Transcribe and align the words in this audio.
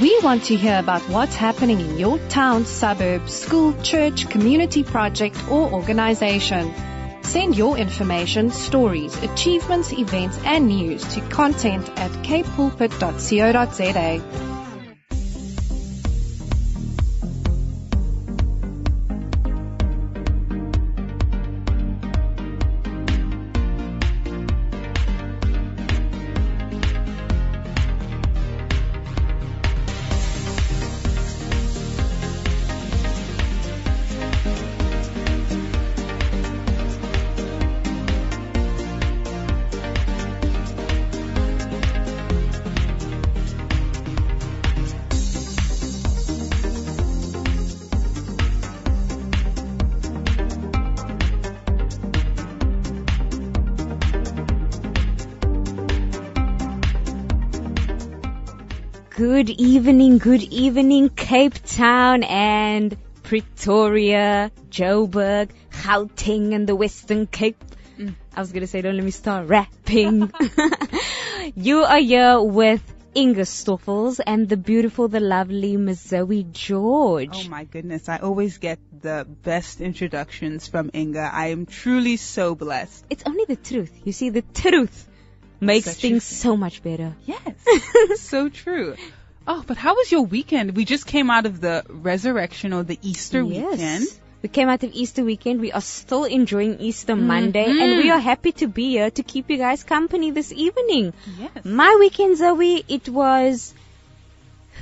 We 0.00 0.18
want 0.22 0.44
to 0.44 0.56
hear 0.56 0.78
about 0.78 1.02
what's 1.02 1.36
happening 1.36 1.80
in 1.80 1.98
your 1.98 2.18
town, 2.28 2.66
suburb, 2.66 3.28
school, 3.28 3.74
church, 3.82 4.28
community 4.28 4.82
project, 4.82 5.36
or 5.48 5.72
organization. 5.72 6.74
Send 7.22 7.56
your 7.56 7.78
information, 7.78 8.50
stories, 8.50 9.16
achievements, 9.22 9.92
events, 9.92 10.38
and 10.44 10.66
news 10.66 11.04
to 11.14 11.20
content 11.22 11.88
at 11.96 12.10
capepulpit.co.za. 12.22 14.53
Good 59.34 59.50
evening, 59.50 60.18
good 60.18 60.44
evening, 60.44 61.08
Cape 61.08 61.54
Town 61.54 62.22
and 62.22 62.96
Pretoria, 63.24 64.52
Joburg, 64.70 65.50
Gauteng 65.72 66.54
and 66.54 66.68
the 66.68 66.76
Western 66.76 67.26
Cape. 67.26 67.58
Mm, 67.98 68.14
I 68.36 68.38
was 68.38 68.52
gonna 68.52 68.68
say, 68.68 68.80
don't 68.80 68.94
let 68.94 69.04
me 69.04 69.10
start 69.10 69.48
rapping. 69.48 70.32
you 71.56 71.82
are 71.82 71.98
here 71.98 72.40
with 72.40 72.80
Inga 73.16 73.40
Stoffels 73.40 74.20
and 74.24 74.48
the 74.48 74.56
beautiful, 74.56 75.08
the 75.08 75.18
lovely 75.18 75.76
Miss 75.76 76.00
Zoe 76.00 76.44
George. 76.44 77.34
Oh 77.34 77.48
my 77.48 77.64
goodness, 77.64 78.08
I 78.08 78.18
always 78.18 78.58
get 78.58 78.78
the 79.02 79.26
best 79.42 79.80
introductions 79.80 80.68
from 80.68 80.92
Inga. 80.94 81.28
I 81.34 81.48
am 81.48 81.66
truly 81.66 82.18
so 82.18 82.54
blessed. 82.54 83.04
It's 83.10 83.24
only 83.26 83.46
the 83.46 83.56
truth. 83.56 83.90
You 84.04 84.12
see, 84.12 84.30
the 84.30 84.42
truth 84.42 85.08
makes 85.58 85.86
Such 85.86 86.02
things 86.02 86.22
so 86.22 86.56
much 86.56 86.84
better. 86.84 87.16
Yes, 87.26 87.56
so 88.20 88.48
true. 88.48 88.94
Oh, 89.46 89.62
but 89.66 89.76
how 89.76 89.94
was 89.94 90.10
your 90.10 90.22
weekend? 90.22 90.74
We 90.76 90.84
just 90.84 91.06
came 91.06 91.30
out 91.30 91.46
of 91.46 91.60
the 91.60 91.84
resurrection 91.88 92.72
or 92.72 92.82
the 92.82 92.98
Easter 93.02 93.44
weekend. 93.44 94.06
We 94.42 94.48
came 94.48 94.68
out 94.68 94.82
of 94.84 94.92
Easter 94.92 95.24
weekend. 95.24 95.60
We 95.60 95.72
are 95.72 95.80
still 95.80 96.24
enjoying 96.24 96.78
Easter 96.80 97.14
Mm-hmm. 97.14 97.26
Monday 97.26 97.64
and 97.64 98.02
we 98.02 98.10
are 98.10 98.18
happy 98.18 98.52
to 98.52 98.66
be 98.68 98.90
here 98.90 99.10
to 99.10 99.22
keep 99.22 99.50
you 99.50 99.56
guys 99.56 99.84
company 99.84 100.30
this 100.30 100.52
evening. 100.52 101.12
Yes. 101.38 101.64
My 101.64 101.96
weekend, 101.98 102.36
Zoe, 102.36 102.84
it 102.88 103.08
was. 103.08 103.74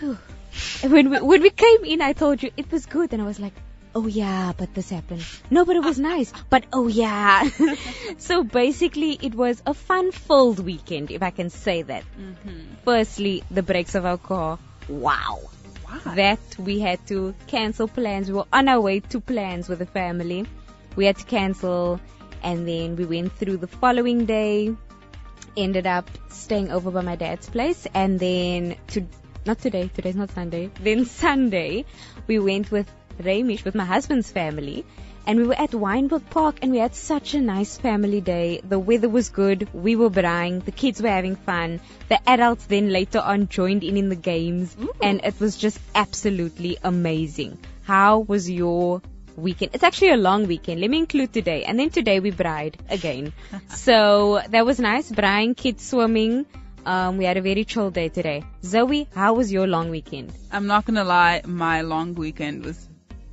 Whew. 0.00 0.18
when 0.82 1.10
we 1.10 1.20
when 1.20 1.42
we 1.42 1.50
came 1.50 1.84
in, 1.84 2.02
I 2.02 2.12
told 2.12 2.42
you 2.42 2.50
it 2.56 2.70
was 2.70 2.86
good, 2.86 3.12
and 3.12 3.22
I 3.22 3.24
was 3.24 3.38
like, 3.40 3.54
"Oh 3.94 4.06
yeah, 4.06 4.52
but 4.56 4.74
this 4.74 4.90
happened. 4.90 5.24
No, 5.50 5.64
but 5.64 5.76
it 5.76 5.84
was 5.84 5.98
nice. 6.12 6.32
But 6.50 6.64
oh 6.72 6.88
yeah." 6.88 7.48
so 8.18 8.44
basically, 8.44 9.18
it 9.20 9.34
was 9.34 9.62
a 9.66 9.74
fun-filled 9.74 10.60
weekend, 10.60 11.10
if 11.10 11.22
I 11.22 11.30
can 11.30 11.50
say 11.50 11.82
that. 11.82 12.04
Mm-hmm. 12.18 12.74
Firstly, 12.84 13.42
the 13.50 13.62
brakes 13.62 13.94
of 13.94 14.04
our 14.04 14.18
car. 14.18 14.58
Wow. 14.88 15.40
Wow. 15.86 16.14
That 16.14 16.40
we 16.58 16.80
had 16.80 17.06
to 17.08 17.34
cancel 17.46 17.88
plans. 17.88 18.28
We 18.28 18.34
were 18.34 18.46
on 18.52 18.68
our 18.68 18.80
way 18.80 19.00
to 19.00 19.20
plans 19.20 19.68
with 19.68 19.78
the 19.78 19.86
family. 19.86 20.46
We 20.96 21.04
had 21.06 21.18
to 21.18 21.24
cancel, 21.24 22.00
and 22.42 22.66
then 22.66 22.96
we 22.96 23.04
went 23.04 23.32
through 23.32 23.58
the 23.58 23.66
following 23.66 24.26
day 24.26 24.74
ended 25.56 25.86
up 25.86 26.08
staying 26.28 26.70
over 26.70 26.90
by 26.90 27.02
my 27.02 27.16
dad's 27.16 27.48
place 27.48 27.86
and 27.94 28.18
then 28.18 28.76
to 28.88 29.06
not 29.44 29.58
today 29.58 29.90
today's 29.92 30.16
not 30.16 30.30
sunday 30.30 30.70
then 30.80 31.04
sunday 31.04 31.84
we 32.26 32.38
went 32.38 32.70
with 32.70 32.90
Ramish 33.18 33.64
with 33.64 33.74
my 33.74 33.84
husband's 33.84 34.30
family 34.30 34.84
and 35.26 35.38
we 35.38 35.46
were 35.46 35.58
at 35.58 35.70
Wynberg 35.70 36.28
Park 36.30 36.58
and 36.62 36.72
we 36.72 36.78
had 36.78 36.94
such 36.94 37.34
a 37.34 37.40
nice 37.40 37.76
family 37.78 38.20
day. 38.20 38.60
The 38.68 38.78
weather 38.78 39.08
was 39.08 39.28
good. 39.28 39.68
We 39.72 39.94
were 39.96 40.10
braaiing. 40.10 40.64
The 40.64 40.72
kids 40.72 41.00
were 41.00 41.08
having 41.08 41.36
fun. 41.36 41.80
The 42.08 42.18
adults 42.28 42.66
then 42.66 42.90
later 42.90 43.20
on 43.20 43.48
joined 43.48 43.84
in 43.84 43.96
in 43.96 44.08
the 44.08 44.16
games 44.16 44.76
and 45.00 45.24
it 45.24 45.38
was 45.38 45.56
just 45.56 45.78
absolutely 45.94 46.78
amazing. 46.82 47.58
How 47.84 48.18
was 48.20 48.50
your 48.50 49.02
weekend? 49.36 49.72
It's 49.74 49.84
actually 49.84 50.10
a 50.10 50.16
long 50.16 50.46
weekend. 50.46 50.80
Let 50.80 50.90
me 50.90 50.98
include 50.98 51.32
today. 51.32 51.64
And 51.64 51.78
then 51.78 51.90
today 51.90 52.18
we 52.20 52.30
bride 52.30 52.78
again. 52.88 53.32
so 53.68 54.40
that 54.48 54.66
was 54.66 54.80
nice. 54.80 55.10
Braaiing, 55.10 55.56
kids 55.56 55.86
swimming. 55.88 56.46
Um, 56.84 57.16
we 57.16 57.24
had 57.24 57.36
a 57.36 57.42
very 57.42 57.64
chill 57.64 57.92
day 57.92 58.08
today. 58.08 58.42
Zoe, 58.64 59.06
how 59.14 59.34
was 59.34 59.52
your 59.52 59.68
long 59.68 59.90
weekend? 59.90 60.32
I'm 60.50 60.66
not 60.66 60.84
gonna 60.84 61.04
lie, 61.04 61.42
my 61.46 61.82
long 61.82 62.14
weekend 62.14 62.64
was 62.64 62.88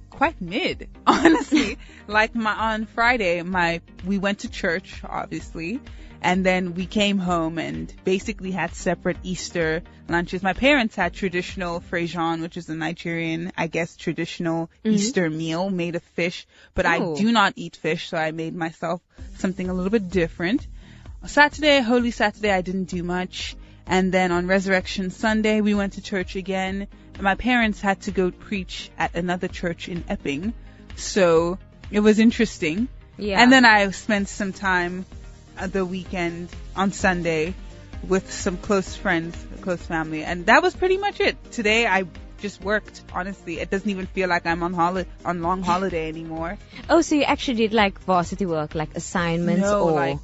quite 0.10 0.40
mid, 0.42 0.90
honestly. 1.08 1.78
like 2.08 2.36
my 2.36 2.54
on 2.54 2.86
Friday, 2.86 3.42
my 3.42 3.82
we 4.06 4.18
went 4.18 4.40
to 4.40 4.50
church, 4.50 5.02
obviously, 5.04 5.80
and 6.22 6.46
then 6.46 6.74
we 6.74 6.86
came 6.86 7.18
home 7.18 7.58
and 7.58 7.94
basically 8.04 8.52
had 8.52 8.74
separate 8.76 9.18
Easter 9.24 9.82
lunches. 10.08 10.44
My 10.44 10.54
parents 10.54 10.96
had 10.96 11.14
traditional 11.14 11.82
frejon, 11.82 12.42
which 12.42 12.58
is 12.58 12.70
a 12.70 12.76
Nigerian, 12.76 13.52
I 13.58 13.68
guess, 13.68 13.96
traditional 13.96 14.68
mm-hmm. 14.84 14.96
Easter 14.96 15.30
meal 15.30 15.70
made 15.70 15.96
of 15.96 16.04
fish, 16.04 16.46
but 16.74 16.86
Oh. 16.86 16.90
I 16.90 17.20
do 17.20 17.32
not 17.32 17.54
eat 17.56 17.76
fish, 17.76 18.10
so 18.10 18.18
I 18.18 18.32
made 18.32 18.56
myself 18.56 19.02
something 19.38 19.70
a 19.70 19.74
little 19.74 19.92
bit 19.92 20.10
different. 20.10 20.68
Saturday, 21.26 21.82
Holy 21.82 22.12
Saturday, 22.12 22.52
I 22.52 22.62
didn't 22.62 22.86
do 22.86 23.04
much. 23.04 23.56
And 23.86 24.12
then 24.12 24.32
on 24.32 24.46
Resurrection 24.46 25.10
Sunday, 25.10 25.62
we 25.62 25.74
went 25.74 25.94
to 25.94 26.02
church 26.02 26.36
again. 26.36 26.88
My 27.20 27.36
parents 27.36 27.82
had 27.82 28.02
to 28.02 28.12
go 28.12 28.32
preach 28.32 28.90
at 28.98 29.16
another 29.16 29.48
church 29.48 29.90
in 29.90 30.04
Epping. 30.08 30.54
So 30.96 31.58
it 31.92 32.00
was 32.00 32.20
interesting. 32.20 32.88
Yeah. 33.18 33.42
And 33.42 33.52
then 33.52 33.66
I 33.66 33.90
spent 33.92 34.30
some 34.30 34.54
time 34.54 35.06
at 35.58 35.74
the 35.74 35.86
weekend 35.86 36.50
on 36.76 36.92
Sunday 36.92 37.54
with 38.08 38.32
some 38.32 38.58
close 38.58 38.96
friends, 38.96 39.36
close 39.62 39.82
family. 39.82 40.24
And 40.24 40.46
that 40.46 40.64
was 40.64 40.76
pretty 40.76 40.98
much 40.98 41.20
it. 41.20 41.36
Today 41.52 41.86
I 41.86 42.06
just 42.40 42.64
worked, 42.64 43.04
honestly. 43.14 43.60
It 43.60 43.70
doesn't 43.70 43.90
even 43.90 44.06
feel 44.08 44.30
like 44.30 44.46
I'm 44.46 44.64
on 44.64 44.74
holi- 44.74 45.06
on 45.26 45.42
long 45.42 45.62
holiday 45.62 46.08
anymore. 46.08 46.58
Oh, 46.90 47.02
so 47.02 47.14
you 47.16 47.24
actually 47.24 47.58
did 47.58 47.74
like 47.74 48.00
varsity 48.02 48.48
work, 48.48 48.74
like 48.74 48.96
assignments 48.96 49.62
No, 49.62 49.90
or 49.90 49.92
like 49.92 50.18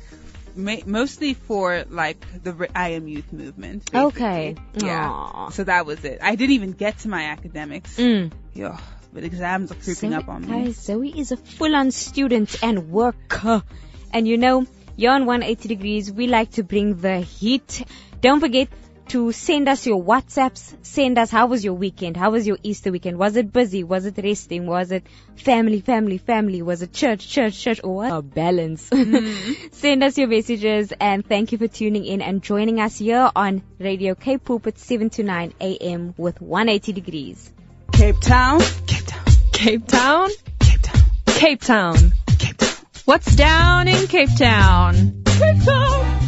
ma- 0.55 0.85
mostly 0.85 1.33
for 1.33 1.85
like 1.89 2.25
the 2.43 2.67
I 2.75 2.89
am 2.89 3.07
youth 3.07 3.31
movement. 3.31 3.91
basically. 3.91 4.21
Okay. 4.21 4.55
Yeah. 4.75 5.09
Aw. 5.09 5.49
So 5.49 5.63
that 5.63 5.85
was 5.85 6.03
it. 6.03 6.19
I 6.21 6.35
didn't 6.35 6.53
even 6.53 6.71
get 6.71 6.99
to 6.99 7.07
my 7.09 7.25
academics. 7.25 7.97
Mm. 7.97 8.31
Yeah. 8.53 8.79
But 9.13 9.23
exams 9.23 9.71
are 9.71 9.75
creeping 9.75 10.11
Zoe, 10.11 10.15
up 10.15 10.27
on 10.27 10.41
me. 10.41 10.65
Guys, 10.65 10.75
Zoe 10.75 11.09
is 11.17 11.31
a 11.31 11.37
full-on 11.37 11.91
student 11.91 12.61
and 12.61 12.89
worker. 12.89 13.63
And 14.11 14.27
you 14.27 14.37
know, 14.37 14.65
you're 14.97 15.13
on 15.13 15.25
180 15.25 15.69
degrees. 15.69 16.11
We 16.11 16.27
like 16.27 16.51
to 16.51 16.63
bring 16.63 16.95
the 16.99 17.19
heat. 17.19 17.85
Don't 18.21 18.39
forget 18.39 18.67
to 19.09 19.31
send 19.31 19.69
us 19.69 19.85
your 19.85 20.01
WhatsApps. 20.03 20.75
Send 20.81 21.17
us 21.17 21.29
how 21.29 21.47
was 21.47 21.63
your 21.63 21.73
weekend? 21.73 22.17
How 22.17 22.31
was 22.31 22.47
your 22.47 22.57
Easter 22.63 22.91
weekend? 22.91 23.17
Was 23.17 23.35
it 23.35 23.51
busy? 23.53 23.83
Was 23.83 24.05
it 24.05 24.17
resting? 24.17 24.65
Was 24.67 24.91
it 24.91 25.05
family, 25.35 25.81
family, 25.81 26.17
family? 26.17 26.61
Was 26.61 26.81
it 26.81 26.93
church, 26.93 27.27
church, 27.27 27.59
church? 27.59 27.81
Or 27.83 27.95
what? 27.95 28.11
A 28.11 28.21
balance. 28.21 28.89
Mm. 29.05 29.73
send 29.73 30.03
us 30.03 30.17
your 30.17 30.27
messages 30.27 30.91
and 30.99 31.25
thank 31.25 31.51
you 31.51 31.57
for 31.57 31.67
tuning 31.67 32.05
in 32.05 32.21
and 32.21 32.41
joining 32.41 32.79
us 32.79 32.97
here 32.97 33.29
on 33.35 33.61
Radio 33.79 34.15
Cape 34.15 34.49
at 34.65 34.77
7 34.79 35.09
to 35.11 35.23
9 35.23 35.53
a.m. 35.61 36.13
with 36.17 36.41
180 36.41 36.91
degrees. 36.93 37.51
Cape 37.91 38.19
Town. 38.19 38.59
Cape 38.87 39.05
Town. 39.05 39.25
Cape 39.53 39.87
Town? 39.87 40.29
Cape 40.59 40.81
Town. 40.81 41.01
Cape 41.27 41.61
Town. 41.61 41.95
Cape 42.39 42.57
Town. 42.57 42.69
What's 43.05 43.35
down 43.35 43.87
in 43.87 44.07
Cape 44.07 44.35
Town? 44.35 45.21
Cape 45.25 45.63
Town. 45.63 46.24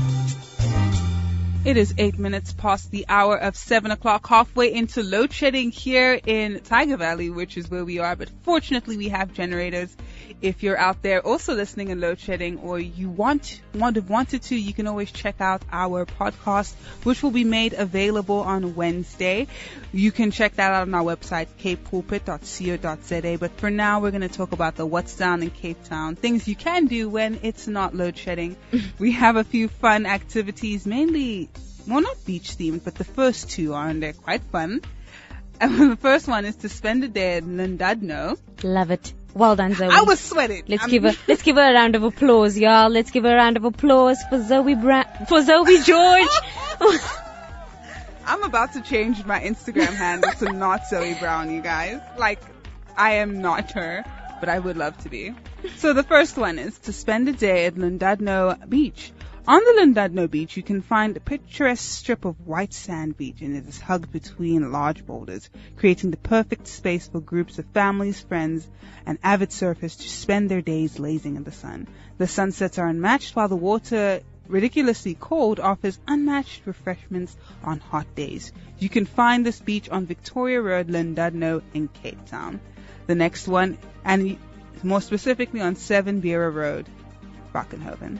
It 1.67 1.75
is 1.75 1.93
eight 1.97 2.17
minutes 2.17 2.53
past 2.53 2.91
the 2.91 3.05
hour 3.09 3.35
of 3.35 3.57
seven 3.57 3.91
o'clock, 3.91 4.25
halfway 4.25 4.73
into 4.73 5.03
load 5.03 5.33
shedding 5.33 5.69
here 5.69 6.17
in 6.25 6.61
Tyger 6.61 6.97
Valley, 6.97 7.29
which 7.29 7.57
is 7.57 7.69
where 7.69 7.83
we 7.83 7.99
are. 7.99 8.15
But 8.15 8.29
fortunately, 8.43 8.95
we 8.95 9.09
have 9.09 9.33
generators. 9.33 9.93
If 10.41 10.63
you're 10.63 10.77
out 10.77 11.01
there 11.01 11.25
also 11.25 11.55
listening 11.55 11.89
in 11.89 11.99
load 11.99 12.19
shedding, 12.19 12.59
or 12.59 12.79
you 12.79 13.09
want 13.09 13.61
want 13.73 13.95
have 13.95 14.09
wanted 14.09 14.43
to, 14.43 14.55
you 14.55 14.73
can 14.73 14.87
always 14.87 15.11
check 15.11 15.41
out 15.41 15.61
our 15.71 16.05
podcast, 16.05 16.73
which 17.03 17.23
will 17.23 17.31
be 17.31 17.43
made 17.43 17.73
available 17.73 18.41
on 18.41 18.75
Wednesday. 18.75 19.47
You 19.91 20.11
can 20.11 20.31
check 20.31 20.55
that 20.55 20.71
out 20.71 20.83
on 20.83 20.93
our 20.93 21.03
website, 21.03 21.47
capepulpit.co.za. 21.59 23.37
But 23.37 23.51
for 23.59 23.69
now, 23.69 23.99
we're 23.99 24.11
going 24.11 24.21
to 24.21 24.29
talk 24.29 24.51
about 24.51 24.75
the 24.75 24.85
what's 24.85 25.15
down 25.15 25.43
in 25.43 25.49
Cape 25.49 25.83
Town, 25.85 26.15
things 26.15 26.47
you 26.47 26.55
can 26.55 26.85
do 26.85 27.09
when 27.09 27.39
it's 27.43 27.67
not 27.67 27.95
load 27.95 28.17
shedding. 28.17 28.55
we 28.99 29.13
have 29.13 29.35
a 29.35 29.43
few 29.43 29.67
fun 29.67 30.05
activities, 30.05 30.85
mainly 30.85 31.49
well, 31.87 32.01
not 32.01 32.25
beach 32.25 32.57
themed, 32.57 32.83
but 32.83 32.95
the 32.95 33.05
first 33.05 33.49
two 33.49 33.73
are, 33.73 33.87
and 33.87 34.03
they're 34.03 34.13
quite 34.13 34.43
fun. 34.43 34.81
And 35.59 35.91
the 35.91 35.95
first 35.95 36.27
one 36.27 36.45
is 36.45 36.57
to 36.57 36.69
spend 36.69 37.03
a 37.03 37.07
day 37.07 37.37
at 37.37 37.43
Llandudno. 37.43 38.37
Love 38.63 38.91
it. 38.91 39.13
Well 39.33 39.55
done, 39.55 39.73
Zoe. 39.75 39.89
I 39.91 40.01
was 40.01 40.19
sweating. 40.19 40.63
Let's 40.67 40.83
I'm- 40.83 40.89
give 40.89 41.03
her 41.03 41.13
let's 41.27 41.41
give 41.43 41.55
her 41.57 41.69
a 41.69 41.73
round 41.73 41.95
of 41.95 42.03
applause, 42.03 42.57
y'all. 42.57 42.89
Let's 42.89 43.11
give 43.11 43.23
her 43.23 43.33
a 43.33 43.35
round 43.35 43.57
of 43.57 43.65
applause 43.65 44.17
for 44.29 44.41
Zoe 44.43 44.75
Bra- 44.75 45.03
for 45.27 45.41
Zoe 45.43 45.81
George. 45.83 46.27
I'm 48.25 48.43
about 48.43 48.73
to 48.73 48.81
change 48.81 49.23
my 49.25 49.39
Instagram 49.39 49.93
handle 49.95 50.31
to 50.39 50.51
not 50.51 50.85
Zoe 50.87 51.13
Brown, 51.13 51.49
you 51.49 51.61
guys. 51.61 52.01
Like, 52.17 52.41
I 52.97 53.15
am 53.15 53.41
not 53.41 53.71
her, 53.71 54.03
but 54.41 54.49
I 54.49 54.59
would 54.59 54.75
love 54.75 54.97
to 55.03 55.09
be. 55.09 55.33
So 55.77 55.93
the 55.93 56.03
first 56.03 56.37
one 56.37 56.59
is 56.59 56.77
to 56.79 56.93
spend 56.93 57.29
a 57.29 57.33
day 57.33 57.67
at 57.67 57.75
Llandudno 57.75 58.67
Beach. 58.67 59.11
On 59.49 59.61
the 59.63 59.81
Llandudno 59.81 60.29
Beach, 60.29 60.57
you 60.57 60.63
can 60.63 60.81
find 60.81 61.15
a 61.15 61.21
picturesque 61.21 61.89
strip 61.89 62.25
of 62.25 62.45
white 62.45 62.73
sand 62.73 63.15
beach, 63.15 63.41
and 63.41 63.55
it 63.55 63.65
is 63.65 63.79
hugged 63.79 64.11
between 64.11 64.73
large 64.73 65.05
boulders, 65.05 65.49
creating 65.77 66.11
the 66.11 66.17
perfect 66.17 66.67
space 66.67 67.07
for 67.07 67.21
groups 67.21 67.57
of 67.57 67.65
families, 67.67 68.19
friends, 68.19 68.67
and 69.05 69.17
avid 69.23 69.51
surfers 69.51 69.97
to 69.97 70.09
spend 70.09 70.51
their 70.51 70.61
days 70.61 70.99
lazing 70.99 71.37
in 71.37 71.45
the 71.45 71.53
sun. 71.53 71.87
The 72.17 72.27
sunsets 72.27 72.77
are 72.77 72.89
unmatched, 72.89 73.37
while 73.37 73.47
the 73.47 73.55
water 73.55 74.19
ridiculously 74.49 75.15
cold 75.15 75.61
offers 75.61 75.97
unmatched 76.05 76.63
refreshments 76.65 77.37
on 77.63 77.79
hot 77.79 78.15
days. 78.15 78.51
You 78.79 78.89
can 78.89 79.05
find 79.05 79.45
this 79.45 79.61
beach 79.61 79.87
on 79.87 80.07
Victoria 80.07 80.61
Road, 80.61 80.89
Llandudno 80.89 81.61
in 81.73 81.87
Cape 81.87 82.25
Town. 82.25 82.59
The 83.05 83.15
next 83.15 83.47
one, 83.47 83.77
and 84.03 84.37
more 84.83 84.99
specifically 84.99 85.61
on 85.61 85.77
7 85.77 86.19
Vera 86.19 86.49
Road, 86.49 86.89
Brackenhoven. 87.53 88.19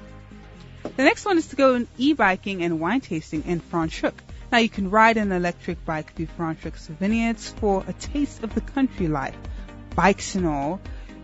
The 0.83 1.03
next 1.03 1.25
one 1.25 1.37
is 1.37 1.47
to 1.47 1.55
go 1.55 1.75
in 1.75 1.87
e-biking 1.97 2.63
and 2.63 2.79
wine 2.79 3.01
tasting 3.01 3.43
in 3.45 3.59
Franschhoek. 3.59 4.13
Now 4.51 4.59
you 4.59 4.69
can 4.69 4.89
ride 4.89 5.17
an 5.17 5.31
electric 5.31 5.83
bike 5.85 6.13
through 6.13 6.27
Franschhoek's 6.37 6.87
vineyards 6.87 7.53
for 7.59 7.83
a 7.87 7.93
taste 7.93 8.43
of 8.43 8.55
the 8.55 8.61
country 8.61 9.07
life. 9.07 9.35
Bikes 9.95 10.35
and 10.35 10.47
all. 10.47 10.79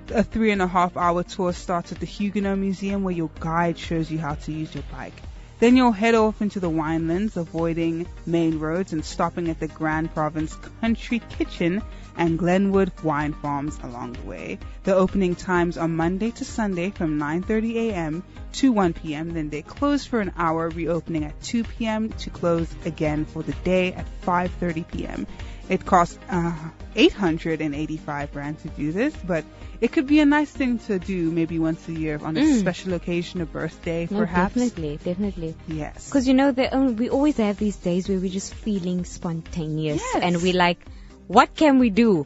A 0.10 0.24
three 0.24 0.52
and 0.52 0.62
a 0.62 0.68
half 0.68 0.98
hour 0.98 1.24
tour 1.24 1.54
starts 1.54 1.92
at 1.92 2.00
the 2.00 2.06
Huguenot 2.06 2.58
Museum 2.58 3.04
where 3.04 3.14
your 3.14 3.30
guide 3.40 3.78
shows 3.78 4.12
you 4.12 4.20
how 4.20 4.36
to 4.36 4.52
use 4.52 4.74
your 4.76 4.84
bike. 4.92 5.14
Then 5.60 5.78
you'll 5.78 5.92
head 5.92 6.16
off 6.16 6.42
into 6.42 6.60
the 6.60 6.70
winelands, 6.70 7.38
avoiding 7.38 8.06
main 8.26 8.60
roads 8.60 8.92
and 8.92 9.06
stopping 9.06 9.50
at 9.50 9.60
the 9.60 9.68
Grande 9.68 10.14
Provence 10.14 10.58
Country 10.82 11.22
Kitchen 11.30 11.82
and 12.18 12.38
Glenwood 12.38 12.92
Wine 13.04 13.34
Farms 13.34 13.80
along 13.84 14.14
the 14.14 14.24
way. 14.24 14.60
The 14.84 14.96
opening 14.96 15.36
times 15.36 15.78
are 15.78 15.88
Monday 15.88 16.32
to 16.32 16.46
Sunday 16.46 16.90
from 16.90 17.20
9:30 17.20 17.76
a.m. 17.76 18.24
to 18.54 18.72
1 18.72 18.94
p.m. 18.94 19.34
Then 19.34 19.50
they 19.50 19.62
close 19.62 20.06
for 20.06 20.20
an 20.20 20.34
hour, 20.38 20.70
reopening 20.70 21.24
at 21.24 21.42
2 21.44 21.64
p.m. 21.64 22.10
to 22.10 22.30
close 22.30 22.68
again 22.86 23.26
for 23.26 23.44
the 23.44 23.54
day 23.64 23.94
at 23.94 24.06
5:30 24.26 24.88
p.m. 24.88 25.28
It 25.70 25.86
costs 25.86 26.20
uh, 26.30 26.54
885 26.96 28.36
rand 28.36 28.60
to 28.60 28.68
do 28.70 28.92
this, 28.92 29.16
but 29.26 29.46
it 29.82 29.92
could 29.92 30.08
be 30.08 30.20
a 30.20 30.26
nice 30.26 30.52
thing 30.52 30.80
to 30.80 31.00
do 31.00 31.32
maybe 31.32 31.58
once 31.60 31.88
a 31.88 31.94
year 31.94 32.20
on 32.22 32.38
a 32.38 32.42
Mm. 32.42 32.60
special 32.60 32.94
occasion, 32.94 33.42
a 33.42 33.46
birthday, 33.46 34.08
No, 34.12 34.18
perhaps. 34.20 34.54
definitely, 34.56 35.00
definitely. 35.04 35.56
Yes. 35.68 36.08
Because 36.10 36.28
you 36.28 36.34
know, 36.34 36.52
the, 36.52 36.74
um, 36.76 36.96
we 36.98 37.10
always 37.10 37.38
have 37.38 37.58
these 37.58 37.78
days 37.78 38.10
where 38.10 38.20
we're 38.20 38.30
just 38.32 38.54
feeling 38.54 39.06
spontaneous, 39.06 40.02
Yes. 40.14 40.24
and 40.24 40.42
we're 40.42 40.54
like, 40.54 40.80
what 41.28 41.56
can 41.56 41.80
we 41.80 41.90
do? 41.90 42.26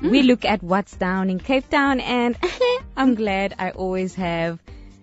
We 0.00 0.22
Mm. 0.22 0.26
look 0.26 0.44
at 0.44 0.62
what's 0.62 0.96
down 0.96 1.28
in 1.28 1.38
Cape 1.40 1.68
Town, 1.68 2.00
and 2.00 2.36
I'm 2.96 3.14
glad 3.16 3.54
I 3.58 3.70
always 3.70 4.14
have 4.14 4.58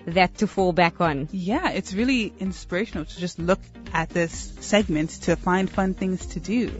that 0.07 0.37
to 0.39 0.47
fall 0.47 0.71
back 0.73 1.01
on. 1.01 1.27
Yeah, 1.31 1.69
it's 1.71 1.93
really 1.93 2.33
inspirational 2.39 3.05
to 3.05 3.19
just 3.19 3.37
look 3.39 3.59
at 3.93 4.09
this 4.09 4.53
segment 4.61 5.09
to 5.23 5.35
find 5.35 5.69
fun 5.69 5.93
things 5.93 6.25
to 6.27 6.39
do. 6.39 6.71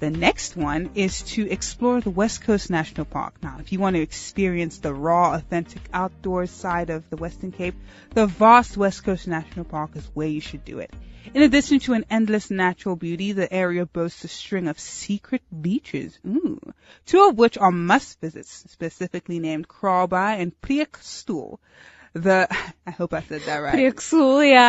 The 0.00 0.10
next 0.10 0.56
one 0.56 0.90
is 0.94 1.22
to 1.34 1.50
explore 1.50 2.00
the 2.00 2.10
West 2.10 2.42
Coast 2.42 2.70
National 2.70 3.04
Park. 3.04 3.34
Now, 3.42 3.56
if 3.58 3.72
you 3.72 3.80
want 3.80 3.96
to 3.96 4.02
experience 4.02 4.78
the 4.78 4.94
raw, 4.94 5.34
authentic 5.34 5.82
outdoors 5.92 6.52
side 6.52 6.90
of 6.90 7.10
the 7.10 7.16
Western 7.16 7.50
Cape, 7.50 7.74
the 8.14 8.28
vast 8.28 8.76
West 8.76 9.02
Coast 9.02 9.26
National 9.26 9.64
Park 9.64 9.96
is 9.96 10.08
where 10.14 10.28
you 10.28 10.40
should 10.40 10.64
do 10.64 10.78
it. 10.78 10.94
In 11.34 11.42
addition 11.42 11.80
to 11.80 11.94
an 11.94 12.04
endless 12.08 12.48
natural 12.48 12.94
beauty, 12.94 13.32
the 13.32 13.52
area 13.52 13.86
boasts 13.86 14.22
a 14.22 14.28
string 14.28 14.68
of 14.68 14.78
secret 14.78 15.42
beaches, 15.60 16.16
ooh, 16.24 16.60
two 17.04 17.28
of 17.28 17.36
which 17.36 17.58
are 17.58 17.72
must 17.72 18.20
visits, 18.20 18.64
specifically 18.68 19.40
named 19.40 19.66
Kraalbaai 19.66 20.40
and 20.40 20.58
Preekstoel. 20.60 21.58
The, 22.22 22.48
I 22.86 22.90
hope 22.90 23.14
I 23.14 23.22
said 23.22 23.42
that 23.42 23.58
right. 23.58 23.78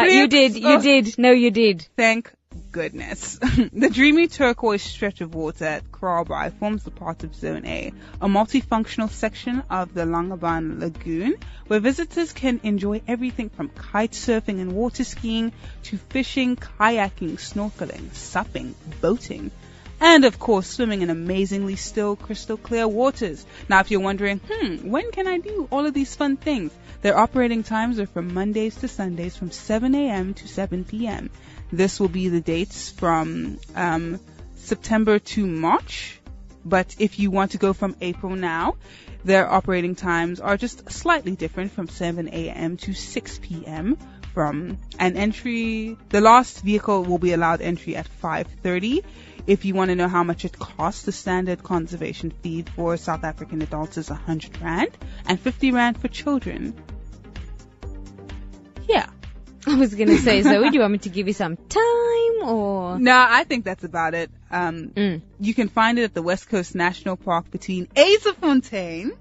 Yeah, 0.06 0.22
you 0.22 0.28
did, 0.28 0.56
you 0.56 0.82
did. 0.82 1.18
No, 1.18 1.32
you 1.32 1.52
did. 1.52 1.88
Thank 1.96 2.32
goodness. 2.72 3.38
the 3.74 3.90
dreamy 3.90 4.28
turquoise 4.28 4.82
stretch 4.82 5.22
of 5.22 5.34
water 5.34 5.66
at 5.66 5.92
Kraalbaai 5.92 6.54
forms 6.60 6.84
the 6.84 6.92
part 6.92 7.24
of 7.24 7.36
Zone 7.36 7.66
A, 7.66 7.94
a 8.22 8.28
multifunctional 8.28 9.10
section 9.10 9.64
of 9.70 9.94
the 9.94 10.02
Langebaan 10.02 10.80
Lagoon, 10.80 11.36
where 11.68 11.80
visitors 11.80 12.34
can 12.34 12.60
enjoy 12.64 13.02
everything 13.08 13.50
from 13.50 13.70
kite 13.70 14.12
surfing 14.12 14.60
and 14.62 14.74
water 14.74 15.04
skiing 15.04 15.52
to 15.84 15.98
fishing, 15.98 16.56
kayaking, 16.56 17.38
snorkeling, 17.38 18.14
supping, 18.14 18.76
boating, 19.02 19.52
and 20.00 20.26
of 20.26 20.40
course 20.40 20.68
swimming 20.68 21.02
in 21.02 21.10
amazingly 21.10 21.76
still 21.76 22.16
crystal 22.16 22.58
clear 22.58 22.88
waters. 22.88 23.46
Now 23.68 23.80
if 23.80 23.92
you're 23.92 24.00
wondering, 24.00 24.40
hmm, 24.50 24.90
when 24.90 25.12
can 25.12 25.28
I 25.28 25.38
do 25.40 25.68
all 25.72 25.86
of 25.86 25.94
these 25.94 26.16
fun 26.16 26.38
things? 26.38 26.72
Their 27.02 27.18
operating 27.18 27.64
times 27.64 28.00
are 28.00 28.08
from 28.08 28.34
Mondays 28.34 28.76
to 28.78 28.88
Sundays 28.88 29.36
from 29.36 29.52
7 29.52 29.96
a.m. 29.96 30.34
to 30.34 30.48
7 30.48 30.84
p.m. 30.84 31.30
This 31.72 32.00
will 32.00 32.10
be 32.10 32.30
the 32.30 32.42
dates 32.42 32.90
from 32.90 33.60
um, 33.76 34.20
September 34.58 35.20
to 35.20 35.48
March. 35.48 36.20
But 36.66 36.96
if 37.00 37.20
you 37.20 37.32
want 37.32 37.52
to 37.52 37.58
go 37.58 37.72
from 37.72 37.96
April 38.02 38.36
now, 38.36 38.76
their 39.24 39.50
operating 39.50 39.96
times 39.96 40.40
are 40.40 40.58
just 40.58 40.92
slightly 40.92 41.36
different 41.36 41.72
from 41.72 41.88
7 41.88 42.28
a.m. 42.28 42.78
to 42.78 42.94
6 42.94 43.40
p.m. 43.42 43.98
From 44.34 44.78
an 44.98 45.18
entry, 45.18 45.98
the 46.10 46.22
last 46.22 46.62
vehicle 46.62 47.04
will 47.04 47.18
be 47.18 47.34
allowed 47.34 47.62
entry 47.62 47.96
at 47.96 48.08
5:30. 48.22 49.04
If 49.50 49.66
you 49.66 49.74
want 49.74 49.90
to 49.90 49.96
know 49.96 50.08
how 50.08 50.24
much 50.24 50.46
it 50.46 50.58
costs, 50.60 51.04
the 51.04 51.12
standard 51.12 51.64
conservation 51.64 52.30
fee 52.30 52.64
for 52.76 52.98
South 52.98 53.24
African 53.24 53.62
adults 53.64 53.98
is 53.98 54.10
100 54.10 54.62
rand 54.62 54.92
and 55.26 55.40
50 55.40 55.72
rand 55.72 56.00
for 56.00 56.08
children. 56.08 56.76
Yeah. 58.88 59.08
I 59.68 59.76
was 59.76 59.94
gonna 59.96 60.18
say, 60.18 60.42
Zoe, 60.50 60.70
do 60.70 60.76
you 60.76 60.82
want 60.82 60.92
me 60.94 60.98
to 61.00 61.10
give 61.10 61.28
you 61.28 61.34
some 61.34 61.58
time 61.58 62.48
or? 62.48 63.00
No, 63.00 63.16
I 63.30 63.44
think 63.44 63.66
that's 63.66 63.84
about 63.84 64.14
it. 64.14 64.30
Um, 64.52 64.90
Mm. 64.96 65.22
you 65.40 65.54
can 65.56 65.68
find 65.70 65.98
it 66.00 66.04
at 66.04 66.14
the 66.14 66.22
West 66.22 66.48
Coast 66.50 66.76
National 66.76 67.18
Park 67.18 67.50
between 67.52 67.88
Yzerfontein 67.88 69.12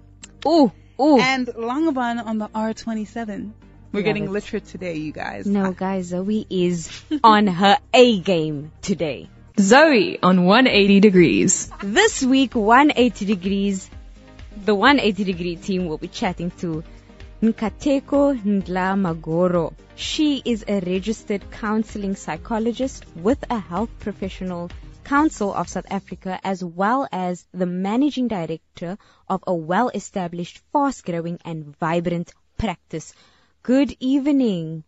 Ooh, 0.46 0.70
ooh. 1.00 1.18
and 1.20 1.46
Langebaan 1.48 2.24
on 2.24 2.36
the 2.38 2.48
R27. 2.48 3.52
We're 3.92 4.00
Love 4.00 4.04
getting 4.04 4.24
it. 4.24 4.30
literate 4.30 4.66
today, 4.66 4.96
you 4.96 5.12
guys. 5.12 5.46
No, 5.46 5.72
guys, 5.72 6.06
Zoe 6.08 6.46
is 6.50 7.02
on 7.24 7.46
her 7.46 7.78
A 7.94 8.20
game 8.20 8.72
today. 8.82 9.30
Zoe 9.60 10.20
on 10.22 10.44
180 10.44 11.00
degrees. 11.00 11.68
This 11.82 12.22
week, 12.22 12.54
180 12.54 13.24
degrees, 13.24 13.90
the 14.64 14.72
180 14.72 15.24
degree 15.24 15.56
team 15.56 15.88
will 15.88 15.98
be 15.98 16.06
chatting 16.06 16.52
to 16.60 16.84
Nkateko 17.42 18.40
Ndla 18.40 18.94
Magoro. 18.94 19.72
She 19.96 20.40
is 20.44 20.64
a 20.68 20.78
registered 20.78 21.50
counseling 21.50 22.14
psychologist 22.14 23.04
with 23.16 23.44
a 23.50 23.58
health 23.58 23.90
professional 23.98 24.70
council 25.02 25.52
of 25.52 25.68
South 25.68 25.86
Africa 25.90 26.38
as 26.44 26.62
well 26.62 27.08
as 27.10 27.44
the 27.52 27.66
managing 27.66 28.28
director 28.28 28.96
of 29.28 29.42
a 29.44 29.54
well-established, 29.54 30.60
fast-growing 30.72 31.40
and 31.44 31.76
vibrant 31.78 32.32
practice. 32.58 33.12
Good 33.64 33.96
evening. 33.98 34.84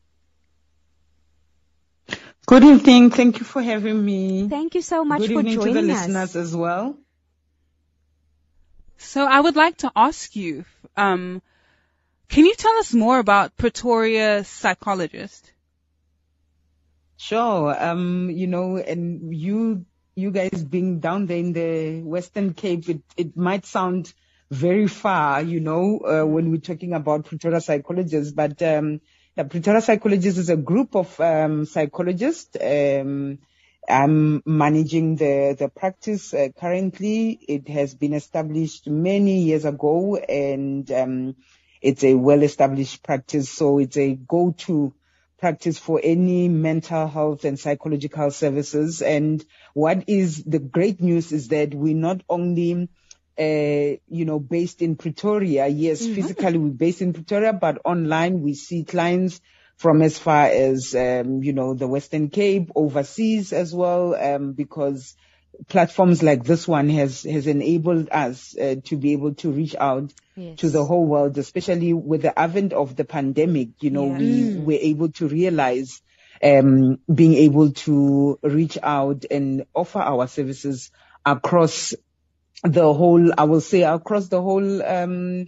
Good 2.50 2.64
evening. 2.64 3.10
Thank 3.10 3.38
you 3.38 3.44
for 3.44 3.62
having 3.62 4.04
me. 4.04 4.48
Thank 4.48 4.74
you 4.74 4.82
so 4.82 5.04
much 5.04 5.20
Good 5.20 5.28
for 5.34 5.38
evening 5.38 5.60
to 5.60 5.72
the 5.72 5.82
listeners 5.82 6.34
as 6.34 6.56
well. 6.56 6.98
So 8.98 9.24
I 9.24 9.38
would 9.38 9.54
like 9.54 9.76
to 9.78 9.92
ask 9.94 10.34
you, 10.34 10.64
um, 10.96 11.42
can 12.28 12.46
you 12.46 12.56
tell 12.56 12.76
us 12.78 12.92
more 12.92 13.20
about 13.20 13.56
Pretoria 13.56 14.42
Psychologist? 14.42 15.52
Sure. 17.18 17.72
Um, 17.80 18.30
you 18.30 18.48
know, 18.48 18.78
and 18.78 19.32
you, 19.32 19.86
you 20.16 20.32
guys 20.32 20.64
being 20.64 20.98
down 20.98 21.26
there 21.26 21.38
in 21.38 21.52
the 21.52 22.02
Western 22.02 22.54
Cape, 22.54 22.88
it, 22.88 23.02
it 23.16 23.36
might 23.36 23.64
sound 23.64 24.12
very 24.50 24.88
far, 24.88 25.40
you 25.40 25.60
know, 25.60 26.00
uh, 26.00 26.26
when 26.26 26.50
we're 26.50 26.56
talking 26.56 26.94
about 26.94 27.26
Pretoria 27.26 27.60
psychologists, 27.60 28.32
but, 28.32 28.60
um, 28.60 29.00
yeah, 29.40 29.48
Pretoria 29.48 29.80
psychologists 29.80 30.38
is 30.38 30.50
a 30.50 30.56
group 30.56 30.94
of, 30.94 31.18
um, 31.18 31.64
psychologists, 31.64 32.56
um, 32.60 33.38
I'm 33.88 34.42
managing 34.44 35.16
the, 35.16 35.56
the 35.58 35.68
practice 35.68 36.34
uh, 36.34 36.48
currently. 36.58 37.38
It 37.48 37.68
has 37.68 37.94
been 37.94 38.12
established 38.12 38.86
many 38.86 39.40
years 39.40 39.64
ago 39.64 40.16
and, 40.16 40.90
um, 40.92 41.36
it's 41.80 42.04
a 42.04 42.14
well-established 42.14 43.02
practice. 43.02 43.48
So 43.48 43.78
it's 43.78 43.96
a 43.96 44.14
go-to 44.14 44.92
practice 45.38 45.78
for 45.78 45.98
any 46.02 46.50
mental 46.50 47.08
health 47.08 47.46
and 47.46 47.58
psychological 47.58 48.30
services. 48.30 49.00
And 49.00 49.42
what 49.72 50.04
is 50.06 50.44
the 50.44 50.58
great 50.58 51.00
news 51.00 51.32
is 51.32 51.48
that 51.48 51.74
we 51.74 51.94
not 51.94 52.20
only 52.28 52.90
uh, 53.40 53.96
you 54.08 54.24
know, 54.26 54.38
based 54.38 54.82
in 54.82 54.96
Pretoria. 54.96 55.66
Yes, 55.66 56.02
mm-hmm. 56.02 56.14
physically 56.14 56.58
we're 56.58 56.70
based 56.70 57.00
in 57.00 57.14
Pretoria, 57.14 57.54
but 57.54 57.78
online 57.84 58.42
we 58.42 58.54
see 58.54 58.84
clients 58.84 59.40
from 59.76 60.02
as 60.02 60.18
far 60.18 60.44
as, 60.44 60.94
um, 60.94 61.42
you 61.42 61.54
know, 61.54 61.72
the 61.72 61.88
Western 61.88 62.28
Cape, 62.28 62.70
overseas 62.76 63.54
as 63.54 63.74
well, 63.74 64.14
um, 64.14 64.52
because 64.52 65.16
platforms 65.68 66.22
like 66.22 66.44
this 66.44 66.68
one 66.68 66.90
has, 66.90 67.22
has 67.22 67.46
enabled 67.46 68.10
us 68.10 68.54
uh, 68.58 68.74
to 68.84 68.98
be 68.98 69.12
able 69.12 69.32
to 69.36 69.50
reach 69.50 69.74
out 69.74 70.12
yes. 70.36 70.58
to 70.58 70.68
the 70.68 70.84
whole 70.84 71.06
world, 71.06 71.38
especially 71.38 71.94
with 71.94 72.20
the 72.20 72.38
advent 72.38 72.74
of 72.74 72.94
the 72.94 73.06
pandemic. 73.06 73.70
You 73.80 73.90
know, 73.90 74.08
yeah. 74.08 74.18
we 74.18 74.42
mm. 74.42 74.64
were 74.64 74.78
able 74.78 75.12
to 75.12 75.28
realize 75.28 76.02
um, 76.44 76.98
being 77.12 77.34
able 77.34 77.72
to 77.72 78.38
reach 78.42 78.76
out 78.82 79.24
and 79.30 79.64
offer 79.74 80.00
our 80.00 80.26
services 80.26 80.90
across 81.24 81.94
the 82.62 82.92
whole, 82.92 83.32
I 83.36 83.44
will 83.44 83.60
say 83.60 83.82
across 83.82 84.28
the 84.28 84.40
whole, 84.40 84.82
um, 84.82 85.46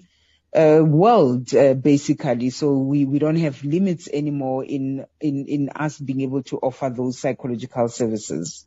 uh, 0.55 0.83
world, 0.85 1.55
uh, 1.55 1.75
basically. 1.75 2.51
So 2.51 2.79
we, 2.79 3.05
we 3.05 3.19
don't 3.19 3.37
have 3.37 3.65
limits 3.65 4.09
anymore 4.13 4.65
in, 4.65 5.07
in, 5.21 5.47
in 5.47 5.69
us 5.71 5.99
being 5.99 6.21
able 6.23 6.43
to 6.45 6.59
offer 6.59 6.91
those 6.91 7.19
psychological 7.19 7.89
services. 7.89 8.67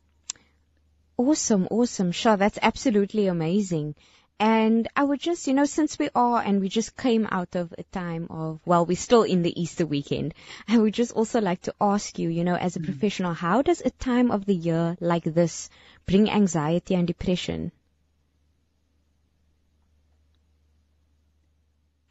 Awesome, 1.16 1.66
awesome. 1.70 2.12
Sure, 2.12 2.36
that's 2.36 2.58
absolutely 2.60 3.26
amazing. 3.26 3.94
And 4.38 4.86
I 4.94 5.02
would 5.02 5.20
just, 5.20 5.46
you 5.46 5.54
know, 5.54 5.64
since 5.64 5.98
we 5.98 6.10
are 6.14 6.42
and 6.42 6.60
we 6.60 6.68
just 6.68 6.94
came 6.94 7.26
out 7.30 7.56
of 7.56 7.72
a 7.78 7.84
time 7.84 8.26
of, 8.28 8.60
well, 8.66 8.84
we're 8.84 8.96
still 8.96 9.22
in 9.22 9.40
the 9.40 9.60
Easter 9.60 9.86
weekend, 9.86 10.34
I 10.68 10.76
would 10.76 10.92
just 10.92 11.12
also 11.12 11.40
like 11.40 11.62
to 11.62 11.74
ask 11.80 12.18
you, 12.18 12.28
you 12.28 12.44
know, 12.44 12.56
as 12.56 12.76
a 12.76 12.80
mm. 12.80 12.84
professional, 12.84 13.32
how 13.32 13.62
does 13.62 13.80
a 13.80 13.90
time 13.90 14.30
of 14.30 14.44
the 14.44 14.54
year 14.54 14.96
like 15.00 15.24
this 15.24 15.70
bring 16.04 16.28
anxiety 16.28 16.94
and 16.94 17.06
depression? 17.06 17.72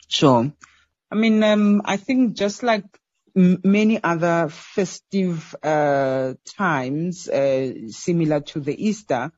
Sure. 0.07 0.51
I 1.11 1.15
mean, 1.15 1.43
um, 1.43 1.81
I 1.85 1.97
think 1.97 2.35
just 2.35 2.63
like 2.63 2.85
many 3.35 4.01
other 4.03 4.49
festive 4.49 5.55
uh, 5.63 6.33
times, 6.57 7.27
uh, 7.27 7.73
similar 7.89 8.41
to 8.41 8.59
the 8.59 8.87
Easter, 8.87 9.31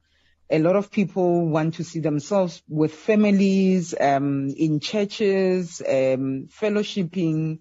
a 0.50 0.60
lot 0.60 0.76
of 0.76 0.92
people 0.92 1.48
want 1.48 1.76
to 1.76 1.84
see 1.84 2.00
themselves 2.00 2.62
with 2.70 2.94
families, 2.94 3.94
um, 4.00 4.50
in 4.50 4.80
churches, 4.80 5.82
um, 5.82 6.48
fellowshipping. 6.50 7.60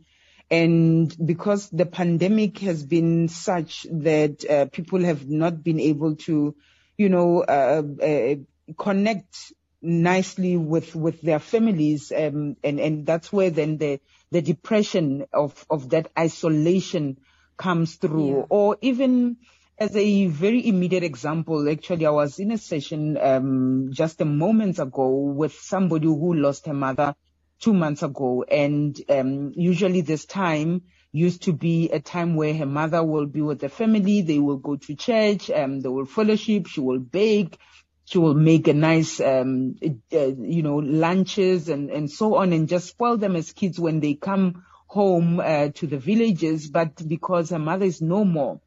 And 0.51 1.17
because 1.27 1.71
the 1.71 1.87
pandemic 1.87 2.59
has 2.59 2.85
been 2.85 3.29
such 3.29 3.87
that 3.91 4.49
uh, 4.49 4.67
people 4.67 5.01
have 5.05 5.29
not 5.29 5.65
been 5.65 5.81
able 5.81 6.17
to, 6.27 6.55
you 6.97 7.09
know, 7.09 7.41
uh, 7.43 7.83
uh, 8.03 8.35
connect 8.79 9.53
nicely 9.87 10.57
with 10.57 10.95
with 10.95 11.21
their 11.23 11.39
families 11.39 12.13
um, 12.13 12.57
and 12.65 12.81
and 12.81 13.07
that's 13.07 13.33
where 13.33 13.51
then 13.51 13.79
the 13.79 14.01
the 14.31 14.43
depression 14.43 15.27
of 15.33 15.65
of 15.71 15.91
that 15.91 16.11
isolation 16.19 17.19
comes 17.57 17.95
through. 17.97 18.39
Yeah. 18.39 18.45
or 18.51 18.77
even 18.81 19.37
as 19.79 19.95
a 19.95 20.27
very 20.27 20.67
immediate 20.67 21.05
example 21.05 21.69
actually 21.71 22.07
i 22.07 22.11
was 22.11 22.39
in 22.39 22.51
a 22.51 22.59
session 22.59 23.17
um, 23.19 23.89
just 23.93 24.21
a 24.21 24.25
moment 24.25 24.79
ago 24.79 25.09
with 25.09 25.53
somebody 25.55 26.07
who 26.07 26.35
lost 26.35 26.67
her 26.67 26.75
mother 26.75 27.15
two 27.61 27.73
months 27.73 28.03
ago. 28.03 28.45
And 28.45 28.99
um, 29.09 29.53
usually 29.55 30.01
this 30.03 30.25
time 30.25 30.83
used 31.13 31.45
to 31.45 31.53
be 31.53 31.91
a 31.91 32.01
time 32.01 32.35
where 32.35 32.55
her 32.55 32.67
mother 32.67 33.03
will 33.03 33.27
be 33.27 33.41
with 33.41 33.61
the 33.61 33.69
family. 33.69 34.23
They 34.23 34.39
will 34.39 34.59
go 34.59 34.77
to 34.77 34.95
church 34.95 35.51
um, 35.51 35.81
they 35.81 35.89
will 35.89 36.05
fellowship 36.05 36.67
she 36.67 36.81
will 36.81 36.99
bake 36.99 37.59
she 38.07 38.19
will 38.19 38.35
make 38.35 38.69
a 38.69 38.73
nice, 38.73 39.21
um, 39.21 39.77
uh, 39.85 40.27
you 40.27 40.63
know, 40.63 40.77
lunches 40.77 41.69
and, 41.69 41.91
and 41.91 42.11
so 42.11 42.37
on 42.37 42.53
and 42.53 42.69
just 42.69 42.89
spoil 42.89 43.17
them 43.19 43.37
as 43.37 43.53
kids 43.53 43.79
when 43.81 44.01
they 44.01 44.15
come 44.15 44.65
home, 44.87 45.41
uh, 45.41 45.69
to 45.75 45.87
the 45.89 45.99
villages. 45.99 46.69
But 46.69 47.07
because 47.07 47.51
her 47.51 47.59
mother 47.59 47.85
is 47.85 48.01
no 48.01 48.25
more, 48.25 48.61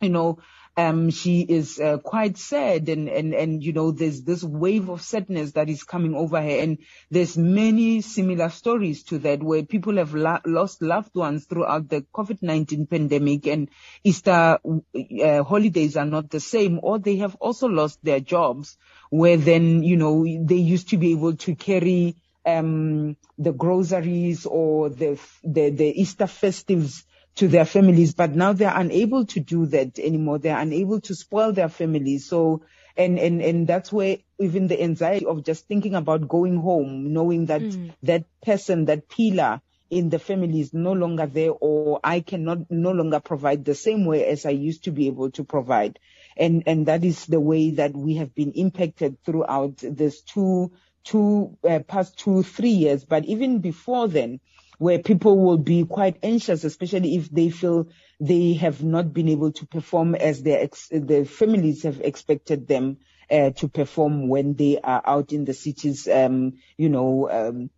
you 0.00 0.10
know, 0.10 0.38
um, 0.76 1.10
she 1.10 1.42
is 1.42 1.78
uh, 1.78 1.98
quite 1.98 2.36
sad 2.36 2.88
and, 2.88 3.08
and, 3.08 3.32
and, 3.32 3.62
you 3.62 3.72
know, 3.72 3.92
there's 3.92 4.22
this 4.22 4.42
wave 4.42 4.88
of 4.88 5.02
sadness 5.02 5.52
that 5.52 5.68
is 5.68 5.84
coming 5.84 6.14
over 6.14 6.40
her. 6.40 6.48
And 6.48 6.78
there's 7.10 7.38
many 7.38 8.00
similar 8.00 8.48
stories 8.48 9.04
to 9.04 9.18
that 9.20 9.42
where 9.42 9.62
people 9.62 9.98
have 9.98 10.14
lost 10.14 10.82
loved 10.82 11.14
ones 11.14 11.44
throughout 11.44 11.88
the 11.88 12.04
COVID-19 12.12 12.90
pandemic 12.90 13.46
and 13.46 13.68
Easter 14.02 14.58
uh, 14.58 15.42
holidays 15.44 15.96
are 15.96 16.06
not 16.06 16.30
the 16.30 16.40
same 16.40 16.80
or 16.82 16.98
they 16.98 17.16
have 17.16 17.36
also 17.36 17.68
lost 17.68 18.00
their 18.02 18.20
jobs 18.20 18.76
where 19.10 19.36
then, 19.36 19.84
you 19.84 19.96
know, 19.96 20.24
they 20.24 20.56
used 20.56 20.88
to 20.88 20.96
be 20.96 21.12
able 21.12 21.36
to 21.36 21.54
carry 21.54 22.16
um, 22.44 23.16
the 23.38 23.52
groceries 23.52 24.44
or 24.44 24.88
the, 24.88 25.20
the, 25.44 25.70
the 25.70 26.00
Easter 26.00 26.24
festives 26.24 27.04
to 27.36 27.48
their 27.48 27.64
families, 27.64 28.14
but 28.14 28.34
now 28.34 28.52
they're 28.52 28.72
unable 28.74 29.26
to 29.26 29.40
do 29.40 29.66
that 29.66 29.98
anymore. 29.98 30.38
They're 30.38 30.58
unable 30.58 31.00
to 31.02 31.14
spoil 31.14 31.52
their 31.52 31.68
families. 31.68 32.26
So, 32.26 32.62
and, 32.96 33.18
and, 33.18 33.42
and 33.42 33.66
that's 33.66 33.92
where 33.92 34.18
even 34.38 34.68
the 34.68 34.80
anxiety 34.80 35.26
of 35.26 35.44
just 35.44 35.66
thinking 35.66 35.94
about 35.94 36.28
going 36.28 36.56
home, 36.58 37.12
knowing 37.12 37.46
that 37.46 37.62
mm. 37.62 37.92
that 38.04 38.24
person, 38.40 38.84
that 38.84 39.08
pillar 39.08 39.60
in 39.90 40.10
the 40.10 40.18
family 40.18 40.60
is 40.60 40.72
no 40.72 40.92
longer 40.92 41.26
there 41.26 41.50
or 41.50 42.00
I 42.02 42.20
cannot 42.20 42.70
no 42.70 42.92
longer 42.92 43.20
provide 43.20 43.64
the 43.64 43.74
same 43.74 44.04
way 44.04 44.24
as 44.26 44.46
I 44.46 44.50
used 44.50 44.84
to 44.84 44.92
be 44.92 45.08
able 45.08 45.30
to 45.32 45.44
provide. 45.44 45.98
And, 46.36 46.64
and 46.66 46.86
that 46.86 47.04
is 47.04 47.26
the 47.26 47.40
way 47.40 47.72
that 47.72 47.94
we 47.94 48.16
have 48.16 48.34
been 48.34 48.52
impacted 48.52 49.22
throughout 49.24 49.76
this 49.78 50.22
two, 50.22 50.72
two, 51.04 51.56
uh, 51.68 51.80
past 51.80 52.18
two, 52.18 52.42
three 52.42 52.70
years. 52.70 53.04
But 53.04 53.24
even 53.26 53.58
before 53.58 54.08
then, 54.08 54.40
where 54.78 54.98
people 54.98 55.38
will 55.38 55.58
be 55.58 55.84
quite 55.84 56.18
anxious, 56.22 56.64
especially 56.64 57.16
if 57.16 57.30
they 57.30 57.50
feel 57.50 57.88
they 58.20 58.54
have 58.54 58.82
not 58.82 59.12
been 59.12 59.28
able 59.28 59.52
to 59.52 59.66
perform 59.66 60.14
as 60.14 60.42
their 60.42 60.62
ex- 60.62 60.88
the 60.88 61.24
families 61.24 61.82
have 61.82 62.00
expected 62.00 62.66
them 62.66 62.98
uh, 63.30 63.50
to 63.50 63.68
perform 63.68 64.28
when 64.28 64.54
they 64.54 64.78
are 64.78 65.02
out 65.04 65.32
in 65.32 65.44
the 65.44 65.54
cities, 65.54 66.08
um, 66.08 66.54
you 66.76 66.88
know, 66.88 67.30
um, 67.30 67.70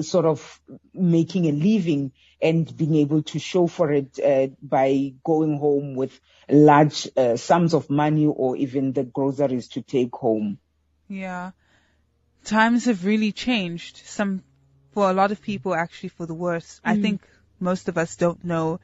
sort 0.00 0.24
of 0.24 0.60
making 0.94 1.46
a 1.46 1.52
living 1.52 2.12
and 2.40 2.74
being 2.76 2.94
able 2.94 3.22
to 3.22 3.38
show 3.38 3.66
for 3.66 3.92
it 3.92 4.18
uh, 4.18 4.48
by 4.62 5.12
going 5.22 5.58
home 5.58 5.94
with 5.94 6.18
large 6.48 7.08
uh, 7.16 7.36
sums 7.36 7.74
of 7.74 7.90
money 7.90 8.26
or 8.26 8.56
even 8.56 8.92
the 8.92 9.04
groceries 9.04 9.68
to 9.68 9.82
take 9.82 10.14
home. 10.14 10.58
Yeah. 11.08 11.50
Times 12.44 12.86
have 12.86 13.04
really 13.04 13.32
changed. 13.32 13.98
Some 13.98 14.42
for 14.92 15.10
a 15.10 15.14
lot 15.14 15.32
of 15.32 15.42
people 15.42 15.74
actually 15.74 16.10
for 16.10 16.26
the 16.26 16.34
worse. 16.34 16.80
Mm. 16.84 16.90
I 16.90 17.00
think 17.00 17.22
most 17.60 17.88
of 17.88 17.98
us 17.98 18.16
don't 18.16 18.44
know 18.44 18.80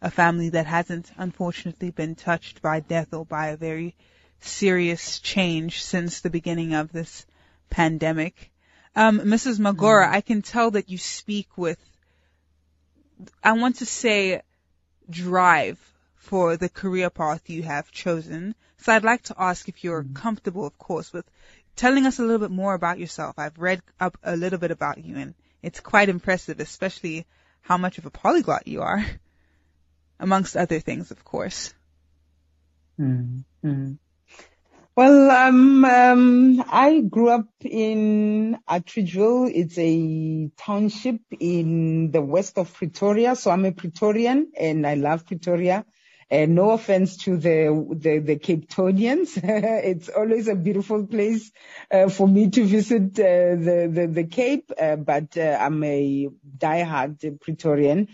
a 0.00 0.10
family 0.10 0.50
that 0.50 0.66
hasn't 0.66 1.10
unfortunately 1.16 1.90
been 1.90 2.14
touched 2.14 2.60
by 2.60 2.80
death 2.80 3.14
or 3.14 3.24
by 3.24 3.48
a 3.48 3.56
very 3.56 3.94
serious 4.40 5.20
change 5.20 5.82
since 5.82 6.20
the 6.20 6.30
beginning 6.30 6.74
of 6.74 6.92
this 6.92 7.24
pandemic. 7.70 8.50
Um, 8.96 9.20
Mrs. 9.20 9.58
Magoro, 9.58 10.04
mm. 10.04 10.10
I 10.10 10.20
can 10.20 10.42
tell 10.42 10.72
that 10.72 10.90
you 10.90 10.98
speak 10.98 11.56
with, 11.56 11.78
I 13.42 13.52
want 13.52 13.76
to 13.76 13.86
say, 13.86 14.42
drive 15.08 15.78
for 16.16 16.56
the 16.56 16.68
career 16.68 17.10
path 17.10 17.48
you 17.48 17.62
have 17.62 17.90
chosen. 17.90 18.54
So 18.78 18.92
I'd 18.92 19.04
like 19.04 19.22
to 19.24 19.36
ask 19.38 19.68
if 19.68 19.84
you're 19.84 20.02
mm. 20.02 20.14
comfortable, 20.14 20.66
of 20.66 20.76
course, 20.78 21.12
with 21.12 21.24
telling 21.76 22.06
us 22.06 22.18
a 22.18 22.22
little 22.22 22.38
bit 22.38 22.50
more 22.50 22.74
about 22.74 22.98
yourself. 22.98 23.38
I've 23.38 23.58
read 23.58 23.82
up 24.00 24.18
a 24.22 24.36
little 24.36 24.58
bit 24.58 24.72
about 24.72 25.04
you 25.04 25.16
and 25.16 25.34
it's 25.62 25.80
quite 25.80 26.08
impressive, 26.08 26.60
especially 26.60 27.26
how 27.60 27.78
much 27.78 27.98
of 27.98 28.06
a 28.06 28.10
polyglot 28.10 28.66
you 28.66 28.82
are, 28.82 29.04
amongst 30.20 30.56
other 30.56 30.80
things, 30.80 31.10
of 31.10 31.24
course. 31.24 31.72
Mm-hmm. 33.00 33.92
Well, 34.94 35.30
um, 35.30 35.84
um, 35.86 36.64
I 36.68 37.00
grew 37.00 37.30
up 37.30 37.48
in 37.62 38.58
Atteridgeville. 38.68 39.50
It's 39.50 39.78
a 39.78 40.50
township 40.62 41.20
in 41.40 42.10
the 42.10 42.20
west 42.20 42.58
of 42.58 42.74
Pretoria. 42.74 43.34
So 43.34 43.50
I'm 43.50 43.64
a 43.64 43.72
Pretorian 43.72 44.52
and 44.54 44.86
I 44.86 44.94
love 44.94 45.24
Pretoria. 45.24 45.86
And 46.32 46.54
no 46.54 46.70
offense 46.70 47.18
to 47.24 47.36
the 47.36 47.86
the, 47.90 48.18
the 48.18 48.36
Cape 48.36 48.70
Townians, 48.70 49.36
it's 49.42 50.08
always 50.08 50.48
a 50.48 50.54
beautiful 50.54 51.06
place 51.06 51.52
uh, 51.90 52.08
for 52.08 52.26
me 52.26 52.48
to 52.48 52.64
visit 52.64 53.20
uh, 53.20 53.54
the, 53.66 53.90
the, 53.92 54.06
the 54.06 54.24
Cape. 54.24 54.72
Uh, 54.80 54.96
but 54.96 55.36
uh, 55.36 55.58
I'm 55.60 55.84
a 55.84 56.30
diehard 56.56 57.38
Pretorian, 57.38 58.08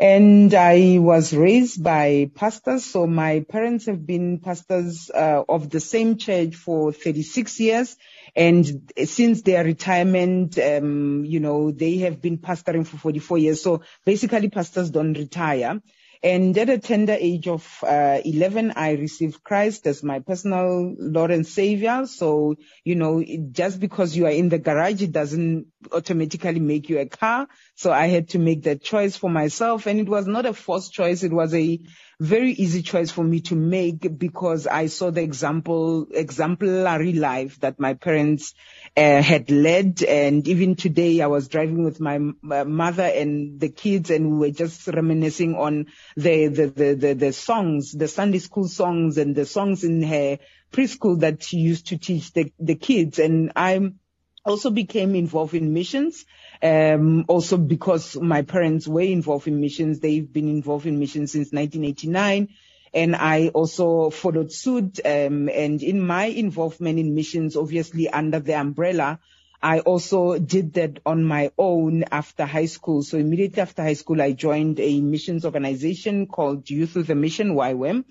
and 0.00 0.52
I 0.52 0.98
was 0.98 1.32
raised 1.32 1.80
by 1.80 2.32
pastors. 2.34 2.84
So 2.86 3.06
my 3.06 3.46
parents 3.48 3.86
have 3.86 4.04
been 4.04 4.40
pastors 4.40 5.08
uh, 5.08 5.44
of 5.48 5.70
the 5.70 5.78
same 5.78 6.16
church 6.16 6.56
for 6.56 6.92
36 6.92 7.60
years, 7.60 7.96
and 8.34 8.90
since 9.04 9.42
their 9.42 9.62
retirement, 9.62 10.58
um, 10.58 11.24
you 11.24 11.38
know, 11.38 11.70
they 11.70 11.98
have 11.98 12.20
been 12.20 12.38
pastoring 12.38 12.84
for 12.84 12.96
44 12.96 13.38
years. 13.38 13.62
So 13.62 13.82
basically, 14.04 14.48
pastors 14.48 14.90
don't 14.90 15.12
retire. 15.12 15.80
And 16.22 16.56
at 16.58 16.68
a 16.68 16.78
tender 16.78 17.16
age 17.18 17.48
of 17.48 17.66
uh, 17.82 18.20
11, 18.22 18.74
I 18.76 18.92
received 18.92 19.42
Christ 19.42 19.86
as 19.86 20.02
my 20.02 20.20
personal 20.20 20.94
Lord 20.98 21.30
and 21.30 21.46
Savior. 21.46 22.04
So, 22.06 22.56
you 22.84 22.94
know, 22.94 23.24
just 23.52 23.80
because 23.80 24.14
you 24.14 24.26
are 24.26 24.30
in 24.30 24.50
the 24.50 24.58
garage, 24.58 25.00
it 25.00 25.12
doesn't 25.12 25.68
automatically 25.90 26.60
make 26.60 26.90
you 26.90 26.98
a 26.98 27.06
car. 27.06 27.48
So 27.74 27.90
I 27.90 28.08
had 28.08 28.30
to 28.30 28.38
make 28.38 28.64
that 28.64 28.82
choice 28.82 29.16
for 29.16 29.30
myself. 29.30 29.86
And 29.86 29.98
it 29.98 30.08
was 30.08 30.26
not 30.26 30.44
a 30.44 30.52
forced 30.52 30.92
choice. 30.92 31.22
It 31.22 31.32
was 31.32 31.54
a 31.54 31.80
very 32.20 32.52
easy 32.52 32.82
choice 32.82 33.10
for 33.10 33.24
me 33.24 33.40
to 33.40 33.56
make 33.56 34.18
because 34.18 34.66
I 34.66 34.86
saw 34.88 35.10
the 35.10 35.22
example, 35.22 36.06
exemplary 36.10 37.14
life 37.14 37.58
that 37.60 37.80
my 37.80 37.94
parents 37.94 38.52
uh, 38.94 39.22
had 39.22 39.50
led. 39.50 40.02
And 40.02 40.46
even 40.46 40.76
today 40.76 41.22
I 41.22 41.28
was 41.28 41.48
driving 41.48 41.82
with 41.82 41.98
my 41.98 42.18
mother 42.18 43.04
and 43.04 43.58
the 43.58 43.70
kids 43.70 44.10
and 44.10 44.32
we 44.32 44.48
were 44.48 44.54
just 44.54 44.86
reminiscing 44.86 45.54
on 45.54 45.86
the, 46.14 46.48
the, 46.48 46.66
the, 46.66 46.94
the, 46.94 47.14
the 47.14 47.32
songs, 47.32 47.92
the 47.92 48.08
Sunday 48.08 48.38
school 48.38 48.68
songs 48.68 49.16
and 49.16 49.34
the 49.34 49.46
songs 49.46 49.82
in 49.82 50.02
her 50.02 50.38
preschool 50.72 51.20
that 51.20 51.42
she 51.42 51.56
used 51.56 51.86
to 51.86 51.96
teach 51.96 52.34
the, 52.34 52.52
the 52.58 52.74
kids. 52.74 53.18
And 53.18 53.52
I'm, 53.56 53.98
also 54.44 54.70
became 54.70 55.14
involved 55.14 55.54
in 55.54 55.72
missions. 55.72 56.24
Um, 56.62 57.24
also 57.28 57.56
because 57.56 58.16
my 58.16 58.42
parents 58.42 58.86
were 58.86 59.00
involved 59.00 59.48
in 59.48 59.60
missions. 59.60 60.00
They've 60.00 60.30
been 60.30 60.48
involved 60.48 60.86
in 60.86 60.98
missions 60.98 61.32
since 61.32 61.52
1989 61.52 62.48
and 62.92 63.14
I 63.16 63.48
also 63.48 64.10
followed 64.10 64.52
suit. 64.52 65.00
Um, 65.04 65.48
and 65.48 65.82
in 65.82 66.04
my 66.04 66.24
involvement 66.24 66.98
in 66.98 67.14
missions, 67.14 67.56
obviously 67.56 68.08
under 68.08 68.40
the 68.40 68.54
umbrella, 68.54 69.20
I 69.62 69.80
also 69.80 70.38
did 70.38 70.74
that 70.74 71.00
on 71.04 71.24
my 71.24 71.52
own 71.58 72.04
after 72.10 72.46
high 72.46 72.66
school. 72.66 73.02
So 73.02 73.18
immediately 73.18 73.60
after 73.60 73.82
high 73.82 73.94
school, 73.94 74.20
I 74.22 74.32
joined 74.32 74.80
a 74.80 75.00
missions 75.00 75.44
organization 75.44 76.26
called 76.26 76.68
Youth 76.70 76.94
with 76.94 77.10
a 77.10 77.14
Mission, 77.14 77.54
YWAM. 77.54 78.04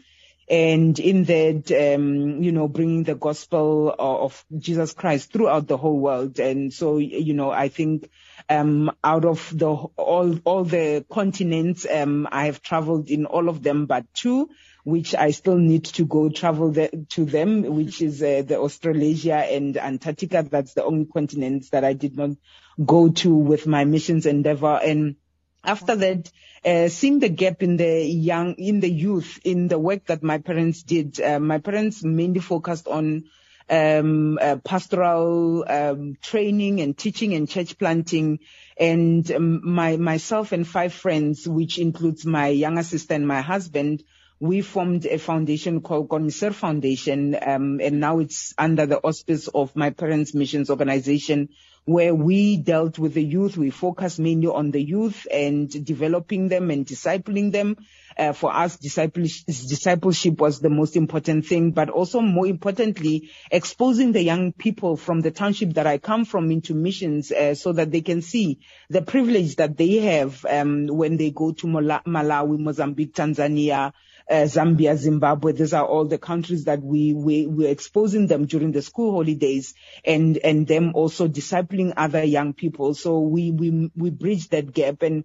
And 0.50 0.98
in 0.98 1.26
that, 1.26 1.72
um, 1.72 2.42
you 2.42 2.52
know, 2.52 2.68
bringing 2.68 3.04
the 3.04 3.16
gospel 3.16 3.94
of 3.98 4.44
Jesus 4.58 4.94
Christ 4.94 5.32
throughout 5.32 5.68
the 5.68 5.78
whole 5.78 6.00
world. 6.00 6.40
And 6.40 6.74
so, 6.74 6.98
you 6.98 7.34
know, 7.34 7.52
I 7.52 7.70
think, 7.70 8.10
um, 8.50 8.92
out 9.04 9.26
of 9.26 9.56
the, 9.56 9.70
all, 9.70 10.40
all 10.44 10.64
the 10.64 11.06
continents, 11.12 11.86
um, 11.90 12.28
I 12.32 12.46
have 12.46 12.64
traveled 12.64 13.10
in 13.10 13.26
all 13.26 13.48
of 13.48 13.62
them, 13.62 13.86
but 13.86 14.06
two 14.14 14.50
which 14.84 15.14
I 15.14 15.32
still 15.32 15.58
need 15.58 15.86
to 15.86 16.06
go 16.06 16.30
travel 16.30 16.72
the, 16.72 17.06
to 17.10 17.26
them, 17.26 17.64
which 17.64 18.02
is 18.02 18.22
uh, 18.24 18.44
the 18.46 18.60
Australasia 18.60 19.36
and 19.36 19.78
Antarctica. 19.78 20.44
That's 20.50 20.74
the 20.74 20.84
only 20.84 21.06
continents 21.06 21.70
that 21.70 21.84
I 21.84 21.94
did 21.94 22.18
not 22.18 22.32
go 22.84 23.10
to 23.10 23.36
with 23.36 23.68
my 23.68 23.86
missions 23.86 24.26
endeavor. 24.26 24.80
And 24.84 25.18
after 25.64 25.96
that, 25.96 26.32
uh, 26.66 26.88
seeing 26.90 27.20
the 27.20 27.30
gap 27.30 27.64
in 27.64 27.78
the 27.78 28.04
young, 28.04 28.56
in 28.56 28.80
the 28.80 28.90
youth, 28.90 29.40
in 29.44 29.68
the 29.68 29.80
work 29.80 30.06
that 30.06 30.24
my 30.24 30.38
parents 30.38 30.84
did, 30.84 31.20
uh, 31.22 31.40
my 31.40 31.60
parents 31.60 32.04
mainly 32.04 32.40
focused 32.40 32.88
on 32.88 33.26
um, 33.70 34.40
uh, 34.42 34.58
pastoral 34.58 35.66
um, 35.68 36.18
training 36.22 36.82
and 36.82 36.98
teaching 36.98 37.34
and 37.34 37.50
church 37.50 37.78
planting. 37.78 38.40
And 38.78 39.30
um, 39.32 39.74
my 39.74 39.98
myself 39.98 40.52
and 40.52 40.68
five 40.68 40.94
friends, 40.94 41.48
which 41.48 41.78
includes 41.78 42.26
my 42.26 42.48
younger 42.48 42.84
sister 42.84 43.14
and 43.14 43.28
my 43.28 43.42
husband, 43.42 44.04
we 44.40 44.62
formed 44.62 45.06
a 45.06 45.20
foundation 45.20 45.82
called 45.82 46.08
Conmiser 46.08 46.54
Foundation, 46.54 47.38
um, 47.42 47.82
and 47.82 48.00
now 48.00 48.20
it's 48.20 48.54
under 48.58 48.86
the 48.86 48.98
auspice 48.98 49.50
of 49.50 49.76
my 49.76 49.90
parents' 49.90 50.34
missions 50.34 50.70
organization, 50.70 51.50
where 51.84 52.16
we 52.16 52.56
dealt 52.56 52.98
with 52.98 53.14
the 53.16 53.24
youth. 53.24 53.58
We 53.58 53.70
focus 53.70 54.18
mainly 54.18 54.48
on 54.48 54.72
the 54.72 54.82
youth 54.82 55.28
and 55.30 55.70
developing 55.86 56.48
them 56.48 56.72
and 56.72 56.86
discipling 56.86 57.52
them. 57.52 57.78
Uh, 58.18 58.32
for 58.32 58.54
us, 58.54 58.78
discipleship 58.78 60.40
was 60.40 60.60
the 60.60 60.70
most 60.70 60.96
important 60.96 61.46
thing, 61.46 61.72
but 61.72 61.90
also 61.90 62.22
more 62.22 62.48
importantly, 62.48 63.32
exposing 63.52 64.14
the 64.14 64.24
young 64.24 64.54
people 64.54 64.96
from 64.96 65.20
the 65.20 65.32
township 65.32 65.74
that 65.74 65.88
I 65.88 65.98
come 65.98 66.24
from 66.24 66.50
into 66.50 66.74
missions, 66.74 67.32
uh, 67.32 67.56
so 67.56 67.74
that 67.74 67.92
they 67.92 68.02
can 68.02 68.22
see 68.22 68.60
the 68.90 69.02
privilege 69.02 69.58
that 69.58 69.76
they 69.76 69.98
have 69.98 70.46
um, 70.46 70.88
when 70.88 71.18
they 71.18 71.32
go 71.32 71.52
to 71.52 71.68
Malawi, 71.68 72.58
Mozambique, 72.58 73.14
Tanzania, 73.14 73.92
Uh, 74.30 74.46
Zambia, 74.46 74.96
Zimbabwe. 74.96 75.54
These 75.54 75.74
are 75.74 75.86
all 75.86 76.06
the 76.06 76.20
countries 76.20 76.66
that 76.66 76.84
we, 76.84 77.14
we, 77.14 77.48
we're 77.48 77.72
exposing 77.72 78.28
them 78.28 78.46
during 78.46 78.72
the 78.72 78.84
school 78.84 79.14
holidays 79.14 79.74
and, 80.06 80.38
and 80.38 80.68
them 80.68 80.92
also 80.94 81.28
discipling 81.28 81.94
other 81.98 82.24
young 82.24 82.54
people. 82.54 82.94
So 82.94 83.22
we, 83.22 83.50
we, 83.50 83.92
we 83.96 84.12
bridge 84.12 84.50
that 84.50 84.72
gap. 84.72 85.02
And 85.02 85.24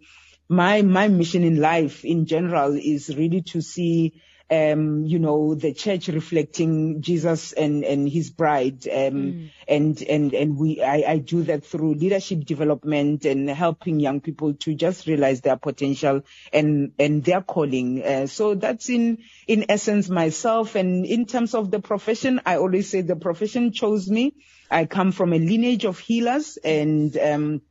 my, 0.48 0.80
my 0.80 1.08
mission 1.08 1.44
in 1.44 1.60
life 1.60 2.04
in 2.04 2.24
general 2.24 2.76
is 2.76 3.14
really 3.14 3.42
to 3.42 3.60
see 3.60 4.22
um, 4.50 5.04
you 5.04 5.18
know, 5.18 5.54
the 5.54 5.72
church 5.72 6.08
reflecting 6.08 7.00
Jesus 7.00 7.52
and, 7.52 7.84
and 7.84 8.08
his 8.08 8.30
bride. 8.30 8.86
Um, 8.86 8.92
mm. 8.94 9.50
and, 9.66 10.02
and, 10.02 10.34
and 10.34 10.58
we, 10.58 10.82
I, 10.82 11.04
I 11.06 11.18
do 11.18 11.44
that 11.44 11.64
through 11.64 11.94
leadership 11.94 12.44
development 12.44 13.24
and 13.24 13.48
helping 13.48 14.00
young 14.00 14.20
people 14.20 14.54
to 14.54 14.74
just 14.74 15.06
realize 15.06 15.40
their 15.40 15.56
potential 15.56 16.22
and, 16.52 16.92
and 16.98 17.24
their 17.24 17.40
calling. 17.40 18.04
Uh, 18.04 18.26
so 18.26 18.54
that's 18.54 18.90
in, 18.90 19.18
in 19.46 19.66
essence 19.70 20.08
myself. 20.10 20.74
And 20.74 21.06
in 21.06 21.24
terms 21.24 21.54
of 21.54 21.70
the 21.70 21.80
profession, 21.80 22.40
I 22.44 22.56
always 22.56 22.90
say 22.90 23.00
the 23.00 23.16
profession 23.16 23.72
chose 23.72 24.08
me. 24.08 24.34
I 24.70 24.84
come 24.84 25.12
from 25.12 25.32
a 25.32 25.38
lineage 25.38 25.84
of 25.84 25.98
healers 25.98 26.58
and, 26.58 27.16
um, 27.16 27.62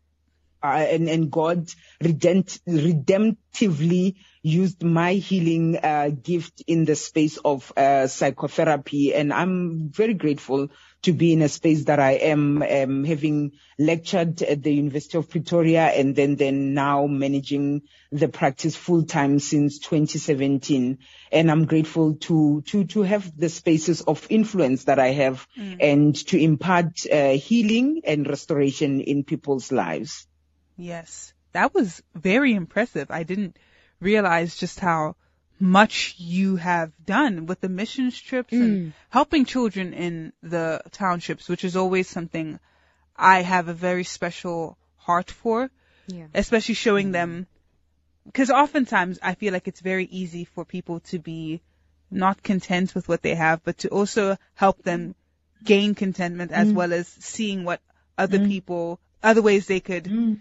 uh, 0.64 0.68
and, 0.68 1.10
and 1.10 1.30
God 1.30 1.68
redempt, 2.02 2.62
redemptively 2.68 4.16
used 4.44 4.84
my 4.84 5.14
healing 5.14 5.78
uh, 5.78 6.10
gift 6.10 6.64
in 6.68 6.84
the 6.84 6.96
space 6.96 7.38
of 7.38 7.72
uh, 7.78 8.08
psychotherapy. 8.08 9.16
And 9.16 9.32
I'm 9.32 9.90
very 9.90 10.14
grateful 10.14 10.68
to 11.04 11.14
be 11.14 11.32
in 11.32 11.42
a 11.42 11.48
space 11.48 11.86
that 11.86 12.00
I 12.00 12.12
am, 12.12 12.62
um, 12.62 13.06
having 13.06 13.54
lectured 13.80 14.42
at 14.42 14.62
the 14.62 14.74
University 14.74 15.18
of 15.18 15.30
Pretoria 15.30 15.86
and 15.86 16.14
then, 16.14 16.36
then 16.36 16.74
now 16.74 17.08
managing 17.08 17.84
the 18.12 18.28
practice 18.28 18.76
full 18.76 19.04
time 19.06 19.40
since 19.40 19.80
2017. 19.80 20.98
And 21.32 21.50
I'm 21.50 21.66
grateful 21.66 22.16
to, 22.16 22.64
to, 22.68 22.84
to 22.84 23.02
have 23.04 23.38
the 23.38 23.50
spaces 23.50 24.02
of 24.02 24.28
influence 24.30 24.84
that 24.86 25.00
I 25.00 25.12
have 25.12 25.48
mm. 25.58 25.78
and 25.80 26.16
to 26.28 26.38
impart 26.38 27.10
uh, 27.10 27.30
healing 27.30 28.02
and 28.04 28.28
restoration 28.28 29.00
in 29.00 29.24
people's 29.24 29.72
lives. 29.72 30.28
Yes, 30.76 31.34
that 31.54 31.74
was 31.74 32.04
very 32.14 32.54
impressive. 32.54 33.10
I 33.10 33.24
didn't 33.24 33.58
realize 34.04 34.56
just 34.56 34.80
how 34.80 35.16
much 35.60 36.16
you 36.18 36.58
have 36.58 36.92
done 37.06 37.46
with 37.46 37.62
the 37.62 37.70
missions 37.70 38.20
trips 38.20 38.54
mm. 38.54 38.62
and 38.62 38.94
helping 39.10 39.46
children 39.46 39.94
in 39.94 40.34
the 40.42 40.82
townships, 40.92 41.48
which 41.48 41.64
is 41.64 41.76
always 41.76 42.08
something 42.10 42.60
I 43.16 43.42
have 43.42 43.68
a 43.70 43.74
very 43.74 44.04
special 44.04 44.78
heart 44.98 45.32
for. 45.32 45.70
Yeah. 46.08 46.26
Especially 46.34 46.76
showing 46.76 47.10
mm. 47.10 47.14
them, 47.14 47.48
because 48.26 48.50
oftentimes 48.50 49.20
I 49.24 49.36
feel 49.36 49.54
like 49.54 49.70
it's 49.70 49.80
very 49.80 50.06
easy 50.06 50.44
for 50.44 50.66
people 50.66 51.00
to 51.12 51.20
be 51.20 51.62
not 52.12 52.44
content 52.44 52.94
with 52.94 53.08
what 53.08 53.22
they 53.22 53.36
have, 53.36 53.64
but 53.64 53.78
to 53.80 53.88
also 53.88 54.38
help 54.56 54.84
them 54.84 55.16
gain 55.64 55.96
contentment 55.96 56.52
as 56.52 56.68
mm. 56.68 56.76
well 56.76 56.92
as 56.92 57.08
seeing 57.08 57.64
what 57.64 57.80
other 58.18 58.40
mm. 58.40 58.50
people, 58.50 59.00
other 59.24 59.42
ways 59.42 59.66
they 59.66 59.80
could 59.80 60.06
mm 60.06 60.40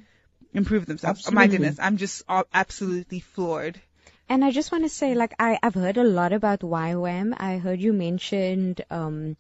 improve 0.55 0.87
themselves. 0.87 1.21
Absolutely. 1.21 1.37
Oh 1.37 1.43
my 1.43 1.47
goodness, 1.51 1.79
I'm 1.81 1.97
just 1.97 2.23
absolutely 2.53 3.21
floored. 3.21 3.81
And 4.29 4.45
I 4.45 4.51
just 4.51 4.73
want 4.73 4.85
to 4.85 4.89
say, 4.89 5.15
like, 5.15 5.35
I, 5.39 5.59
I've 5.63 5.75
heard 5.75 5.99
a 5.99 6.05
lot 6.05 6.33
about 6.33 6.61
YWAM. 6.61 7.35
I 7.37 7.59
heard 7.59 7.81
you 7.81 7.93
mentioned 7.93 8.83
um, 8.91 9.37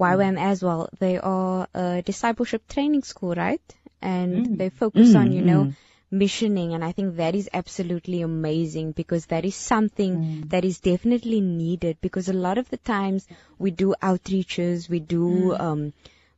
YWAM 0.00 0.40
as 0.40 0.62
well. 0.62 0.88
They 0.98 1.18
are 1.18 1.68
a 1.74 2.02
discipleship 2.02 2.66
training 2.68 3.02
school, 3.02 3.34
right? 3.34 3.62
And 4.02 4.46
mm. 4.46 4.58
they 4.58 4.70
focus 4.70 5.10
mm, 5.10 5.20
on, 5.20 5.32
you 5.32 5.42
know, 5.42 5.64
mm. 5.64 5.76
missioning. 6.10 6.74
And 6.74 6.84
I 6.84 6.92
think 6.92 7.16
that 7.16 7.34
is 7.34 7.48
absolutely 7.52 8.22
amazing 8.22 8.92
because 8.92 9.26
that 9.26 9.44
is 9.44 9.54
something 9.54 10.16
mm. 10.16 10.50
that 10.50 10.64
is 10.64 10.80
definitely 10.80 11.40
needed 11.40 11.98
because 12.00 12.28
a 12.28 12.32
lot 12.32 12.58
of 12.58 12.68
the 12.70 12.78
times 12.78 13.28
we 13.58 13.70
do 13.70 13.94
outreaches, 14.02 14.88
we 14.88 14.98
do, 14.98 15.54
mm. 15.54 15.60
um, 15.60 15.92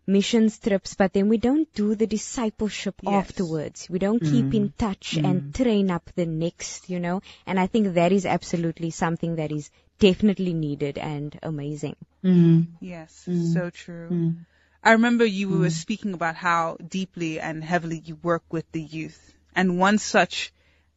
mission 0.07 0.51
trips, 0.51 0.95
but 0.95 1.12
then 1.12 1.29
we 1.29 1.38
don't 1.38 1.73
do 1.75 1.95
the 1.95 2.07
discipleship 2.07 2.95
yes. 3.03 3.12
afterwards. 3.12 3.88
We 3.90 3.99
don't 3.99 4.23
mm. 4.23 4.31
keep 4.31 4.55
in 4.55 4.73
touch 4.77 5.16
mm. 5.16 5.29
and 5.29 5.55
train 5.55 5.90
up 5.90 6.11
the 6.14 6.27
next, 6.27 6.88
you 6.88 7.01
know, 7.01 7.23
and 7.47 7.59
I 7.59 7.66
think 7.66 7.95
that 7.95 8.12
is 8.12 8.27
absolutely 8.27 8.90
something 8.90 9.37
that 9.37 9.53
is 9.53 9.71
definitely 9.99 10.53
needed 10.53 10.99
and 10.99 11.38
amazing. 11.42 11.97
Mm. 12.25 12.66
Yes, 12.81 13.25
mm. 13.29 13.53
so 13.53 13.71
true. 13.71 14.09
Mm. 14.11 14.37
I 14.83 14.92
remember 14.92 15.25
you 15.25 15.49
were 15.49 15.66
mm. 15.66 15.73
speaking 15.73 16.14
about 16.14 16.37
how 16.37 16.77
deeply 16.77 17.40
and 17.40 17.64
heavily 17.64 18.01
you 18.05 18.16
work 18.23 18.45
with 18.51 18.71
the 18.73 18.83
youth. 18.83 19.35
And 19.55 19.79
one 19.79 19.99
such 19.99 20.53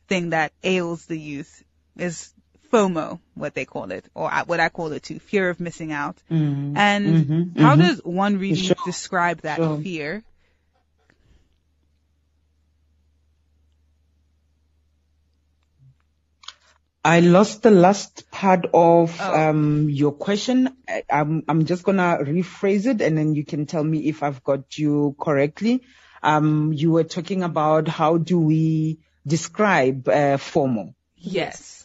thing 0.07 0.31
that 0.31 0.51
ails 0.63 1.05
the 1.05 1.19
youth 1.19 1.63
is 1.97 2.33
FOMO, 2.71 3.19
what 3.35 3.53
they 3.53 3.65
call 3.65 3.91
it, 3.91 4.05
or 4.13 4.29
what 4.45 4.59
I 4.59 4.69
call 4.69 4.91
it 4.91 5.03
too, 5.03 5.19
fear 5.19 5.49
of 5.49 5.59
missing 5.59 5.91
out. 5.91 6.17
Mm-hmm. 6.29 6.77
And 6.77 7.07
mm-hmm. 7.07 7.61
how 7.61 7.73
mm-hmm. 7.73 7.81
does 7.81 8.03
one 8.03 8.37
really 8.37 8.55
sure. 8.55 8.75
describe 8.85 9.41
that 9.41 9.57
sure. 9.57 9.79
fear? 9.79 10.23
I 17.03 17.21
lost 17.21 17.63
the 17.63 17.71
last 17.71 18.29
part 18.29 18.65
of 18.73 19.17
Oh. 19.21 19.49
um, 19.49 19.89
your 19.89 20.11
question. 20.11 20.75
I, 20.87 21.03
I'm, 21.09 21.43
I'm 21.47 21.65
just 21.65 21.83
gonna 21.83 22.17
rephrase 22.21 22.85
it, 22.85 23.01
and 23.01 23.17
then 23.17 23.35
you 23.35 23.45
can 23.45 23.65
tell 23.65 23.83
me 23.83 24.09
if 24.09 24.21
I've 24.21 24.43
got 24.43 24.77
you 24.77 25.15
correctly. 25.19 25.81
Um, 26.21 26.73
you 26.73 26.91
were 26.91 27.05
talking 27.05 27.43
about 27.43 27.87
how 27.87 28.17
do 28.17 28.39
we 28.39 28.99
describe 29.25 30.09
uh, 30.09 30.37
FOMO? 30.37 30.93
Yes. 31.15 31.78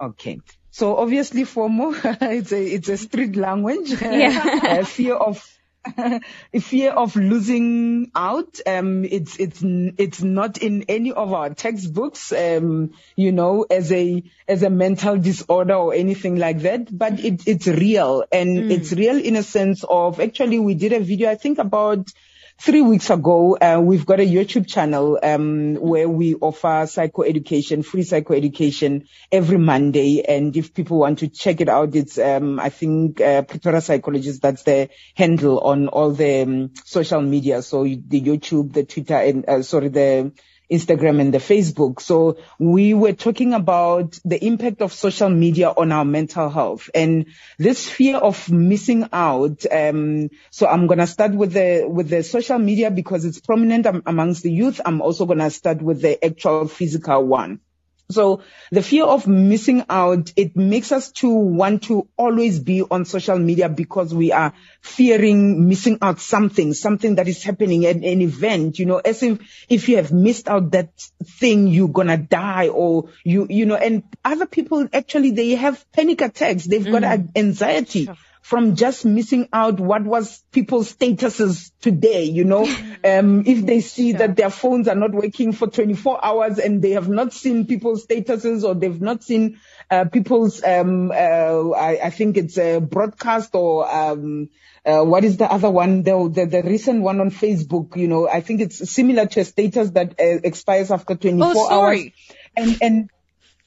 Okay. 0.00 0.40
So 0.70 0.96
obviously 0.96 1.42
FOMO, 1.42 1.94
it's 2.22 2.52
a, 2.52 2.62
it's 2.62 2.88
a 2.88 2.96
street 2.96 3.36
language. 3.36 3.90
Yeah. 4.00 4.60
Uh, 4.78 4.84
fear 4.84 5.14
of, 5.14 5.58
fear 6.60 6.90
of 6.92 7.16
losing 7.16 8.10
out. 8.14 8.60
Um, 8.66 9.04
it's, 9.04 9.38
it's, 9.38 9.62
n- 9.62 9.94
it's 9.98 10.22
not 10.22 10.58
in 10.58 10.84
any 10.88 11.12
of 11.12 11.32
our 11.32 11.54
textbooks, 11.54 12.32
um, 12.32 12.92
you 13.16 13.32
know, 13.32 13.64
as 13.70 13.90
a, 13.92 14.22
as 14.46 14.62
a 14.62 14.70
mental 14.70 15.16
disorder 15.16 15.74
or 15.74 15.94
anything 15.94 16.36
like 16.36 16.60
that, 16.60 16.96
but 16.96 17.18
it, 17.20 17.48
it's 17.48 17.66
real 17.66 18.24
and 18.30 18.70
it's 18.70 18.92
real 18.92 19.16
in 19.16 19.36
a 19.36 19.42
sense 19.42 19.84
of 19.88 20.20
actually 20.20 20.58
we 20.58 20.74
did 20.74 20.92
a 20.92 21.00
video, 21.00 21.30
I 21.30 21.36
think 21.36 21.58
about 21.58 22.10
three 22.60 22.82
weeks 22.82 23.10
ago, 23.10 23.56
uh, 23.56 23.80
we've 23.82 24.04
got 24.04 24.20
a 24.20 24.26
YouTube 24.26 24.66
channel 24.66 25.18
um, 25.22 25.74
where 25.76 26.08
we 26.08 26.34
offer 26.34 26.84
psychoeducation, 26.86 27.84
free 27.84 28.02
psychoeducation 28.02 29.06
every 29.30 29.58
Monday. 29.58 30.22
And 30.22 30.56
if 30.56 30.74
people 30.74 30.98
want 30.98 31.20
to 31.20 31.28
check 31.28 31.60
it 31.60 31.68
out, 31.68 31.94
it's 31.94 32.18
um, 32.18 32.58
I 32.58 32.70
think 32.70 33.20
uh, 33.20 33.42
Pretoria 33.42 33.80
Psychologist. 33.80 34.42
That's 34.42 34.62
the 34.64 34.88
handle 35.14 35.60
on 35.60 35.88
all 35.88 36.10
the 36.10 36.42
um, 36.42 36.70
social 36.84 37.20
media. 37.20 37.62
So 37.62 37.84
the 37.84 38.20
YouTube, 38.20 38.72
the 38.72 38.84
Twitter, 38.84 39.16
and 39.16 39.48
uh, 39.48 39.62
sorry, 39.62 39.88
the 39.88 40.32
Instagram 40.70 41.20
and 41.20 41.32
the 41.32 41.38
Facebook. 41.38 42.00
So 42.00 42.38
we 42.58 42.94
were 42.94 43.12
talking 43.12 43.54
about 43.54 44.18
the 44.24 44.44
impact 44.44 44.82
of 44.82 44.92
social 44.92 45.30
media 45.30 45.68
on 45.70 45.92
our 45.92 46.04
mental 46.04 46.50
health 46.50 46.90
and 46.94 47.26
this 47.58 47.88
fear 47.88 48.16
of 48.16 48.50
missing 48.50 49.08
out. 49.12 49.64
Um, 49.70 50.30
so 50.50 50.66
I'm 50.66 50.86
going 50.86 50.98
to 50.98 51.06
start 51.06 51.32
with 51.32 51.52
the, 51.52 51.86
with 51.88 52.08
the 52.08 52.22
social 52.22 52.58
media 52.58 52.90
because 52.90 53.24
it's 53.24 53.40
prominent 53.40 53.86
amongst 54.06 54.42
the 54.42 54.52
youth. 54.52 54.80
I'm 54.84 55.00
also 55.00 55.26
going 55.26 55.38
to 55.38 55.50
start 55.50 55.80
with 55.82 56.02
the 56.02 56.22
actual 56.24 56.68
physical 56.68 57.24
one. 57.24 57.60
So 58.10 58.40
the 58.70 58.82
fear 58.82 59.04
of 59.04 59.26
missing 59.26 59.84
out, 59.90 60.32
it 60.34 60.56
makes 60.56 60.92
us 60.92 61.12
to 61.12 61.28
want 61.28 61.82
to 61.84 62.08
always 62.16 62.58
be 62.58 62.82
on 62.82 63.04
social 63.04 63.38
media 63.38 63.68
because 63.68 64.14
we 64.14 64.32
are 64.32 64.54
fearing 64.80 65.68
missing 65.68 65.98
out 66.00 66.18
something, 66.18 66.72
something 66.72 67.16
that 67.16 67.28
is 67.28 67.42
happening 67.42 67.84
at 67.84 67.96
an 67.96 68.22
event, 68.22 68.78
you 68.78 68.86
know, 68.86 68.96
as 68.96 69.22
if, 69.22 69.38
if 69.68 69.90
you 69.90 69.96
have 69.96 70.10
missed 70.10 70.48
out 70.48 70.70
that 70.70 70.90
thing, 71.22 71.66
you're 71.66 71.88
gonna 71.88 72.16
die 72.16 72.68
or 72.68 73.10
you, 73.24 73.46
you 73.50 73.66
know, 73.66 73.76
and 73.76 74.04
other 74.24 74.46
people 74.46 74.88
actually, 74.92 75.32
they 75.32 75.50
have 75.50 75.84
panic 75.92 76.22
attacks. 76.22 76.64
They've 76.64 76.84
got 76.84 77.02
mm. 77.02 77.28
a- 77.34 77.38
anxiety 77.38 78.08
from 78.48 78.76
just 78.76 79.04
missing 79.04 79.46
out 79.52 79.78
what 79.78 80.02
was 80.04 80.42
people's 80.52 80.90
statuses 80.94 81.70
today, 81.82 82.24
you 82.24 82.44
know. 82.44 82.66
Um, 83.04 83.44
if 83.46 83.64
they 83.64 83.80
see 83.80 84.12
that 84.14 84.34
their 84.34 84.50
phones 84.50 84.88
are 84.88 84.96
not 84.96 85.12
working 85.12 85.52
for 85.52 85.68
24 85.68 86.24
hours 86.24 86.58
and 86.58 86.82
they 86.82 86.90
have 86.90 87.08
not 87.08 87.32
seen 87.32 87.64
people's 87.66 88.04
statuses 88.04 88.64
or 88.64 88.74
they've 88.74 89.00
not 89.00 89.22
seen 89.22 89.60
uh, 89.88 90.06
people's, 90.06 90.64
um, 90.64 91.12
uh, 91.12 91.14
I, 91.14 92.00
I 92.06 92.10
think 92.10 92.36
it's 92.36 92.58
a 92.58 92.80
broadcast 92.80 93.50
or, 93.54 93.88
um, 93.88 94.48
uh, 94.84 95.04
what 95.04 95.22
is 95.22 95.36
the 95.36 95.50
other 95.50 95.70
one? 95.70 96.02
The, 96.02 96.28
the, 96.28 96.46
the 96.46 96.62
recent 96.62 97.02
one 97.02 97.20
on 97.20 97.30
Facebook, 97.30 97.96
you 97.96 98.08
know, 98.08 98.28
I 98.28 98.40
think 98.40 98.62
it's 98.62 98.90
similar 98.90 99.26
to 99.26 99.40
a 99.40 99.44
status 99.44 99.90
that 99.90 100.18
uh, 100.18 100.40
expires 100.42 100.90
after 100.90 101.14
24 101.14 101.46
Oh, 101.46 101.50
hours. 101.50 101.68
sorry. 101.68 102.14
And, 102.56 102.78
and, 102.82 103.10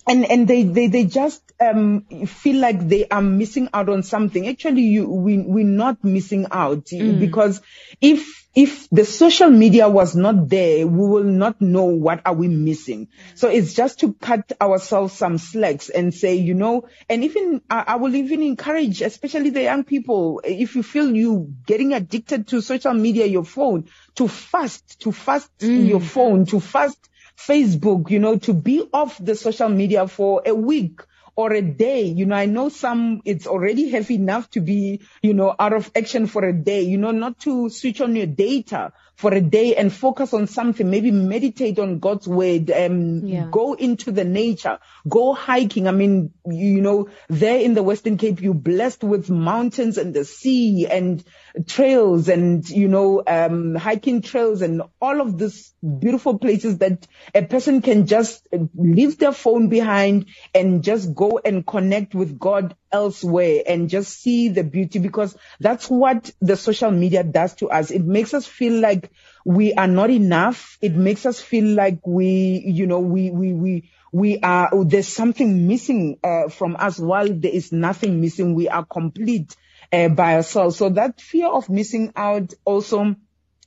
and 0.08 0.26
and 0.26 0.48
they 0.48 0.64
they 0.64 0.88
they 0.88 1.06
just 1.06 1.42
um 1.62 2.02
feel 2.26 2.60
like 2.60 2.88
they 2.88 3.08
are 3.08 3.22
missing 3.22 3.70
out 3.74 3.88
on 3.90 4.04
something. 4.04 4.48
Actually 4.48 4.82
you 4.82 5.08
we 5.08 5.38
we're 5.38 5.66
not 5.66 6.04
missing 6.04 6.48
out 6.52 6.90
because 6.90 7.62
if 8.02 8.42
if 8.54 8.90
the 8.90 9.06
social 9.06 9.50
media 9.50 9.88
was 9.88 10.16
not 10.16 10.50
there 10.50 10.86
we 10.86 11.08
will 11.08 11.24
not 11.24 11.62
know 11.62 11.86
what 11.86 12.22
are 12.26 12.34
we 12.34 12.48
missing. 12.48 13.08
So 13.36 13.48
it's 13.48 13.74
just 13.74 14.00
to 14.00 14.14
cut 14.14 14.52
ourselves 14.60 15.14
some 15.14 15.38
slacks 15.38 15.90
and 15.90 16.14
say 16.14 16.36
you 16.36 16.56
know 16.56 16.88
and 17.08 17.24
even 17.24 17.62
I, 17.70 17.84
I 17.88 17.96
will 17.98 18.16
even 18.16 18.42
encourage 18.42 19.02
especially 19.02 19.52
the 19.52 19.62
young 19.62 19.84
people 19.84 20.42
if 20.44 20.76
you 20.76 20.84
feel 20.84 21.16
you 21.16 21.54
getting 21.66 21.94
addicted 21.94 22.48
to 22.48 22.62
social 22.62 22.94
media 22.94 23.28
your 23.28 23.46
phone 23.46 23.88
to 24.16 24.28
fast 24.28 25.00
to 25.02 25.12
fast 25.12 25.52
your 25.62 26.02
phone 26.02 26.46
to 26.48 26.60
fast 26.60 26.98
Facebook, 27.38 28.12
you 28.12 28.20
know, 28.20 28.38
to 28.38 28.54
be 28.54 28.88
off 28.94 29.18
the 29.18 29.36
social 29.36 29.70
media 29.70 30.08
for 30.08 30.44
a 30.46 30.54
week 30.54 31.02
or 31.36 31.54
a 31.54 31.62
day. 31.62 32.04
You 32.04 32.26
know, 32.26 32.36
I 32.36 32.46
know 32.46 32.70
some, 32.70 33.22
it's 33.26 33.48
already 33.48 33.90
heavy 33.90 34.16
enough 34.16 34.50
to 34.52 34.62
be, 34.62 35.02
you 35.22 35.34
know, 35.34 35.56
out 35.58 35.74
of 35.74 35.92
action 35.96 36.28
for 36.28 36.44
a 36.44 36.54
day, 36.54 36.84
you 36.84 36.98
know, 36.98 37.12
not 37.12 37.40
to 37.42 37.70
switch 37.70 38.02
on 38.02 38.16
your 38.16 38.28
data 38.28 38.94
for 39.16 39.34
a 39.34 39.42
day 39.42 39.76
and 39.76 39.94
focus 39.94 40.34
on 40.34 40.48
something, 40.48 40.90
maybe 40.90 41.12
meditate 41.12 41.78
on 41.78 42.00
God's 42.00 42.28
word, 42.28 42.72
um, 42.72 43.26
Yeah. 43.26 43.48
go 43.52 43.74
into 43.74 44.12
the 44.12 44.24
nature, 44.24 44.80
go 45.08 45.34
hiking. 45.34 45.88
I 45.88 45.92
mean, 45.92 46.32
you 46.46 46.82
know, 46.82 47.10
there 47.30 47.60
in 47.60 47.74
the 47.76 47.84
Western 47.84 48.18
Cape, 48.18 48.42
you're 48.42 48.54
blessed 48.56 49.04
with 49.04 49.30
mountains 49.30 49.98
and 49.98 50.14
the 50.14 50.26
sea 50.26 50.88
and 50.90 51.24
trails 51.68 52.30
and, 52.30 52.68
you 52.68 52.88
know, 52.88 53.22
um, 53.28 53.76
hiking 53.76 54.22
trails 54.22 54.62
and 54.62 54.82
all 55.02 55.22
of 55.22 55.38
these 55.38 55.74
beautiful 56.00 56.40
places 56.40 56.80
that 56.80 57.08
a 57.36 57.44
person 57.44 57.82
can 57.82 58.08
just 58.08 58.48
leave 58.76 59.18
their 59.18 59.34
phone 59.34 59.70
behind 59.70 60.28
and 60.56 60.84
just 60.84 61.14
go 61.14 61.40
and 61.44 61.66
connect 61.66 62.16
with 62.16 62.40
God 62.40 62.76
elsewhere 62.92 63.64
and 63.68 63.90
just 63.90 64.22
see 64.22 64.50
the 64.50 64.64
beauty 64.64 65.00
because 65.00 65.36
that's 65.60 65.90
what 65.90 66.32
the 66.42 66.58
social 66.58 66.92
media 66.92 67.24
does 67.24 67.54
to 67.56 67.70
us. 67.70 67.92
It 67.92 68.04
makes 68.04 68.34
us 68.34 68.46
feel 68.46 68.80
like 68.80 69.12
we 69.46 69.74
are 69.74 69.88
not 69.88 70.10
enough. 70.10 70.78
It 70.82 70.94
makes 70.94 71.26
us 71.26 71.40
feel 71.40 71.76
like 71.76 72.06
we, 72.06 72.64
you 72.66 72.88
know, 72.88 73.00
we, 73.00 73.30
we, 73.30 73.54
we, 73.54 73.92
we 74.12 74.40
are, 74.40 74.70
there's 74.84 75.08
something 75.08 75.68
missing, 75.68 76.20
uh, 76.24 76.50
from 76.50 76.76
us 76.78 77.00
while 77.00 77.28
there 77.28 77.52
is 77.52 77.72
nothing 77.72 78.22
missing. 78.22 78.56
We 78.56 78.68
are 78.70 78.86
complete, 78.86 79.56
uh, 79.92 80.10
by 80.10 80.36
ourselves. 80.36 80.78
So 80.78 80.90
that 80.90 81.22
fear 81.22 81.48
of 81.48 81.70
missing 81.70 82.14
out 82.16 82.54
also, 82.66 83.16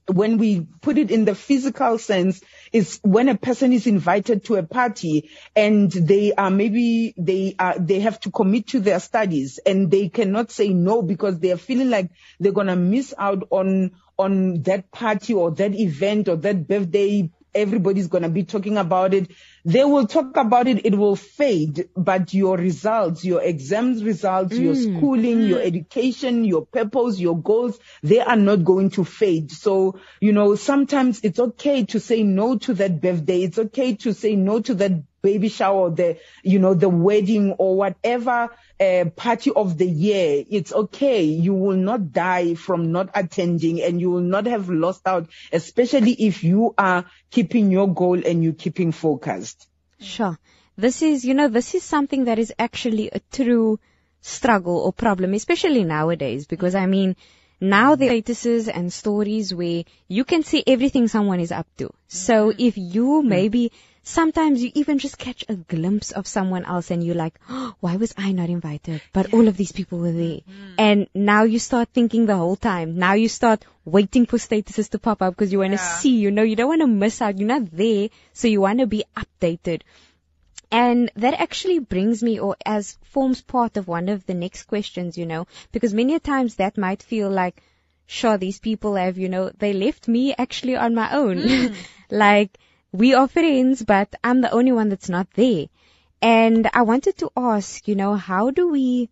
when 0.06 0.36
we 0.38 0.66
put 0.82 0.98
it 0.98 1.10
in 1.10 1.24
the 1.24 1.34
physical 1.34 1.98
sense 1.98 2.42
is 2.72 3.00
when 3.02 3.28
a 3.28 3.36
person 3.36 3.72
is 3.72 3.86
invited 3.86 4.44
to 4.44 4.56
a 4.56 4.62
party 4.62 5.30
and 5.56 5.90
they 5.90 6.32
are 6.34 6.50
maybe 6.50 7.14
they 7.16 7.54
are 7.58 7.78
they 7.78 8.00
have 8.00 8.20
to 8.20 8.30
commit 8.30 8.66
to 8.68 8.80
their 8.80 9.00
studies 9.00 9.58
and 9.64 9.90
they 9.90 10.08
cannot 10.10 10.50
say 10.50 10.68
no 10.68 11.00
because 11.00 11.38
they 11.38 11.52
are 11.52 11.56
feeling 11.56 11.88
like 11.88 12.10
they're 12.38 12.52
gonna 12.52 12.76
miss 12.76 13.14
out 13.18 13.46
on 13.50 13.92
on 14.18 14.62
that 14.62 14.90
party 14.92 15.32
or 15.32 15.52
that 15.52 15.74
event 15.74 16.28
or 16.28 16.36
that 16.36 16.68
birthday 16.68 17.30
everybody's 17.54 18.08
going 18.08 18.22
to 18.22 18.28
be 18.28 18.44
talking 18.44 18.76
about 18.76 19.14
it. 19.14 19.30
They 19.64 19.84
will 19.84 20.06
talk 20.06 20.36
about 20.36 20.66
it. 20.68 20.84
It 20.84 20.96
will 20.96 21.16
fade, 21.16 21.88
but 21.96 22.34
your 22.34 22.56
results, 22.56 23.24
your 23.24 23.42
exams 23.42 24.04
results, 24.04 24.56
your 24.56 24.74
mm. 24.74 24.98
schooling, 24.98 25.42
your 25.42 25.60
mm. 25.60 25.66
education, 25.66 26.44
your 26.44 26.66
purpose, 26.66 27.18
your 27.18 27.40
goals, 27.40 27.78
they 28.02 28.20
are 28.20 28.36
not 28.36 28.64
going 28.64 28.90
to 28.90 29.04
fade. 29.04 29.50
So, 29.50 30.00
you 30.20 30.32
know, 30.32 30.54
sometimes 30.54 31.20
it's 31.22 31.38
okay 31.38 31.84
to 31.86 32.00
say 32.00 32.22
no 32.22 32.58
to 32.58 32.74
that 32.74 33.00
birthday. 33.00 33.42
It's 33.42 33.58
okay 33.58 33.94
to 33.96 34.12
say 34.12 34.36
no 34.36 34.60
to 34.60 34.74
that 34.74 34.92
baby 35.24 35.48
shower, 35.48 35.90
the, 35.90 36.18
you 36.42 36.58
know, 36.58 36.74
the 36.74 36.88
wedding 36.88 37.52
or 37.52 37.76
whatever 37.76 38.50
uh, 38.78 39.04
party 39.16 39.50
of 39.50 39.78
the 39.78 39.86
year. 39.86 40.44
It's 40.48 40.72
okay. 40.72 41.22
You 41.22 41.54
will 41.54 41.76
not 41.76 42.12
die 42.12 42.54
from 42.54 42.92
not 42.92 43.08
attending 43.14 43.82
and 43.82 44.00
you 44.00 44.10
will 44.10 44.28
not 44.36 44.46
have 44.46 44.68
lost 44.68 45.06
out, 45.06 45.30
especially 45.50 46.12
if 46.12 46.44
you 46.44 46.74
are 46.76 47.06
keeping 47.30 47.70
your 47.70 47.92
goal 47.92 48.20
and 48.24 48.44
you're 48.44 48.52
keeping 48.52 48.92
focused. 48.92 49.66
Sure. 49.98 50.38
This 50.76 51.00
is, 51.02 51.24
you 51.24 51.34
know, 51.34 51.48
this 51.48 51.74
is 51.74 51.82
something 51.84 52.24
that 52.24 52.38
is 52.38 52.52
actually 52.58 53.08
a 53.10 53.20
true 53.32 53.80
struggle 54.20 54.78
or 54.78 54.92
problem, 54.92 55.32
especially 55.32 55.84
nowadays, 55.84 56.46
because 56.46 56.74
I 56.74 56.86
mean, 56.86 57.16
now 57.60 57.94
there 57.94 58.10
are 58.10 58.20
statuses 58.20 58.70
and 58.72 58.92
stories 58.92 59.54
where 59.54 59.84
you 60.08 60.24
can 60.24 60.42
see 60.42 60.62
everything 60.66 61.08
someone 61.08 61.40
is 61.40 61.52
up 61.52 61.66
to. 61.78 61.90
So 62.08 62.52
if 62.58 62.76
you 62.76 63.22
maybe, 63.22 63.72
sometimes 64.04 64.62
you 64.62 64.70
even 64.74 64.98
just 64.98 65.18
catch 65.18 65.44
a 65.48 65.56
glimpse 65.56 66.12
of 66.12 66.26
someone 66.26 66.64
else 66.64 66.90
and 66.90 67.02
you're 67.02 67.14
like, 67.14 67.34
oh, 67.48 67.74
why 67.80 67.96
was 67.96 68.14
I 68.16 68.32
not 68.32 68.50
invited? 68.50 69.02
But 69.12 69.32
all 69.34 69.48
of 69.48 69.56
these 69.56 69.72
people 69.72 69.98
were 69.98 70.12
there. 70.12 70.40
Mm-hmm. 70.40 70.74
And 70.78 71.08
now 71.14 71.42
you 71.44 71.58
start 71.58 71.88
thinking 71.88 72.26
the 72.26 72.36
whole 72.36 72.56
time. 72.56 72.96
Now 72.98 73.14
you 73.14 73.28
start 73.28 73.64
waiting 73.84 74.26
for 74.26 74.36
statuses 74.36 74.90
to 74.90 74.98
pop 74.98 75.22
up 75.22 75.34
because 75.34 75.52
you 75.52 75.58
want 75.58 75.72
to 75.72 75.76
Yeah. 75.78 75.96
see, 75.98 76.16
you 76.16 76.30
know, 76.30 76.42
you 76.42 76.54
don't 76.54 76.68
want 76.68 76.82
to 76.82 76.86
miss 76.86 77.20
out. 77.22 77.38
You're 77.38 77.48
not 77.48 77.70
there. 77.72 78.10
So 78.34 78.46
you 78.46 78.60
want 78.60 78.78
to 78.80 78.86
be 78.86 79.04
updated. 79.16 79.82
And 80.70 81.10
that 81.16 81.34
actually 81.34 81.78
brings 81.78 82.22
me 82.22 82.40
or 82.40 82.56
as 82.66 82.98
forms 83.04 83.40
part 83.40 83.76
of 83.76 83.86
one 83.88 84.08
of 84.08 84.26
the 84.26 84.34
next 84.34 84.64
questions, 84.64 85.16
you 85.16 85.24
know, 85.26 85.46
because 85.72 85.94
many 85.94 86.14
a 86.14 86.20
times 86.20 86.56
that 86.56 86.76
might 86.76 87.02
feel 87.02 87.30
like, 87.30 87.62
sure, 88.06 88.36
these 88.38 88.58
people 88.58 88.96
have, 88.96 89.16
you 89.16 89.28
know, 89.28 89.50
they 89.58 89.72
left 89.72 90.08
me 90.08 90.34
actually 90.36 90.76
on 90.76 90.94
my 90.94 91.14
own. 91.14 91.38
Hmm. 91.40 91.74
like 92.10 92.58
we 92.94 93.12
are 93.12 93.26
friends, 93.26 93.82
but 93.82 94.14
I'm 94.22 94.40
the 94.40 94.52
only 94.52 94.70
one 94.70 94.88
that's 94.88 95.08
not 95.08 95.26
there. 95.34 95.66
And 96.22 96.70
I 96.72 96.82
wanted 96.82 97.16
to 97.18 97.30
ask, 97.36 97.88
you 97.88 97.96
know, 97.96 98.14
how 98.14 98.52
do 98.52 98.68
we 98.68 99.10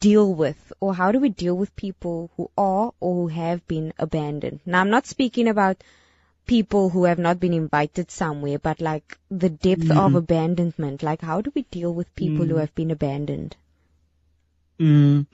deal 0.00 0.34
with 0.34 0.72
or 0.80 0.94
how 0.94 1.10
do 1.10 1.18
we 1.18 1.30
deal 1.30 1.56
with 1.56 1.74
people 1.76 2.30
who 2.36 2.50
are 2.58 2.92
or 3.00 3.14
who 3.14 3.28
have 3.28 3.66
been 3.66 3.94
abandoned? 3.98 4.60
Now, 4.66 4.82
I'm 4.82 4.90
not 4.90 5.06
speaking 5.06 5.48
about 5.48 5.82
people 6.46 6.90
who 6.90 7.04
have 7.04 7.18
not 7.18 7.40
been 7.40 7.54
invited 7.54 8.10
somewhere, 8.10 8.58
but 8.58 8.82
like 8.82 9.16
the 9.30 9.48
depth 9.48 9.84
mm. 9.84 9.96
of 9.96 10.14
abandonment. 10.14 11.02
Like, 11.02 11.22
how 11.22 11.40
do 11.40 11.50
we 11.54 11.62
deal 11.70 11.94
with 11.94 12.14
people 12.14 12.44
mm. 12.44 12.48
who 12.50 12.56
have 12.56 12.74
been 12.74 12.90
abandoned? 12.90 13.56
Mm. 14.80 15.26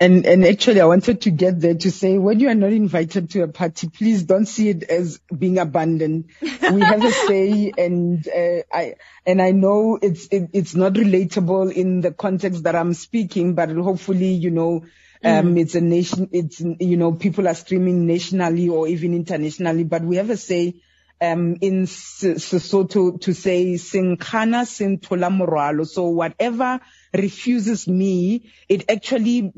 And, 0.00 0.26
and 0.26 0.44
actually 0.44 0.80
I 0.80 0.86
wanted 0.86 1.22
to 1.22 1.30
get 1.30 1.60
there 1.60 1.74
to 1.74 1.90
say 1.90 2.18
when 2.18 2.40
you 2.40 2.48
are 2.48 2.54
not 2.54 2.72
invited 2.72 3.30
to 3.30 3.42
a 3.42 3.48
party, 3.48 3.88
please 3.88 4.24
don't 4.24 4.46
see 4.46 4.68
it 4.68 4.82
as 4.82 5.20
being 5.36 5.58
abandoned. 5.58 6.30
We 6.42 6.80
have 6.80 7.04
a 7.04 7.12
say 7.28 7.72
and, 7.78 8.26
uh, 8.26 8.62
I, 8.72 8.94
and 9.24 9.40
I 9.40 9.52
know 9.52 9.98
it's, 10.02 10.26
it, 10.26 10.50
it's 10.52 10.74
not 10.74 10.94
relatable 10.94 11.72
in 11.72 12.00
the 12.00 12.10
context 12.10 12.64
that 12.64 12.74
I'm 12.74 12.92
speaking, 12.92 13.54
but 13.54 13.70
hopefully, 13.70 14.32
you 14.32 14.50
know, 14.50 14.84
um, 15.22 15.54
mm. 15.54 15.60
it's 15.60 15.74
a 15.74 15.80
nation, 15.80 16.28
it's, 16.32 16.60
you 16.60 16.96
know, 16.96 17.12
people 17.12 17.46
are 17.46 17.54
streaming 17.54 18.06
nationally 18.06 18.68
or 18.68 18.88
even 18.88 19.14
internationally, 19.14 19.84
but 19.84 20.02
we 20.02 20.16
have 20.16 20.28
a 20.28 20.36
say, 20.36 20.74
um, 21.20 21.56
in 21.60 21.84
Sesotho 21.84 23.20
to 23.20 23.32
say, 23.32 23.74
Sinkana 23.74 24.66
sin 24.66 24.98
moralo. 24.98 25.86
So 25.86 26.08
whatever 26.08 26.80
refuses 27.14 27.88
me, 27.88 28.52
it 28.68 28.90
actually 28.90 29.52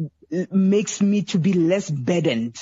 makes 0.51 1.01
me 1.01 1.23
to 1.23 1.39
be 1.39 1.53
less 1.53 1.91
burdened. 1.91 2.57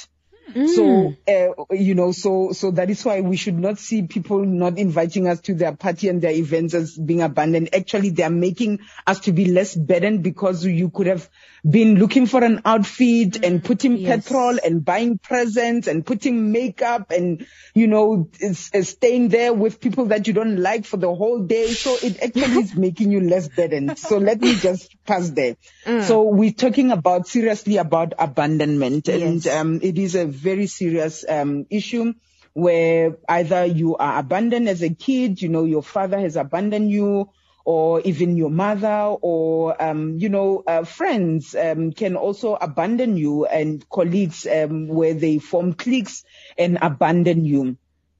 Mm. 0.52 0.68
So, 0.68 1.16
uh, 1.26 1.74
you 1.74 1.94
know, 1.94 2.12
so, 2.12 2.52
so 2.52 2.70
that 2.72 2.90
is 2.90 3.04
why 3.04 3.20
we 3.20 3.36
should 3.36 3.58
not 3.58 3.78
see 3.78 4.02
people 4.02 4.44
not 4.44 4.78
inviting 4.78 5.26
us 5.26 5.40
to 5.42 5.54
their 5.54 5.74
party 5.74 6.08
and 6.08 6.20
their 6.20 6.32
events 6.32 6.74
as 6.74 6.96
being 6.96 7.22
abandoned. 7.22 7.70
Actually, 7.74 8.10
they 8.10 8.22
are 8.24 8.30
making 8.30 8.80
us 9.06 9.20
to 9.20 9.32
be 9.32 9.46
less 9.46 9.74
burdened 9.74 10.22
because 10.22 10.64
you 10.64 10.90
could 10.90 11.06
have 11.06 11.28
been 11.68 11.96
looking 11.96 12.26
for 12.26 12.44
an 12.44 12.60
outfit 12.66 13.42
and 13.42 13.62
mm, 13.62 13.64
putting 13.64 13.96
yes. 13.96 14.26
petrol 14.26 14.58
and 14.62 14.84
buying 14.84 15.16
presents 15.16 15.88
and 15.88 16.04
putting 16.04 16.52
makeup 16.52 17.10
and, 17.10 17.46
you 17.74 17.86
know, 17.86 18.28
staying 18.52 19.28
there 19.28 19.52
with 19.54 19.80
people 19.80 20.06
that 20.06 20.26
you 20.26 20.34
don't 20.34 20.58
like 20.58 20.84
for 20.84 20.98
the 20.98 21.12
whole 21.12 21.40
day. 21.40 21.68
So 21.68 21.96
it 22.02 22.22
actually 22.22 22.62
is 22.62 22.74
making 22.76 23.12
you 23.12 23.20
less 23.20 23.48
burdened. 23.48 23.98
So 23.98 24.18
let 24.18 24.40
me 24.42 24.54
just 24.56 24.94
pass 25.06 25.30
there. 25.30 25.56
Mm. 25.86 26.02
So 26.02 26.22
we're 26.24 26.52
talking 26.52 26.90
about 26.90 27.26
seriously 27.26 27.78
about 27.78 28.12
abandonment 28.18 29.08
and, 29.08 29.42
yes. 29.42 29.54
um, 29.54 29.80
it 29.82 29.98
is 29.98 30.14
a 30.14 30.33
very 30.34 30.66
serious, 30.66 31.24
um, 31.28 31.66
issue 31.70 32.14
where 32.54 33.16
either 33.28 33.64
you 33.66 33.96
are 33.96 34.20
abandoned 34.20 34.68
as 34.68 34.82
a 34.82 34.88
kid, 34.94 35.42
you 35.42 35.48
know, 35.48 35.64
your 35.64 35.82
father 35.82 36.18
has 36.18 36.36
abandoned 36.36 36.90
you 36.90 37.28
or 37.64 38.00
even 38.02 38.36
your 38.36 38.50
mother 38.50 39.16
or, 39.20 39.82
um, 39.82 40.18
you 40.18 40.28
know, 40.28 40.62
uh, 40.66 40.84
friends 40.84 41.54
um, 41.56 41.92
can 41.92 42.14
also 42.14 42.54
abandon 42.54 43.16
you 43.16 43.44
and 43.46 43.88
colleagues 43.88 44.46
um, 44.46 44.86
where 44.86 45.14
they 45.14 45.38
form 45.38 45.72
cliques 45.72 46.24
and 46.56 46.78
abandon 46.80 47.44
you. 47.44 47.76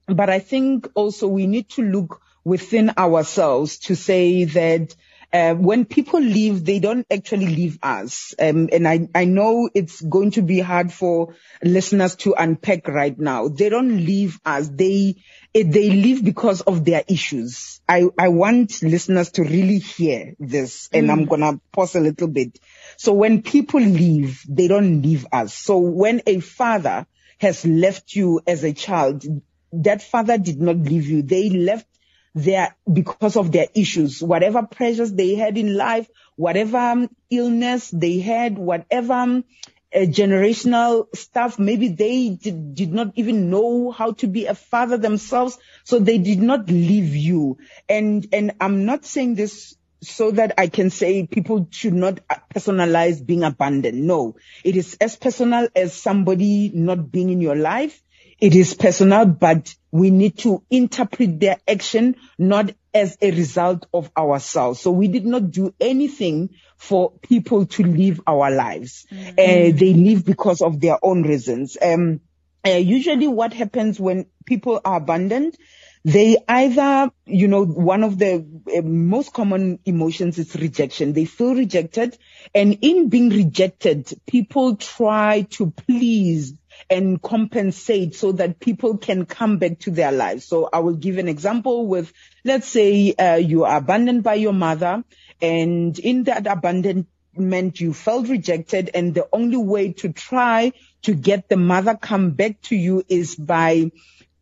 But 0.07 0.29
I 0.29 0.39
think 0.39 0.89
also 0.95 1.27
we 1.27 1.47
need 1.47 1.69
to 1.71 1.81
look 1.81 2.21
within 2.43 2.91
ourselves 2.97 3.79
to 3.79 3.95
say 3.95 4.43
that 4.45 4.95
uh, 5.35 5.53
when 5.53 5.83
people 5.83 6.21
leave, 6.21 6.63
they 6.63 6.79
don't 6.79 7.05
actually 7.11 7.47
leave 7.47 7.77
us. 7.83 8.33
Um, 8.39 8.69
and 8.71 8.87
I, 8.87 9.09
I 9.13 9.25
know 9.25 9.69
it's 9.73 9.99
going 9.99 10.31
to 10.31 10.41
be 10.41 10.61
hard 10.61 10.93
for 10.93 11.35
listeners 11.61 12.15
to 12.17 12.35
unpack 12.37 12.87
right 12.87 13.19
now. 13.19 13.49
They 13.49 13.67
don't 13.67 13.97
leave 13.97 14.39
us. 14.45 14.69
They, 14.69 15.15
they 15.53 15.89
leave 15.89 16.23
because 16.23 16.61
of 16.61 16.85
their 16.85 17.03
issues. 17.09 17.81
I, 17.89 18.05
I 18.17 18.29
want 18.29 18.81
listeners 18.81 19.31
to 19.31 19.43
really 19.43 19.79
hear 19.79 20.35
this 20.39 20.87
and 20.93 21.07
mm. 21.07 21.11
I'm 21.11 21.25
going 21.25 21.41
to 21.41 21.59
pause 21.73 21.95
a 21.95 21.99
little 21.99 22.29
bit. 22.29 22.57
So 22.95 23.11
when 23.11 23.41
people 23.41 23.81
leave, 23.81 24.41
they 24.47 24.69
don't 24.69 25.01
leave 25.01 25.27
us. 25.33 25.53
So 25.53 25.79
when 25.79 26.21
a 26.25 26.39
father 26.39 27.07
has 27.41 27.65
left 27.65 28.15
you 28.15 28.39
as 28.47 28.63
a 28.63 28.71
child, 28.71 29.25
that 29.73 30.01
father 30.01 30.37
did 30.37 30.61
not 30.61 30.77
leave 30.77 31.07
you. 31.07 31.23
They 31.23 31.49
left 31.49 31.87
their, 32.35 32.75
because 32.91 33.37
of 33.37 33.51
their 33.51 33.67
issues, 33.73 34.21
whatever 34.21 34.63
pressures 34.63 35.11
they 35.13 35.35
had 35.35 35.57
in 35.57 35.75
life, 35.75 36.07
whatever 36.35 36.77
um, 36.77 37.09
illness 37.29 37.89
they 37.89 38.19
had, 38.19 38.57
whatever 38.57 39.13
uh, 39.13 39.99
generational 39.99 41.07
stuff, 41.15 41.57
maybe 41.57 41.87
they 41.87 42.29
did, 42.29 42.75
did 42.75 42.93
not 42.93 43.13
even 43.15 43.49
know 43.49 43.89
how 43.89 44.11
to 44.11 44.27
be 44.27 44.45
a 44.45 44.53
father 44.53 44.97
themselves. 44.97 45.57
So 45.85 45.97
they 45.99 46.17
did 46.17 46.41
not 46.41 46.69
leave 46.69 47.15
you. 47.15 47.57
And, 47.87 48.27
and 48.33 48.51
I'm 48.59 48.85
not 48.85 49.05
saying 49.05 49.35
this 49.35 49.77
so 50.01 50.31
that 50.31 50.55
I 50.57 50.67
can 50.67 50.89
say 50.89 51.25
people 51.25 51.67
should 51.71 51.93
not 51.93 52.19
personalize 52.53 53.25
being 53.25 53.43
abandoned. 53.43 54.05
No, 54.05 54.35
it 54.63 54.75
is 54.75 54.97
as 54.99 55.15
personal 55.15 55.69
as 55.73 55.93
somebody 55.93 56.69
not 56.73 57.11
being 57.11 57.29
in 57.29 57.39
your 57.39 57.55
life 57.55 58.03
it 58.39 58.55
is 58.55 58.73
personal, 58.73 59.25
but 59.25 59.73
we 59.91 60.09
need 60.11 60.37
to 60.39 60.63
interpret 60.69 61.39
their 61.39 61.57
action 61.67 62.15
not 62.37 62.71
as 62.93 63.17
a 63.21 63.31
result 63.31 63.85
of 63.93 64.11
ourselves. 64.17 64.81
So 64.81 64.91
we 64.91 65.07
did 65.07 65.25
not 65.25 65.51
do 65.51 65.73
anything 65.79 66.49
for 66.77 67.11
people 67.11 67.65
to 67.65 67.83
live 67.83 68.21
our 68.27 68.51
lives. 68.51 69.05
Mm-hmm. 69.11 69.29
Uh, 69.29 69.77
they 69.77 69.93
live 69.93 70.25
because 70.25 70.61
of 70.61 70.81
their 70.81 70.97
own 71.03 71.23
reasons. 71.23 71.77
Um, 71.81 72.21
uh, 72.65 72.71
usually 72.71 73.27
what 73.27 73.53
happens 73.53 73.99
when 73.99 74.25
people 74.45 74.81
are 74.83 74.97
abandoned, 74.97 75.55
they 76.03 76.37
either, 76.47 77.11
you 77.25 77.47
know, 77.47 77.65
one 77.65 78.03
of 78.03 78.17
the 78.17 78.45
uh, 78.75 78.81
most 78.81 79.33
common 79.33 79.79
emotions 79.85 80.37
is 80.37 80.55
rejection. 80.55 81.13
They 81.13 81.25
feel 81.25 81.55
rejected 81.55 82.17
and 82.53 82.77
in 82.81 83.09
being 83.09 83.29
rejected, 83.29 84.11
people 84.27 84.75
try 84.75 85.47
to 85.51 85.71
please 85.71 86.53
and 86.89 87.21
compensate 87.21 88.15
so 88.15 88.31
that 88.33 88.59
people 88.59 88.97
can 88.97 89.25
come 89.25 89.57
back 89.57 89.79
to 89.79 89.91
their 89.91 90.11
lives. 90.11 90.45
So 90.45 90.69
I 90.71 90.79
will 90.79 90.95
give 90.95 91.17
an 91.17 91.27
example 91.27 91.87
with, 91.87 92.11
let's 92.43 92.67
say, 92.67 93.13
uh, 93.13 93.35
you 93.35 93.65
are 93.65 93.77
abandoned 93.77 94.23
by 94.23 94.35
your 94.35 94.53
mother 94.53 95.03
and 95.41 95.97
in 95.99 96.25
that 96.25 96.47
abandonment 96.47 97.79
you 97.81 97.93
felt 97.93 98.27
rejected 98.29 98.91
and 98.93 99.13
the 99.13 99.27
only 99.33 99.57
way 99.57 99.93
to 99.93 100.11
try 100.11 100.73
to 101.03 101.13
get 101.13 101.49
the 101.49 101.57
mother 101.57 101.95
come 101.95 102.31
back 102.31 102.61
to 102.63 102.75
you 102.75 103.03
is 103.07 103.35
by 103.35 103.91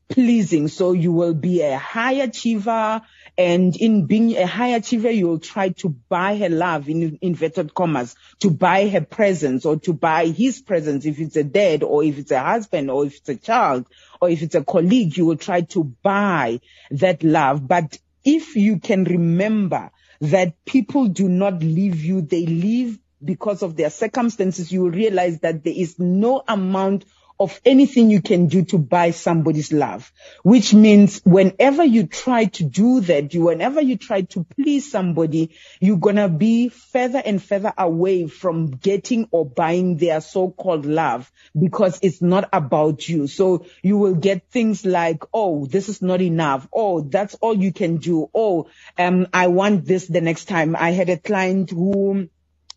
pleasing. 0.09 0.67
So 0.67 0.91
you 0.91 1.11
will 1.11 1.33
be 1.33 1.61
a 1.61 1.77
high 1.77 2.13
achiever 2.13 3.01
and 3.37 3.75
in 3.75 4.05
being 4.05 4.35
a 4.37 4.45
high 4.45 4.75
achiever, 4.75 5.09
you 5.09 5.27
will 5.27 5.39
try 5.39 5.69
to 5.69 5.89
buy 5.89 6.37
her 6.37 6.49
love 6.49 6.87
in 6.87 7.17
inverted 7.21 7.73
commas, 7.73 8.15
to 8.39 8.51
buy 8.51 8.87
her 8.89 9.01
presence 9.01 9.65
or 9.65 9.77
to 9.79 9.93
buy 9.93 10.27
his 10.27 10.61
presence 10.61 11.05
if 11.05 11.19
it's 11.19 11.35
a 11.35 11.43
dad 11.43 11.81
or 11.81 12.03
if 12.03 12.19
it's 12.19 12.31
a 12.31 12.39
husband 12.39 12.91
or 12.91 13.05
if 13.05 13.17
it's 13.17 13.29
a 13.29 13.35
child 13.35 13.87
or 14.21 14.29
if 14.29 14.43
it's 14.43 14.55
a 14.55 14.63
colleague, 14.63 15.17
you 15.17 15.25
will 15.25 15.37
try 15.37 15.61
to 15.61 15.83
buy 15.83 16.59
that 16.91 17.23
love. 17.23 17.67
But 17.67 17.97
if 18.23 18.55
you 18.55 18.79
can 18.79 19.03
remember 19.03 19.91
that 20.21 20.63
people 20.65 21.07
do 21.07 21.27
not 21.27 21.61
leave 21.63 22.03
you, 22.03 22.21
they 22.21 22.45
leave 22.45 22.99
because 23.23 23.63
of 23.63 23.75
their 23.75 23.89
circumstances, 23.89 24.71
you 24.71 24.81
will 24.81 24.91
realize 24.91 25.39
that 25.39 25.63
there 25.63 25.73
is 25.75 25.97
no 25.97 26.43
amount 26.47 27.05
of 27.43 27.59
anything 27.65 28.09
you 28.09 28.21
can 28.21 28.47
do 28.47 28.63
to 28.63 28.77
buy 28.77 29.11
somebody's 29.11 29.73
love, 29.73 30.13
which 30.43 30.73
means 30.73 31.19
whenever 31.25 31.83
you 31.83 32.07
try 32.07 32.45
to 32.45 32.63
do 32.63 33.01
that, 33.01 33.33
you, 33.33 33.43
whenever 33.43 33.81
you 33.81 33.97
try 33.97 34.21
to 34.21 34.45
please 34.55 34.89
somebody, 34.89 35.53
you're 35.81 35.97
going 35.97 36.15
to 36.15 36.29
be 36.29 36.69
further 36.69 37.21
and 37.23 37.43
further 37.43 37.73
away 37.77 38.27
from 38.27 38.71
getting 38.71 39.27
or 39.31 39.45
buying 39.45 39.97
their 39.97 40.21
so-called 40.21 40.85
love 40.85 41.29
because 41.59 41.99
it's 42.01 42.21
not 42.21 42.47
about 42.53 43.09
you. 43.09 43.27
So 43.27 43.65
you 43.81 43.97
will 43.97 44.15
get 44.15 44.49
things 44.49 44.85
like, 44.85 45.23
oh, 45.33 45.65
this 45.65 45.89
is 45.89 46.01
not 46.01 46.21
enough. 46.21 46.65
Oh, 46.71 47.01
that's 47.01 47.35
all 47.35 47.57
you 47.57 47.73
can 47.73 47.97
do. 47.97 48.29
Oh, 48.33 48.69
um, 48.97 49.27
I 49.33 49.47
want 49.47 49.85
this 49.85 50.07
the 50.07 50.21
next 50.21 50.45
time. 50.45 50.77
I 50.77 50.91
had 50.91 51.09
a 51.09 51.17
client 51.17 51.71
who 51.71 52.29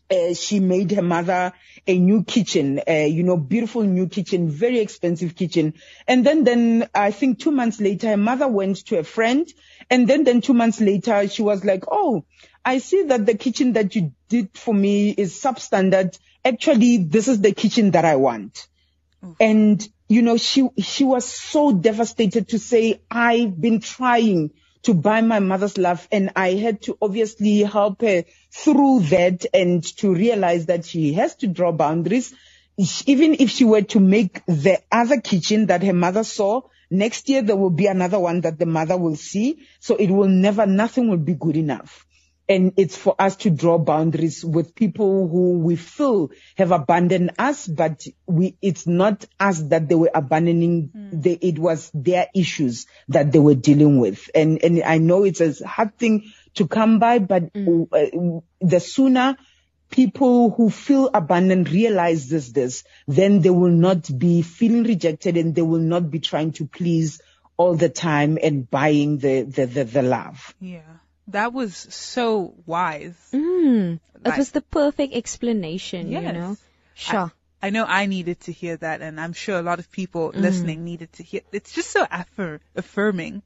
uh, 0.09 0.33
she 0.33 0.59
made 0.59 0.91
her 0.91 1.01
mother 1.01 1.53
a 1.85 1.97
new 1.97 2.23
kitchen, 2.23 2.81
uh, 2.87 2.91
you 2.91 3.23
know, 3.23 3.37
beautiful 3.37 3.83
new 3.83 4.07
kitchen, 4.07 4.49
very 4.49 4.79
expensive 4.79 5.35
kitchen. 5.35 5.73
And 6.07 6.25
then, 6.25 6.43
then 6.43 6.89
I 6.93 7.11
think 7.11 7.39
two 7.39 7.51
months 7.51 7.79
later, 7.79 8.09
her 8.09 8.17
mother 8.17 8.47
went 8.47 8.77
to 8.87 8.97
a 8.99 9.03
friend. 9.03 9.47
And 9.89 10.07
then, 10.07 10.23
then 10.23 10.41
two 10.41 10.53
months 10.53 10.81
later, 10.81 11.27
she 11.27 11.41
was 11.41 11.63
like, 11.63 11.83
Oh, 11.89 12.25
I 12.63 12.79
see 12.79 13.03
that 13.03 13.25
the 13.25 13.35
kitchen 13.35 13.73
that 13.73 13.95
you 13.95 14.13
did 14.29 14.49
for 14.53 14.73
me 14.73 15.11
is 15.11 15.33
substandard. 15.33 16.17
Actually, 16.43 16.97
this 16.97 17.27
is 17.27 17.41
the 17.41 17.53
kitchen 17.53 17.91
that 17.91 18.05
I 18.05 18.15
want. 18.17 18.67
Mm. 19.23 19.35
And, 19.39 19.89
you 20.09 20.21
know, 20.21 20.37
she, 20.37 20.67
she 20.77 21.03
was 21.03 21.25
so 21.25 21.71
devastated 21.71 22.49
to 22.49 22.59
say, 22.59 23.01
I've 23.09 23.59
been 23.59 23.79
trying 23.79 24.51
to 24.83 24.93
buy 24.93 25.21
my 25.21 25.39
mother's 25.39 25.77
love. 25.77 26.07
And 26.11 26.31
I 26.35 26.51
had 26.53 26.81
to 26.83 26.97
obviously 27.01 27.59
help 27.59 28.01
her 28.01 28.23
through 28.51 29.01
that 29.09 29.45
and 29.53 29.83
to 29.97 30.13
realize 30.13 30.67
that 30.67 30.85
she 30.85 31.13
has 31.13 31.35
to 31.37 31.47
draw 31.47 31.71
boundaries. 31.71 32.33
Even 33.05 33.35
if 33.39 33.49
she 33.49 33.65
were 33.65 33.81
to 33.81 33.99
make 33.99 34.45
the 34.45 34.79
other 34.91 35.19
kitchen 35.21 35.67
that 35.67 35.83
her 35.83 35.93
mother 35.93 36.23
saw, 36.23 36.61
next 36.89 37.27
year 37.29 37.41
there 37.41 37.55
will 37.55 37.71
be 37.71 37.87
another 37.87 38.19
one 38.19 38.41
that 38.41 38.59
the 38.59 38.65
mother 38.65 38.97
will 38.97 39.15
see. 39.15 39.67
So 39.79 39.95
it 39.95 40.09
will 40.09 40.29
never, 40.29 40.65
nothing 40.65 41.09
will 41.09 41.17
be 41.17 41.33
good 41.33 41.57
enough. 41.57 42.06
And 42.49 42.73
it's 42.77 42.95
for 42.95 43.15
us 43.19 43.35
to 43.37 43.49
draw 43.49 43.77
boundaries 43.77 44.43
with 44.43 44.73
people 44.73 45.27
who 45.27 45.59
we 45.59 45.75
feel 45.75 46.31
have 46.55 46.71
abandoned 46.71 47.31
us, 47.37 47.67
but 47.67 48.05
we, 48.25 48.55
it's 48.61 48.87
not 48.87 49.25
us 49.39 49.59
that 49.63 49.89
they 49.89 49.95
were 49.95 50.11
abandoning. 50.13 50.89
Mm. 50.95 51.23
They, 51.23 51.33
it 51.33 51.59
was 51.59 51.91
their 51.93 52.27
issues 52.33 52.87
that 53.09 53.31
they 53.31 53.39
were 53.39 53.55
dealing 53.55 53.99
with. 53.99 54.29
And, 54.33 54.63
and 54.63 54.81
I 54.83 54.97
know 54.97 55.23
it's 55.25 55.41
a 55.41 55.67
hard 55.67 55.97
thing 55.97 56.31
to 56.55 56.67
come 56.67 56.99
by, 56.99 57.19
but 57.19 57.53
Mm. 57.53 57.87
uh, 57.91 58.41
the 58.61 58.79
sooner 58.79 59.37
people 59.89 60.49
who 60.49 60.69
feel 60.69 61.09
abandoned 61.13 61.69
realize 61.69 62.29
this, 62.29 62.51
this, 62.51 62.83
then 63.07 63.41
they 63.41 63.49
will 63.49 63.71
not 63.71 64.09
be 64.17 64.41
feeling 64.41 64.83
rejected 64.83 65.37
and 65.37 65.55
they 65.55 65.61
will 65.61 65.79
not 65.79 66.09
be 66.09 66.19
trying 66.19 66.51
to 66.53 66.65
please 66.65 67.21
all 67.57 67.75
the 67.75 67.89
time 67.89 68.37
and 68.41 68.69
buying 68.69 69.17
the, 69.17 69.43
the, 69.43 69.65
the, 69.65 69.83
the 69.83 70.01
love. 70.01 70.53
Yeah. 70.59 70.81
That 71.29 71.51
was 71.53 71.75
so 71.75 72.53
wise. 72.65 73.15
Mm, 73.33 73.99
that 74.21 74.29
Like- 74.29 74.37
was 74.37 74.51
the 74.51 74.61
perfect 74.61 75.13
explanation, 75.13 76.11
you 76.11 76.21
know. 76.21 76.57
Sure. 76.93 77.31
I 77.61 77.69
know 77.71 77.85
I 77.85 78.05
needed 78.05 78.39
to 78.41 78.51
hear 78.51 78.77
that, 78.77 79.01
and 79.01 79.19
I'm 79.19 79.33
sure 79.33 79.57
a 79.57 79.63
lot 79.63 79.79
of 79.79 79.91
people 79.91 80.31
Mm. 80.31 80.41
listening 80.41 80.83
needed 80.83 81.11
to 81.13 81.23
hear. 81.23 81.41
It's 81.51 81.71
just 81.73 81.89
so 81.91 82.05
affir- 82.05 82.59
affirming 82.75 83.41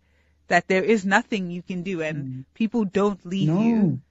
that 0.47 0.67
there 0.67 0.83
is 0.83 1.05
nothing 1.05 1.49
you 1.49 1.61
can 1.61 1.83
do, 1.83 2.01
and 2.01 2.45
people 2.53 2.83
don't 2.85 3.25
leave 3.25 3.47
No, 3.47 3.61
you. 3.61 4.01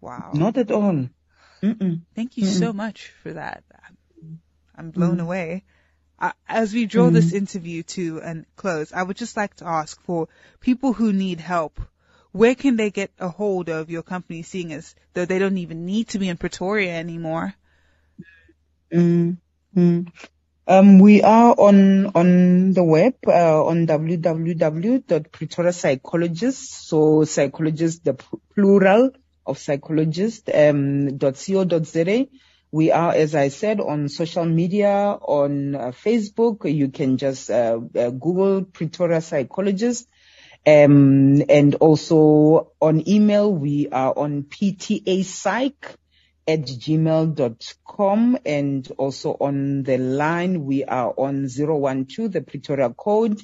Wow. 0.00 0.32
not 0.34 0.56
at 0.58 0.70
all. 0.70 1.08
Mm-mm. 1.62 2.00
Thank 2.14 2.36
you 2.36 2.46
so 2.46 2.72
much 2.72 3.08
for 3.22 3.32
that. 3.32 3.64
I'm, 3.86 4.40
I'm 4.76 4.90
blown 4.90 5.20
away. 5.20 5.64
Uh, 6.18 6.32
as 6.46 6.72
we 6.74 6.84
draw 6.86 7.08
this 7.10 7.32
interview 7.32 7.82
to 7.82 8.18
a 8.22 8.44
close, 8.56 8.92
I 8.92 9.02
would 9.02 9.16
just 9.16 9.36
like 9.38 9.56
to 9.56 9.66
ask 9.66 10.00
for 10.02 10.28
people 10.60 10.92
who 10.92 11.12
need 11.14 11.40
help, 11.40 11.80
where 12.32 12.54
can 12.54 12.76
they 12.76 12.90
get 12.90 13.10
a 13.18 13.28
hold 13.28 13.68
of 13.68 13.90
your 13.90 14.02
company, 14.02 14.42
seeing 14.42 14.72
as 14.72 14.94
though 15.14 15.24
they 15.24 15.38
don't 15.38 15.58
even 15.58 15.86
need 15.86 16.08
to 16.08 16.18
be 16.18 16.28
in 16.28 16.36
Pretoria 16.36 16.94
anymore? 16.94 17.54
Mm, 18.92 19.36
mm. 19.76 20.12
Um, 20.66 20.98
we 21.00 21.22
are 21.22 21.54
on 21.58 22.12
on 22.14 22.72
the 22.72 22.84
web 22.84 23.14
uh, 23.26 23.64
on 23.64 23.86
www.pretoriapsychologist. 23.88 26.86
So 26.86 27.24
psychologist, 27.24 28.04
the 28.04 28.14
plural 28.54 29.10
of 29.44 29.58
psychologist, 29.58 30.48
um, 30.54 31.18
.co.za. 31.18 32.26
We 32.72 32.92
are, 32.92 33.12
as 33.12 33.34
I 33.34 33.48
said, 33.48 33.80
on 33.80 34.08
social 34.08 34.44
media, 34.44 35.18
on 35.20 35.74
uh, 35.74 35.90
Facebook. 35.90 36.72
You 36.72 36.90
can 36.90 37.16
just 37.16 37.50
uh, 37.50 37.80
uh, 37.96 38.10
Google 38.10 38.62
Pretoria 38.62 39.20
Psychologist. 39.20 40.08
Um, 40.66 41.42
and 41.48 41.76
also 41.76 42.72
on 42.80 43.08
email, 43.08 43.52
we 43.52 43.88
are 43.88 44.12
on 44.16 44.42
ptapsych 44.42 45.96
at 46.46 46.62
gmail.com 46.62 48.38
and 48.44 48.92
also 48.98 49.36
on 49.40 49.82
the 49.84 49.96
line, 49.98 50.64
we 50.64 50.84
are 50.84 51.14
on 51.16 51.48
012, 51.48 52.32
the 52.32 52.42
Pretoria 52.42 52.90
code, 52.90 53.40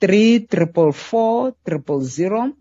3444000. 0.00 2.54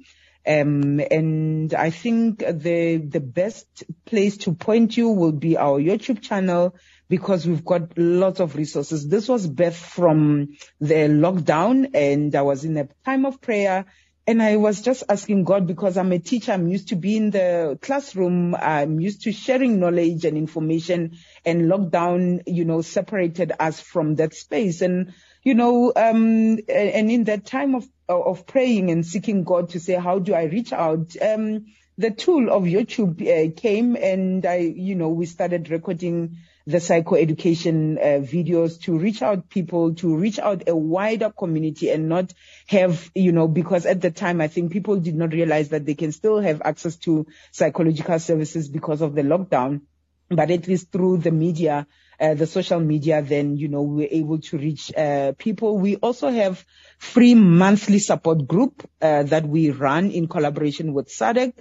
Um, 0.49 0.99
and 1.11 1.73
I 1.75 1.91
think 1.91 2.39
the, 2.39 2.97
the 2.97 3.21
best 3.21 3.85
place 4.05 4.37
to 4.39 4.53
point 4.55 4.97
you 4.97 5.09
will 5.09 5.33
be 5.33 5.57
our 5.57 5.79
YouTube 5.79 6.23
channel 6.23 6.75
because 7.09 7.47
we've 7.47 7.65
got 7.65 7.97
lots 7.97 8.41
of 8.41 8.55
resources. 8.55 9.07
This 9.07 9.29
was 9.29 9.47
birthed 9.47 9.75
from 9.75 10.49
the 10.81 10.95
lockdown 10.95 11.91
and 11.95 12.35
I 12.35 12.43
was 12.43 12.65
in 12.65 12.77
a 12.77 12.89
time 13.05 13.25
of 13.27 13.41
prayer 13.41 13.85
and 14.27 14.43
I 14.43 14.57
was 14.57 14.81
just 14.81 15.03
asking 15.09 15.45
God 15.45 15.67
because 15.67 15.97
I'm 15.97 16.11
a 16.13 16.19
teacher. 16.19 16.53
I'm 16.53 16.67
used 16.67 16.89
to 16.89 16.97
being 16.97 17.25
in 17.25 17.31
the 17.31 17.79
classroom. 17.81 18.55
I'm 18.55 18.99
used 18.99 19.23
to 19.23 19.31
sharing 19.31 19.79
knowledge 19.79 20.25
and 20.25 20.37
information 20.37 21.17
and 21.45 21.63
lockdown, 21.63 22.43
you 22.47 22.65
know, 22.65 22.81
separated 22.81 23.53
us 23.59 23.79
from 23.81 24.15
that 24.15 24.33
space. 24.35 24.81
And, 24.81 25.13
you 25.49 25.55
know, 25.55 25.91
um, 25.95 26.59
and 26.69 27.09
in 27.09 27.23
that 27.23 27.43
time 27.43 27.73
of, 27.73 27.89
of 28.07 28.45
praying 28.45 28.91
and 28.91 29.03
seeking 29.03 29.43
God 29.43 29.69
to 29.69 29.79
say, 29.79 29.95
how 29.95 30.19
do 30.19 30.35
I 30.35 30.43
reach 30.43 30.71
out? 30.71 31.15
Um, 31.19 31.65
the 31.97 32.11
tool 32.11 32.51
of 32.51 32.65
YouTube 32.65 33.19
uh, 33.19 33.59
came 33.59 33.95
and 33.95 34.45
I, 34.45 34.57
you 34.57 34.93
know, 34.93 35.09
we 35.09 35.25
started 35.25 35.71
recording 35.71 36.37
the 36.67 36.77
psychoeducation 36.77 37.97
uh, 37.97 38.23
videos 38.23 38.79
to 38.81 38.99
reach 38.99 39.23
out 39.23 39.49
people, 39.49 39.95
to 39.95 40.15
reach 40.15 40.37
out 40.37 40.69
a 40.69 40.75
wider 40.75 41.31
community 41.31 41.89
and 41.89 42.07
not 42.09 42.31
have, 42.67 43.09
you 43.15 43.31
know, 43.31 43.47
because 43.47 43.87
at 43.87 44.01
the 44.01 44.11
time 44.11 44.41
I 44.41 44.49
think 44.49 44.71
people 44.71 44.97
did 44.99 45.15
not 45.15 45.33
realize 45.33 45.69
that 45.69 45.83
they 45.83 45.95
can 45.95 46.11
still 46.11 46.39
have 46.41 46.61
access 46.63 46.95
to 46.97 47.25
psychological 47.51 48.19
services 48.19 48.69
because 48.69 49.01
of 49.01 49.15
the 49.15 49.23
lockdown. 49.23 49.81
But 50.29 50.51
at 50.51 50.67
least 50.67 50.91
through 50.91 51.17
the 51.17 51.31
media, 51.31 51.87
uh, 52.19 52.33
the 52.33 52.47
social 52.47 52.79
media, 52.79 53.21
then, 53.21 53.57
you 53.57 53.67
know, 53.67 53.81
we're 53.81 54.07
able 54.11 54.39
to 54.39 54.57
reach, 54.57 54.93
uh, 54.95 55.33
people. 55.37 55.77
We 55.77 55.95
also 55.97 56.29
have 56.29 56.65
free 56.97 57.35
monthly 57.35 57.99
support 57.99 58.47
group, 58.47 58.89
uh, 59.01 59.23
that 59.23 59.47
we 59.47 59.71
run 59.71 60.11
in 60.11 60.27
collaboration 60.27 60.93
with 60.93 61.07
SADAG. 61.09 61.53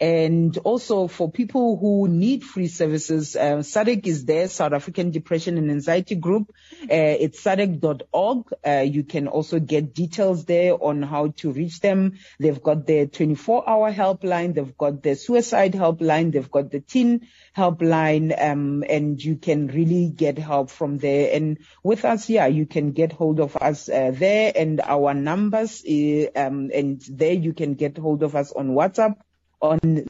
And 0.00 0.58
also 0.58 1.06
for 1.06 1.30
people 1.30 1.76
who 1.76 2.08
need 2.08 2.42
free 2.42 2.66
services, 2.66 3.36
uh, 3.36 3.58
SADAG 3.62 4.06
is 4.06 4.24
there, 4.24 4.48
South 4.48 4.72
African 4.72 5.12
Depression 5.12 5.56
and 5.56 5.70
Anxiety 5.70 6.16
Group. 6.16 6.52
Uh, 6.82 6.86
it's 6.90 7.40
sadag.org. 7.40 8.52
Uh, 8.66 8.80
you 8.80 9.04
can 9.04 9.28
also 9.28 9.60
get 9.60 9.94
details 9.94 10.46
there 10.46 10.74
on 10.74 11.02
how 11.02 11.28
to 11.36 11.52
reach 11.52 11.80
them. 11.80 12.18
They've 12.40 12.60
got 12.60 12.86
their 12.88 13.06
24 13.06 13.68
hour 13.68 13.92
helpline. 13.92 14.54
They've 14.54 14.76
got 14.76 15.02
the 15.02 15.14
suicide 15.14 15.74
helpline. 15.74 16.32
They've 16.32 16.50
got 16.50 16.72
the 16.72 16.80
teen 16.80 17.28
helpline. 17.56 18.34
Um, 18.36 18.82
and 18.88 19.22
you 19.22 19.36
can 19.36 19.68
really 19.68 20.10
get 20.10 20.38
help 20.38 20.70
from 20.70 20.98
there. 20.98 21.34
And 21.34 21.58
with 21.84 22.04
us, 22.04 22.28
yeah, 22.28 22.46
you 22.46 22.66
can 22.66 22.92
get 22.92 23.12
hold 23.12 23.38
of 23.38 23.56
us, 23.56 23.88
uh, 23.88 24.10
there 24.12 24.52
and 24.56 24.80
our 24.80 25.14
numbers, 25.14 25.84
uh, 25.84 26.26
um, 26.34 26.70
and 26.74 27.00
there 27.08 27.32
you 27.32 27.52
can 27.52 27.74
get 27.74 27.96
hold 27.96 28.24
of 28.24 28.34
us 28.34 28.50
on 28.50 28.70
WhatsApp 28.70 29.16
on 29.64 30.06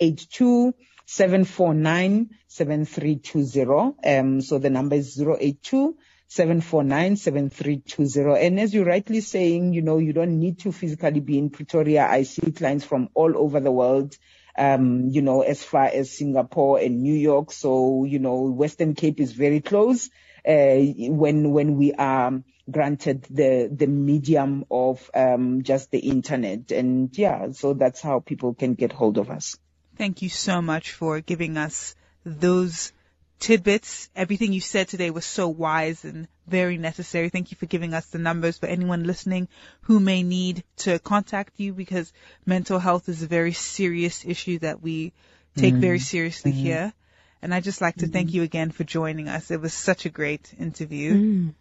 082 0.00 0.74
749 1.06 2.30
7320. 2.46 3.94
Um, 4.08 4.40
so 4.40 4.58
the 4.58 4.70
number 4.70 4.96
is 4.96 5.20
082 5.20 5.96
749 6.28 7.16
7320. 7.16 8.46
And 8.46 8.60
as 8.60 8.72
you're 8.72 8.84
rightly 8.84 9.20
saying, 9.20 9.74
you 9.74 9.82
know, 9.82 9.98
you 9.98 10.12
don't 10.12 10.38
need 10.38 10.60
to 10.60 10.72
physically 10.72 11.20
be 11.20 11.38
in 11.38 11.50
Pretoria. 11.50 12.06
I 12.08 12.22
see 12.22 12.52
clients 12.52 12.84
from 12.84 13.08
all 13.14 13.36
over 13.36 13.60
the 13.60 13.72
world. 13.72 14.16
Um, 14.56 15.08
you 15.08 15.20
know, 15.20 15.42
as 15.42 15.64
far 15.64 15.86
as 15.86 16.16
Singapore 16.16 16.78
and 16.78 17.02
New 17.02 17.14
York. 17.14 17.50
So, 17.50 18.04
you 18.04 18.20
know, 18.20 18.42
Western 18.42 18.94
Cape 18.94 19.18
is 19.18 19.32
very 19.32 19.60
close, 19.60 20.10
Uh, 20.46 20.76
when, 21.08 21.52
when 21.52 21.76
we 21.76 21.92
are 21.94 22.42
granted 22.70 23.22
the, 23.30 23.68
the 23.72 23.86
medium 23.86 24.64
of, 24.70 25.10
um, 25.14 25.62
just 25.62 25.90
the 25.90 25.98
internet. 25.98 26.70
And 26.70 27.16
yeah, 27.16 27.52
so 27.52 27.74
that's 27.74 28.00
how 28.00 28.20
people 28.20 28.54
can 28.54 28.74
get 28.74 28.92
hold 28.92 29.18
of 29.18 29.30
us. 29.30 29.56
Thank 29.96 30.22
you 30.22 30.28
so 30.28 30.60
much 30.60 30.92
for 30.92 31.20
giving 31.20 31.56
us 31.56 31.94
those 32.24 32.92
tidbits. 33.38 34.08
Everything 34.16 34.52
you 34.52 34.60
said 34.60 34.88
today 34.88 35.10
was 35.10 35.24
so 35.24 35.48
wise 35.48 36.04
and 36.04 36.26
very 36.46 36.78
necessary. 36.78 37.28
Thank 37.28 37.50
you 37.50 37.56
for 37.56 37.66
giving 37.66 37.94
us 37.94 38.06
the 38.06 38.18
numbers 38.18 38.58
for 38.58 38.66
anyone 38.66 39.04
listening 39.04 39.48
who 39.82 40.00
may 40.00 40.22
need 40.22 40.64
to 40.78 40.98
contact 40.98 41.60
you 41.60 41.72
because 41.72 42.12
mental 42.44 42.78
health 42.78 43.08
is 43.08 43.22
a 43.22 43.26
very 43.26 43.52
serious 43.52 44.24
issue 44.24 44.58
that 44.60 44.82
we 44.82 45.12
take 45.56 45.74
very 45.74 45.98
mm-hmm. 45.98 46.02
seriously 46.02 46.52
mm-hmm. 46.52 46.60
here. 46.60 46.92
And 47.44 47.52
I'd 47.52 47.62
just 47.62 47.82
like 47.82 47.96
to 47.96 48.06
thank 48.06 48.32
you 48.32 48.42
again 48.42 48.70
for 48.70 48.84
joining 48.84 49.28
us. 49.28 49.50
It 49.50 49.60
was 49.60 49.74
such 49.74 50.06
a 50.06 50.08
great 50.08 50.54
interview. 50.58 51.12
Mm. 51.12 51.54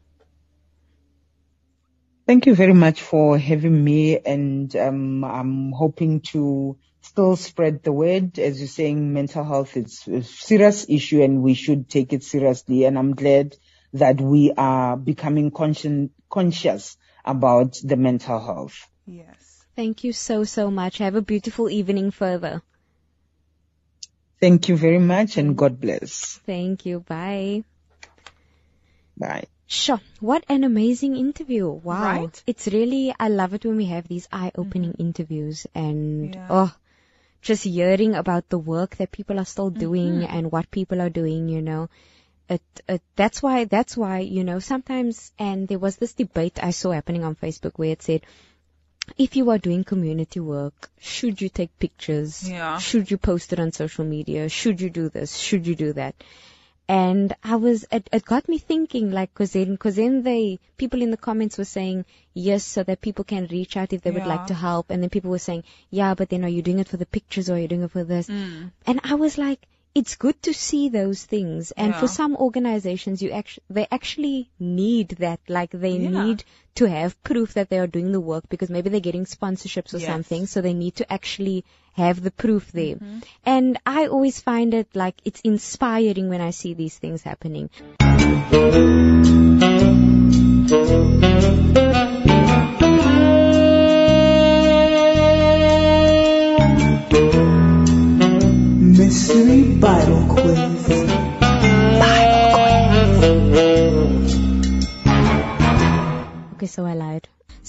Thank 2.26 2.46
you 2.46 2.56
very 2.56 2.74
much 2.74 3.02
for 3.02 3.38
having 3.38 3.84
me. 3.84 4.18
And 4.18 4.74
um, 4.78 5.26
I'm 5.26 5.74
hoping 5.74 6.22
to 6.32 6.78
still 7.02 7.36
spread 7.36 7.84
the 7.84 7.92
word. 7.92 8.40
As 8.40 8.60
you're 8.60 8.70
saying, 8.70 9.12
mental 9.12 9.44
health 9.44 9.76
is 9.76 10.08
a 10.08 10.24
serious 10.24 10.86
issue 10.88 11.22
and 11.22 11.44
we 11.44 11.54
should 11.54 11.90
take 11.90 12.14
it 12.14 12.24
seriously. 12.24 12.86
And 12.86 12.98
I'm 12.98 13.14
glad 13.14 13.58
that 13.92 14.22
we 14.22 14.54
are 14.56 14.96
becoming 14.96 15.52
conscien- 15.52 16.12
conscious 16.30 16.96
about 17.26 17.76
the 17.84 17.98
mental 17.98 18.40
health. 18.40 18.88
Yes. 19.06 19.66
Thank 19.76 20.06
you 20.06 20.14
so, 20.14 20.46
so 20.46 20.72
much. 20.72 21.00
Have 21.00 21.16
a 21.16 21.22
beautiful 21.22 21.70
evening 21.70 22.12
further. 22.12 22.62
Thank 24.44 24.68
you 24.68 24.76
very 24.76 25.00
much 25.00 25.38
and 25.38 25.56
God 25.56 25.80
bless. 25.80 26.38
Thank 26.46 26.86
you. 26.86 27.00
Bye. 27.00 27.64
Bye. 29.16 29.46
Sure. 29.68 30.02
What 30.20 30.44
an 30.50 30.66
amazing 30.66 31.16
interview. 31.16 31.70
Wow. 31.70 32.02
Right? 32.04 32.44
It's 32.46 32.68
really, 32.68 33.16
I 33.18 33.30
love 33.30 33.54
it 33.54 33.64
when 33.64 33.78
we 33.78 33.86
have 33.86 34.06
these 34.10 34.28
eye-opening 34.34 34.92
mm-hmm. 34.92 35.02
interviews 35.02 35.66
and, 35.74 36.36
Yeah. 36.36 36.48
oh, 36.50 36.76
just 37.42 37.64
hearing 37.64 38.16
about 38.16 38.50
the 38.50 38.60
work 38.60 38.98
that 38.98 39.14
people 39.14 39.40
are 39.40 39.46
still 39.46 39.70
doing 39.70 40.20
mm-hmm. 40.20 40.38
and 40.38 40.52
what 40.52 40.70
people 40.70 41.02
are 41.02 41.10
doing, 41.10 41.48
you 41.48 41.62
know. 41.62 41.90
It, 42.50 42.62
it, 42.90 43.02
that's 43.16 43.42
why, 43.42 43.64
that's 43.64 43.96
why, 43.96 44.20
you 44.20 44.44
know, 44.44 44.60
sometimes, 44.60 45.32
and 45.40 45.70
there 45.70 45.80
was 45.80 45.96
this 45.96 46.12
debate 46.12 46.62
I 46.62 46.72
saw 46.72 46.92
happening 46.92 47.24
on 47.24 47.36
Facebook 47.36 47.78
where 47.78 47.92
it 47.92 48.02
said, 48.02 48.24
if 49.18 49.36
you 49.36 49.50
are 49.50 49.58
doing 49.58 49.84
community 49.84 50.40
work, 50.40 50.90
should 51.00 51.42
you 51.42 51.50
take 51.50 51.78
pictures? 51.80 52.50
Yeah. 52.50 52.78
Should 52.78 53.12
you 53.12 53.18
post 53.18 53.54
it 53.54 53.60
on 53.60 53.72
social 53.72 54.06
media? 54.06 54.50
Should 54.50 54.82
you 54.82 54.90
do 54.90 55.10
this? 55.10 55.38
Should 55.38 55.68
you 55.68 55.76
do 55.76 55.94
that? 55.94 56.16
And 56.88 57.34
I 57.44 57.56
was, 57.56 57.86
it, 57.92 58.10
it 58.12 58.26
got 58.26 58.50
me 58.50 58.58
thinking, 58.58 59.12
like, 59.12 59.34
cause 59.34 59.54
then, 59.54 59.78
cause 59.78 59.96
then 59.96 60.22
they, 60.22 60.60
people 60.78 61.02
in 61.02 61.12
the 61.12 61.18
comments 61.18 61.58
were 61.58 61.66
saying 61.66 62.06
yes, 62.34 62.66
so 62.66 62.84
that 62.84 63.00
people 63.00 63.24
can 63.24 63.48
reach 63.48 63.78
out 63.78 63.94
if 63.94 64.02
they 64.02 64.12
would 64.12 64.26
like 64.26 64.48
to 64.48 64.54
help. 64.54 64.90
And 64.90 65.02
then 65.02 65.10
people 65.10 65.32
were 65.32 65.40
saying, 65.40 65.64
yeah, 65.90 66.14
but 66.14 66.30
then 66.30 66.44
are 66.44 66.50
you 66.50 66.62
doing 66.62 66.80
it 66.80 66.90
for 66.90 66.98
the 66.98 67.06
pictures 67.06 67.50
or 67.50 67.54
are 67.54 67.60
you 67.60 67.70
doing 67.70 67.84
it 67.84 67.92
for 67.92 68.04
this? 68.04 68.28
Mm. 68.28 68.72
And 68.86 69.00
I 69.04 69.16
was 69.16 69.38
like, 69.38 69.66
it's 69.96 70.16
good 70.16 70.42
to 70.42 70.54
see 70.54 70.90
those 70.90 71.24
things. 71.24 71.72
And 71.72 71.94
Yeah. 71.94 72.00
for 72.00 72.08
some 72.08 72.36
organizations, 72.36 73.22
you 73.22 73.30
actually, 73.32 73.64
they 73.70 73.88
actually 73.92 74.50
need 74.60 75.10
that. 75.20 75.40
Like 75.48 75.70
they 75.72 75.98
Yeah. 75.98 76.10
need 76.24 76.44
to 76.76 76.86
have 76.90 77.22
proof 77.22 77.54
that 77.54 77.70
they 77.70 77.78
are 77.78 77.86
doing 77.88 78.12
the 78.12 78.20
work 78.20 78.50
because 78.50 78.72
maybe 78.72 78.90
they're 78.90 79.00
getting 79.12 79.26
sponsorships 79.26 79.94
or 79.94 80.00
Yes. 80.00 80.08
something. 80.08 80.48
So 80.48 80.62
they 80.62 80.74
need 80.74 80.96
to 80.96 81.14
actually 81.14 81.64
have 81.94 82.22
the 82.24 82.32
proof 82.32 82.72
there. 82.72 82.96
Mm-hmm. 82.96 83.20
And 83.46 83.78
I 83.86 84.08
always 84.08 84.40
find 84.40 84.74
it 84.74 84.88
like 84.96 85.16
it's 85.26 85.42
inspiring 85.42 86.30
when 86.30 86.42
I 86.42 86.50
see 86.50 86.74
these 86.74 86.98
things 86.98 87.22
happening. 87.22 87.70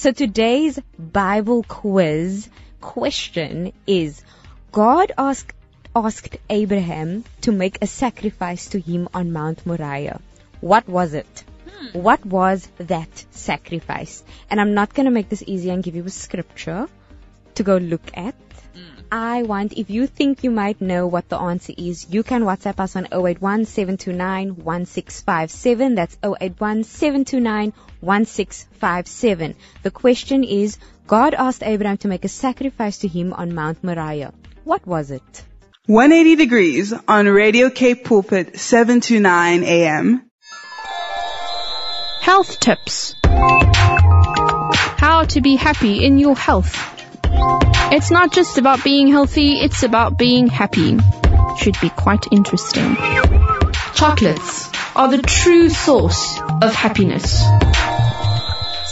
So 0.05 0.12
today's 0.12 0.78
Bible 0.98 1.62
quiz 1.66 2.50
question 2.82 3.72
is 3.86 4.22
God 4.70 5.12
asked 5.16 5.55
asked 5.96 6.36
Abraham 6.50 7.24
to 7.40 7.52
make 7.52 7.78
a 7.80 7.86
sacrifice 7.86 8.66
to 8.72 8.78
him 8.78 9.09
on 9.14 9.32
Mount 9.32 9.64
Moriah. 9.64 10.20
What 10.61 10.86
was 10.86 11.14
it? 11.14 11.44
Hmm. 11.70 12.02
What 12.02 12.26
was 12.26 12.68
that 12.76 13.24
sacrifice? 13.30 14.22
And 14.50 14.61
I'm 14.61 14.74
not 14.74 14.92
going 14.92 15.07
to 15.07 15.11
make 15.11 15.30
this 15.30 15.44
easy 15.46 15.70
and 15.70 15.82
give 15.82 15.96
you 15.96 16.05
a 16.05 16.11
scripture 16.11 16.86
to 17.55 17.62
go 17.62 17.78
look 17.78 18.11
at. 18.12 18.34
Hmm. 18.74 19.00
I 19.11 19.42
want, 19.44 19.72
if 19.72 19.88
you 19.88 20.07
think 20.07 20.44
you 20.44 20.50
might 20.50 20.82
know 20.82 21.07
what 21.07 21.30
the 21.30 21.38
answer 21.38 21.72
is, 21.78 22.09
you 22.11 22.22
can 22.22 22.42
WhatsApp 22.42 22.78
us 22.78 22.94
on 22.94 23.09
081 23.11 23.64
729 23.64 24.57
1657. 24.57 25.94
That's 25.94 26.18
081 26.22 26.84
729 26.84 27.72
1657. 28.05 29.55
The 29.82 29.90
question 29.90 30.44
is, 30.44 30.78
God 31.07 31.34
asked 31.34 31.62
Abraham 31.62 31.96
to 31.98 32.09
make 32.09 32.24
a 32.24 32.28
sacrifice 32.28 32.98
to 32.98 33.09
him 33.09 33.32
on 33.32 33.55
Mount 33.55 33.82
Moriah. 33.82 34.32
What 34.64 34.86
was 34.86 35.11
it? 35.11 35.44
180 35.86 36.36
degrees 36.36 36.94
on 37.07 37.28
Radio 37.28 37.68
Cape 37.68 38.05
Pulpit 38.05 38.59
729 38.59 39.64
AM. 39.64 40.30
Health 42.22 42.59
tips. 42.59 43.14
How 43.22 45.24
to 45.28 45.42
be 45.42 45.57
happy 45.57 46.07
in 46.07 46.18
your 46.18 46.34
health. 46.34 46.74
It's 47.92 48.11
not 48.11 48.32
just 48.32 48.57
about 48.57 48.82
being 48.82 49.09
healthy, 49.09 49.61
it's 49.61 49.82
about 49.82 50.16
being 50.16 50.46
happy. 50.46 50.96
Should 51.59 51.78
be 51.82 51.90
quite 51.90 52.24
interesting. 52.32 52.96
Chocolates 53.94 54.70
are 54.96 55.11
the 55.11 55.20
true 55.20 55.68
source 55.68 56.40
of 56.62 56.74
happiness. 56.74 57.44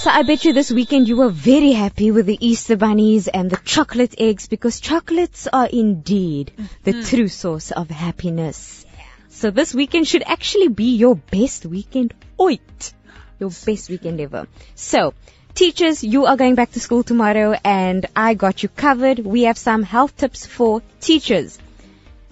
So 0.02 0.10
I 0.10 0.24
bet 0.24 0.44
you 0.44 0.52
this 0.52 0.72
weekend 0.72 1.06
you 1.06 1.16
were 1.16 1.28
very 1.28 1.70
happy 1.70 2.10
with 2.10 2.26
the 2.26 2.36
Easter 2.44 2.76
bunnies 2.76 3.28
and 3.28 3.48
the 3.48 3.60
chocolate 3.64 4.16
eggs 4.18 4.48
because 4.48 4.80
chocolates 4.80 5.46
are 5.46 5.68
indeed 5.68 6.50
the 6.82 6.90
mm-hmm. 6.90 7.02
true 7.02 7.28
source 7.28 7.70
of 7.70 7.88
happiness. 7.88 8.84
So 9.28 9.52
this 9.52 9.72
weekend 9.72 10.08
should 10.08 10.24
actually 10.26 10.66
be 10.66 10.96
your 10.96 11.14
best 11.14 11.64
weekend 11.64 12.14
oit. 12.36 12.94
Your 13.38 13.50
best 13.50 13.90
weekend 13.90 14.20
ever. 14.20 14.48
So, 14.74 15.14
teachers, 15.54 16.02
you 16.02 16.26
are 16.26 16.36
going 16.36 16.56
back 16.56 16.72
to 16.72 16.80
school 16.80 17.04
tomorrow 17.04 17.54
and 17.64 18.04
I 18.16 18.34
got 18.34 18.64
you 18.64 18.70
covered. 18.70 19.20
We 19.20 19.42
have 19.42 19.56
some 19.56 19.84
health 19.84 20.16
tips 20.16 20.44
for 20.44 20.82
teachers. 21.00 21.60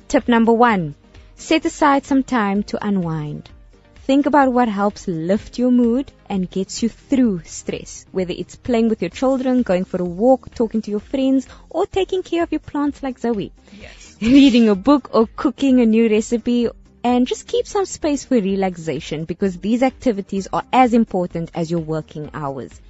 Tip 0.08 0.26
number 0.26 0.52
one, 0.52 0.96
set 1.36 1.64
aside 1.66 2.04
some 2.04 2.24
time 2.24 2.64
to 2.64 2.84
unwind. 2.84 3.48
Think 4.08 4.26
about 4.26 4.52
what 4.52 4.66
helps 4.66 5.06
lift 5.06 5.56
your 5.56 5.70
mood 5.70 6.10
and 6.30 6.48
gets 6.48 6.82
you 6.82 6.88
through 6.88 7.42
stress, 7.44 8.06
whether 8.12 8.32
it's 8.32 8.54
playing 8.54 8.88
with 8.88 9.02
your 9.02 9.10
children, 9.10 9.62
going 9.62 9.84
for 9.84 10.00
a 10.00 10.04
walk, 10.04 10.54
talking 10.54 10.80
to 10.80 10.90
your 10.90 11.00
friends, 11.00 11.48
or 11.68 11.86
taking 11.86 12.22
care 12.22 12.44
of 12.44 12.52
your 12.52 12.60
plants 12.60 13.02
like 13.02 13.18
Zoe. 13.18 13.52
Yes. 13.78 14.16
Reading 14.22 14.68
a 14.68 14.76
book 14.76 15.10
or 15.12 15.26
cooking 15.26 15.80
a 15.80 15.86
new 15.86 16.08
recipe 16.08 16.68
and 17.02 17.26
just 17.26 17.48
keep 17.48 17.66
some 17.66 17.84
space 17.84 18.24
for 18.24 18.36
relaxation 18.36 19.24
because 19.24 19.58
these 19.58 19.82
activities 19.82 20.46
are 20.52 20.64
as 20.72 20.94
important 20.94 21.50
as 21.52 21.70
your 21.70 21.80
working 21.80 22.30
hours. 22.32 22.80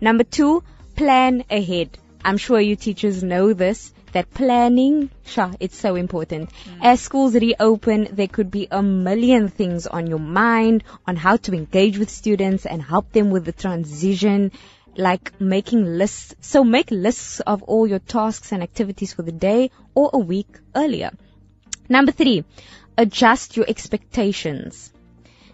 Number 0.00 0.24
two, 0.24 0.64
plan 0.96 1.44
ahead. 1.50 1.96
I'm 2.24 2.36
sure 2.36 2.60
you 2.60 2.74
teachers 2.74 3.22
know 3.22 3.52
this, 3.52 3.92
that 4.12 4.32
planning, 4.32 5.10
sure, 5.24 5.52
it's 5.60 5.78
so 5.78 5.96
important. 5.96 6.50
Mm. 6.50 6.78
As 6.82 7.00
schools 7.00 7.34
reopen, 7.34 8.08
there 8.12 8.28
could 8.28 8.50
be 8.50 8.68
a 8.70 8.82
million 8.82 9.48
things 9.48 9.86
on 9.86 10.06
your 10.06 10.18
mind 10.18 10.84
on 11.06 11.16
how 11.16 11.36
to 11.36 11.52
engage 11.52 11.98
with 11.98 12.10
students 12.10 12.66
and 12.66 12.82
help 12.82 13.12
them 13.12 13.30
with 13.30 13.44
the 13.44 13.52
transition, 13.52 14.52
like 14.96 15.40
making 15.40 15.84
lists. 15.84 16.34
So 16.40 16.64
make 16.64 16.90
lists 16.90 17.40
of 17.40 17.62
all 17.62 17.86
your 17.86 17.98
tasks 18.00 18.52
and 18.52 18.62
activities 18.62 19.12
for 19.12 19.22
the 19.22 19.32
day 19.32 19.70
or 19.94 20.10
a 20.12 20.18
week 20.18 20.58
earlier. 20.74 21.10
Number 21.88 22.12
three, 22.12 22.44
adjust 22.96 23.56
your 23.56 23.66
expectations. 23.68 24.92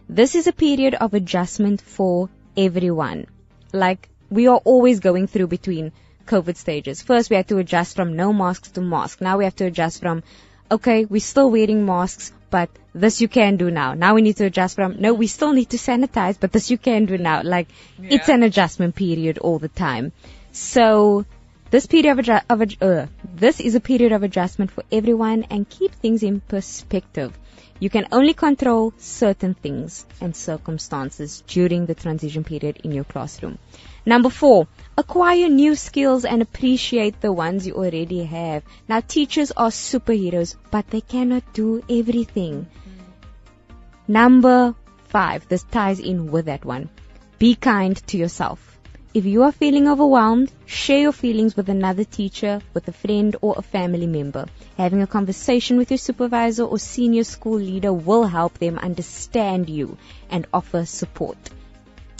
This 0.09 0.34
is 0.34 0.46
a 0.46 0.52
period 0.52 0.94
of 0.94 1.14
adjustment 1.14 1.80
for 1.80 2.28
everyone. 2.57 3.26
Like, 3.72 4.09
we 4.30 4.48
are 4.48 4.61
always 4.64 5.00
going 5.00 5.26
through 5.26 5.46
between 5.48 5.92
COVID 6.25 6.57
stages. 6.57 7.03
First, 7.03 7.31
we 7.31 7.37
had 7.37 7.49
to 7.49 7.59
adjust 7.59 7.97
from 7.97 8.16
no 8.16 8.33
masks 8.33 8.70
to 8.72 8.81
mask. 8.81 9.20
Now 9.20 9.39
we 9.39 9.45
have 9.45 9.57
to 9.57 9.66
adjust 9.66 10.01
from, 10.01 10.22
okay, 10.70 11.05
we're 11.05 11.20
still 11.20 11.51
wearing 11.51 11.85
masks, 11.87 12.33
but 12.51 12.70
this 12.95 13.20
you 13.20 13.29
can 13.29 13.57
do 13.57 13.70
now. 13.70 13.95
Now 13.95 14.14
we 14.14 14.22
need 14.22 14.37
to 14.37 14.47
adjust 14.47 14.77
from, 14.77 15.01
no, 15.01 15.12
we 15.14 15.27
still 15.27 15.53
need 15.53 15.70
to 15.70 15.77
sanitize, 15.77 16.39
but 16.39 16.53
this 16.53 16.70
you 16.70 16.79
can 16.79 17.07
do 17.07 17.18
now. 17.18 17.43
Like, 17.43 17.68
it's 18.03 18.29
an 18.29 18.43
adjustment 18.43 18.95
period 18.95 19.39
all 19.39 19.59
the 19.59 19.68
time. 19.68 20.12
So, 20.53 21.25
this 21.70 21.87
period 21.87 22.12
of, 22.12 22.25
adju- 22.25 22.45
of 22.49 22.59
adj- 22.61 22.83
uh, 22.83 23.07
this 23.35 23.61
is 23.61 23.75
a 23.75 23.81
period 23.81 24.12
of 24.12 24.22
adjustment 24.22 24.70
for 24.70 24.85
everyone 24.93 25.45
and 25.51 25.68
keep 25.68 25.93
things 25.93 26.22
in 26.22 26.41
perspective. 26.41 27.37
You 27.81 27.91
can 27.91 28.07
only 28.12 28.35
control 28.35 28.95
certain 28.99 29.55
things 29.55 30.07
and 30.20 30.37
circumstances 30.37 31.43
during 31.49 31.87
the 31.87 31.95
transition 31.95 32.45
period 32.45 32.79
in 32.85 32.93
your 32.93 33.03
classroom. 33.03 33.59
Number 34.07 34.28
four, 34.28 34.68
acquire 34.98 35.48
new 35.48 35.74
skills 35.74 36.24
and 36.24 36.42
appreciate 36.42 37.20
the 37.20 37.32
ones 37.32 37.66
you 37.66 37.74
already 37.74 38.24
have. 38.24 38.62
Now, 38.86 39.00
teachers 39.00 39.50
are 39.52 39.70
superheroes, 39.70 40.57
but 40.70 40.88
they 40.88 41.00
cannot 41.00 41.55
do 41.55 41.82
everything. 41.88 42.66
Number 44.07 44.74
five, 45.09 45.48
this 45.48 45.62
ties 45.62 46.00
in 46.00 46.30
with 46.30 46.46
that 46.46 46.64
one. 46.64 46.90
Be 47.38 47.55
kind 47.55 47.96
to 48.09 48.18
yourself. 48.18 48.78
If 49.14 49.24
you 49.24 49.44
are 49.44 49.52
feeling 49.52 49.88
overwhelmed, 49.88 50.50
share 50.66 50.98
your 50.98 51.12
feelings 51.12 51.57
with 51.57 51.68
another 51.68 52.02
teacher, 52.02 52.61
with 52.74 52.88
a 52.88 52.92
friend, 52.92 53.36
or 53.40 53.55
a 53.57 53.62
family 53.62 54.09
member. 54.09 54.46
Having 54.76 55.02
a 55.02 55.07
conversation 55.07 55.76
with 55.76 55.92
your 55.92 55.98
supervisor 55.98 56.64
or 56.64 56.80
senior 56.80 57.22
school 57.22 57.59
leader 57.59 57.92
will 57.92 58.24
help 58.24 58.59
them 58.59 58.76
understand 58.76 59.70
you 59.70 59.96
and 60.28 60.46
offer 60.52 60.84
support. 60.84 61.38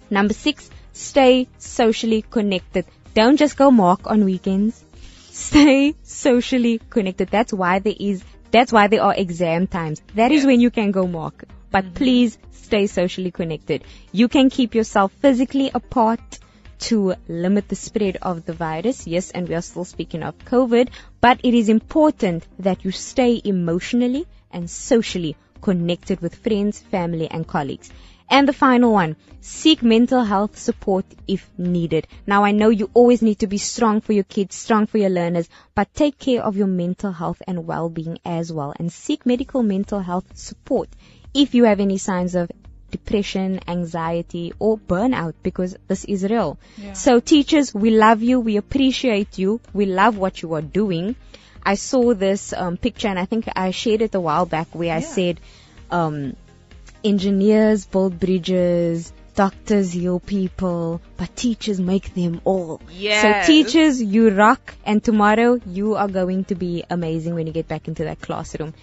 Number 0.09 0.35
six, 0.35 0.70
stay 0.95 1.49
socially 1.59 2.23
connected. 2.23 2.87
Don't 3.15 3.37
just 3.37 3.57
go 3.59 3.71
mark 3.71 4.07
on 4.07 4.25
weekends. 4.25 4.83
Stay 5.31 5.95
socially 6.03 6.81
connected. 6.91 7.29
That's 7.29 7.53
why 7.53 7.81
there 7.81 7.95
is, 7.99 8.25
that's 8.51 8.73
why 8.73 8.87
there 8.89 9.03
are 9.03 9.15
exam 9.15 9.67
times. 9.67 10.01
That 10.15 10.33
is 10.33 10.43
Yeah. 10.43 10.47
when 10.47 10.61
you 10.61 10.71
can 10.71 10.91
go 10.93 11.07
mark. 11.07 11.45
But 11.71 11.85
mm-hmm. 11.85 11.95
please 11.95 12.39
stay 12.53 12.87
socially 12.87 13.31
connected. 13.31 13.85
You 14.13 14.29
can 14.29 14.49
keep 14.51 14.75
yourself 14.75 15.13
physically 15.13 15.71
apart 15.75 16.39
to 16.87 17.15
limit 17.29 17.69
the 17.69 17.77
spread 17.77 18.19
of 18.23 18.45
the 18.45 18.53
virus. 18.53 19.07
Yes, 19.07 19.31
and 19.31 19.49
we 19.49 19.55
are 19.55 19.63
still 19.63 19.85
speaking 19.85 20.23
of 20.23 20.39
COVID, 20.45 20.89
but 21.21 21.41
it 21.45 21.55
is 21.55 21.69
important 21.69 22.47
that 22.59 22.85
you 22.85 22.91
stay 22.91 23.41
emotionally 23.45 24.27
and 24.51 24.71
socially 24.71 25.37
connected 25.63 26.21
with 26.21 26.35
friends, 26.35 26.81
family, 26.81 27.29
and 27.31 27.47
colleagues. 27.47 27.91
And 28.35 28.49
the 28.49 28.53
final 28.53 28.93
one, 28.93 29.14
seek 29.43 29.80
mental 29.85 30.24
health 30.24 30.59
support 30.59 31.05
if 31.28 31.49
needed. 31.57 32.09
Now 32.26 32.43
I 32.43 32.51
know 32.51 32.68
you 32.68 32.91
always 32.93 33.22
need 33.22 33.39
to 33.39 33.47
be 33.47 33.59
strong 33.59 34.01
for 34.01 34.12
your 34.12 34.24
kids, 34.24 34.57
strong 34.57 34.87
for 34.89 34.99
your 34.99 35.11
learners, 35.11 35.49
but 35.76 35.95
take 35.95 36.18
care 36.18 36.43
of 36.43 36.57
your 36.57 36.66
mental 36.66 37.12
health 37.12 37.41
and 37.47 37.64
well-being 37.64 38.18
as 38.24 38.53
well 38.53 38.74
and 38.76 38.93
seek 38.93 39.24
medical 39.24 39.62
mental 39.62 40.01
health 40.01 40.37
support 40.37 40.89
if 41.32 41.55
you 41.55 41.62
have 41.62 41.78
any 41.78 41.97
signs 41.97 42.35
of 42.35 42.51
depression, 42.91 43.61
anxiety, 43.68 44.53
or 44.59 44.78
burnout 44.78 45.35
because 45.45 45.76
this 45.87 46.05
is 46.05 46.24
real. 46.24 46.59
So 46.93 47.20
teachers, 47.20 47.72
we 47.72 47.91
love 47.91 48.20
you. 48.24 48.41
We 48.41 48.57
appreciate 48.57 49.39
you. 49.39 49.61
We 49.72 49.87
love 49.87 50.18
what 50.18 50.43
you 50.43 50.55
are 50.55 50.62
doing. 50.82 51.14
I 51.62 51.76
saw 51.76 52.14
this 52.14 52.53
um, 52.53 52.78
picture 52.78 53.07
and 53.07 53.18
I 53.18 53.26
think 53.26 53.47
I 53.55 53.70
shared 53.70 54.03
it 54.03 54.16
a 54.16 54.20
while 54.20 54.45
back 54.45 54.74
where 54.74 54.93
I 54.93 55.03
said, 55.03 55.41
um, 55.93 56.35
engineers 57.05 57.87
build 57.87 58.19
bridges, 58.19 59.13
doctors 59.35 59.93
heal 59.93 60.21
people, 60.21 61.01
but 61.17 61.35
teachers 61.37 61.81
make 61.81 62.15
them 62.15 62.41
all. 62.45 62.81
Yes. 62.91 63.47
So 63.47 63.53
teachers, 63.53 64.03
you 64.03 64.31
rock, 64.31 64.75
and 64.85 65.03
tomorrow 65.03 65.61
you 65.67 65.97
are 65.97 66.09
going 66.09 66.45
to 66.47 66.55
be 66.55 66.85
amazing 66.89 67.35
when 67.35 67.47
you 67.47 67.53
get 67.53 67.69
back 67.69 67.89
into 67.89 68.05
that 68.05 68.21
classroom. 68.21 68.75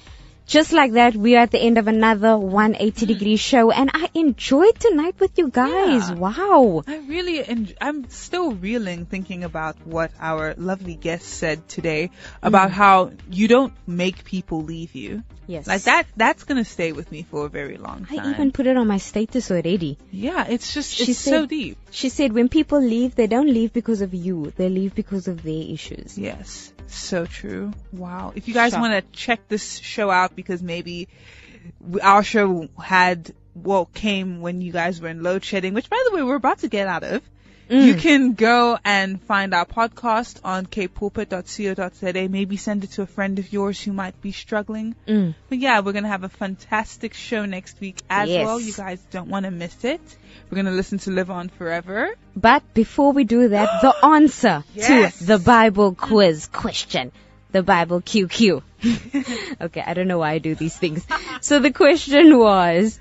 Just 0.47 0.73
like 0.73 0.93
that, 0.93 1.15
we 1.15 1.35
are 1.35 1.43
at 1.43 1.51
the 1.51 1.59
end 1.59 1.77
of 1.77 1.87
another 1.87 2.37
180 2.37 3.05
degree 3.05 3.35
mm. 3.35 3.39
show, 3.39 3.71
and 3.71 3.89
I 3.93 4.09
enjoyed 4.13 4.77
tonight 4.77 5.15
with 5.19 5.37
you 5.37 5.49
guys. 5.49 6.09
Yeah. 6.09 6.15
Wow. 6.15 6.83
I 6.87 6.97
really, 6.97 7.39
enj- 7.41 7.75
I'm 7.79 8.09
still 8.09 8.51
reeling 8.51 9.05
thinking 9.05 9.43
about 9.43 9.77
what 9.85 10.11
our 10.19 10.53
lovely 10.57 10.95
guest 10.95 11.25
said 11.25 11.69
today 11.69 12.11
about 12.43 12.69
mm. 12.69 12.73
how 12.73 13.11
you 13.29 13.47
don't 13.47 13.73
make 13.87 14.25
people 14.25 14.63
leave 14.63 14.93
you. 14.95 15.23
Yes. 15.47 15.67
Like 15.67 15.83
that, 15.83 16.07
that's 16.15 16.43
gonna 16.43 16.65
stay 16.65 16.91
with 16.91 17.11
me 17.11 17.23
for 17.23 17.45
a 17.45 17.49
very 17.49 17.77
long 17.77 18.05
time. 18.05 18.19
I 18.19 18.29
even 18.31 18.51
put 18.51 18.67
it 18.67 18.77
on 18.77 18.87
my 18.87 18.97
status 18.97 19.51
already. 19.51 19.97
yeah, 20.11 20.45
it's 20.47 20.73
just, 20.73 20.93
She 20.93 21.11
it's 21.11 21.19
so 21.19 21.41
said- 21.41 21.49
deep. 21.49 21.77
She 21.91 22.09
said, 22.09 22.31
when 22.31 22.47
people 22.47 22.79
leave, 22.81 23.15
they 23.15 23.27
don't 23.27 23.47
leave 23.47 23.73
because 23.73 24.01
of 24.01 24.13
you. 24.13 24.53
They 24.55 24.69
leave 24.69 24.95
because 24.95 25.27
of 25.27 25.43
their 25.43 25.63
issues. 25.63 26.17
Yes, 26.17 26.71
so 26.87 27.25
true. 27.25 27.73
Wow. 27.91 28.31
If 28.33 28.47
you 28.47 28.53
guys 28.53 28.73
want 28.73 28.93
to 28.93 29.01
check 29.11 29.47
this 29.49 29.77
show 29.77 30.09
out 30.09 30.30
because 30.35 30.61
maybe 30.61 31.07
our 32.01 32.23
show 32.23 32.67
had, 32.81 33.33
well, 33.55 33.85
came 33.85 34.41
when 34.41 34.61
you 34.61 34.71
guys 34.71 34.99
were 35.01 35.09
in 35.09 35.23
load 35.23 35.43
shedding, 35.43 35.73
which 35.73 35.89
by 35.89 36.01
the 36.09 36.15
way, 36.15 36.23
we're 36.23 36.35
about 36.35 36.59
to 36.59 36.67
get 36.67 36.87
out 36.87 37.03
of. 37.03 37.21
You 37.69 37.95
can 37.95 38.33
go 38.33 38.77
and 38.83 39.21
find 39.21 39.53
our 39.53 39.65
podcast 39.65 40.41
on 40.43 40.65
kpulpit.co.za. 40.65 42.27
Maybe 42.29 42.57
send 42.57 42.83
it 42.83 42.91
to 42.91 43.01
a 43.03 43.05
friend 43.05 43.39
of 43.39 43.53
yours 43.53 43.81
who 43.81 43.93
might 43.93 44.19
be 44.21 44.33
struggling. 44.33 44.93
Mm. 45.07 45.35
But 45.47 45.59
yeah, 45.59 45.79
we're 45.79 45.93
going 45.93 46.03
to 46.03 46.09
have 46.09 46.25
a 46.25 46.29
fantastic 46.29 47.13
show 47.13 47.45
next 47.45 47.79
week 47.79 48.01
as 48.09 48.27
Yes. 48.27 48.45
well. 48.45 48.59
You 48.59 48.73
guys 48.73 48.99
don't 49.11 49.29
want 49.29 49.45
to 49.45 49.51
miss 49.51 49.85
it. 49.85 50.01
We're 50.49 50.55
going 50.55 50.65
to 50.65 50.71
listen 50.73 50.97
to 50.99 51.11
Live 51.11 51.29
On 51.31 51.47
Forever. 51.47 52.13
But 52.35 52.61
before 52.73 53.13
we 53.13 53.23
do 53.23 53.47
that, 53.47 53.81
the 53.81 53.95
answer 54.05 54.65
Yes. 54.75 55.19
to 55.19 55.23
the 55.23 55.39
Bible 55.39 55.95
quiz 55.95 56.47
question. 56.47 57.13
The 57.53 57.63
Bible 57.63 58.01
QQ. 58.01 58.63
okay, 59.61 59.83
I 59.85 59.93
don't 59.93 60.07
know 60.07 60.19
why 60.19 60.31
I 60.31 60.39
do 60.39 60.55
these 60.55 60.75
things. 60.75 61.05
So 61.41 61.59
the 61.59 61.71
question 61.71 62.37
was, 62.37 62.99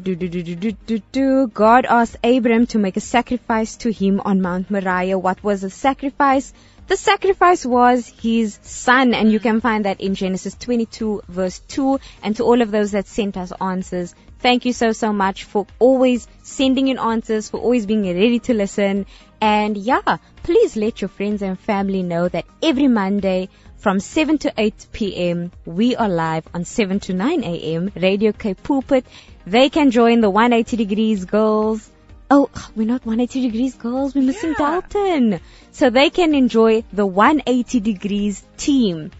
do, 0.00 0.16
do, 0.16 0.28
do, 0.28 0.42
do, 0.42 0.72
do, 0.72 0.98
do. 1.12 1.46
God 1.46 1.86
asked 1.86 2.16
Abram 2.24 2.66
to 2.68 2.78
make 2.78 2.96
a 2.96 3.00
sacrifice 3.00 3.76
to 3.76 3.92
him 3.92 4.20
on 4.24 4.40
Mount 4.40 4.70
Moriah. 4.70 5.18
What 5.18 5.44
was 5.44 5.60
the 5.60 5.70
sacrifice? 5.70 6.52
The 6.86 6.96
sacrifice 6.96 7.64
was 7.64 8.12
his 8.20 8.58
son, 8.62 9.14
and 9.14 9.30
you 9.30 9.40
can 9.40 9.60
find 9.60 9.84
that 9.84 10.00
in 10.00 10.14
Genesis 10.14 10.54
22 10.54 11.22
verse 11.28 11.60
2. 11.68 12.00
And 12.22 12.36
to 12.36 12.42
all 12.42 12.60
of 12.60 12.72
those 12.72 12.90
that 12.90 13.06
sent 13.06 13.36
us 13.36 13.52
answers, 13.60 14.14
thank 14.40 14.64
you 14.64 14.72
so, 14.72 14.92
so 14.92 15.12
much 15.12 15.44
for 15.44 15.66
always 15.78 16.26
sending 16.42 16.88
in 16.88 16.98
answers, 16.98 17.48
for 17.48 17.58
always 17.58 17.86
being 17.86 18.02
ready 18.02 18.40
to 18.40 18.52
listen. 18.52 19.06
And 19.40 19.78
yeah, 19.78 20.18
please 20.42 20.76
let 20.76 21.00
your 21.00 21.08
friends 21.08 21.40
and 21.40 21.58
family 21.58 22.02
know 22.02 22.28
that 22.28 22.44
every 22.62 22.88
Monday 22.88 23.48
from 23.84 24.00
7 24.00 24.38
to 24.38 24.50
8 24.56 24.86
p.m. 24.92 25.52
we 25.66 25.94
are 25.94 26.08
live 26.08 26.44
on 26.54 26.64
7 26.64 27.00
to 27.00 27.12
9 27.12 27.44
a.m. 27.44 27.92
Radio 27.94 28.32
K 28.32 28.54
Pulpit. 28.54 29.04
They 29.46 29.68
can 29.68 29.90
join 29.90 30.22
the 30.22 30.30
180 30.30 30.78
degrees 30.78 31.26
girls. 31.26 31.90
Oh, 32.30 32.48
we're 32.74 32.86
not 32.86 33.04
180 33.04 33.42
degrees 33.42 33.74
girls. 33.74 34.14
We're 34.14 34.22
missing 34.22 34.54
Yeah. 34.58 34.80
Dalton. 34.80 35.40
So 35.72 35.90
they 35.90 36.08
can 36.08 36.34
enjoy 36.34 36.84
the 36.94 37.04
180 37.04 37.80
degrees 37.80 38.42
team 38.56 39.10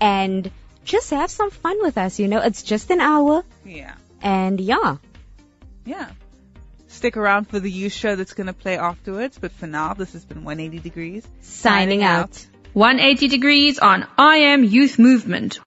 and 0.00 0.50
just 0.86 1.10
have 1.10 1.30
some 1.30 1.50
fun 1.50 1.76
with 1.82 1.98
us. 1.98 2.18
You 2.18 2.28
know, 2.28 2.40
it's 2.40 2.62
just 2.62 2.90
an 2.90 3.02
hour 3.02 3.44
Yeah. 3.62 3.92
and 4.22 4.58
yeah. 4.58 4.96
Yeah. 5.84 6.08
Stick 6.88 7.18
around 7.18 7.48
for 7.50 7.60
the 7.60 7.70
youth 7.70 7.92
show 7.92 8.16
that's 8.16 8.32
going 8.32 8.46
to 8.46 8.54
play 8.54 8.78
afterwards. 8.78 9.36
But 9.38 9.52
for 9.52 9.66
now, 9.66 9.92
this 9.92 10.14
has 10.14 10.24
been 10.24 10.44
180 10.44 10.78
Degrees. 10.78 11.28
Signing 11.42 12.02
out. 12.02 12.46
180 12.74 13.28
degrees 13.28 13.78
on 13.78 14.04
I 14.18 14.38
Am 14.38 14.64
Youth 14.64 14.98
Movement. 14.98 15.60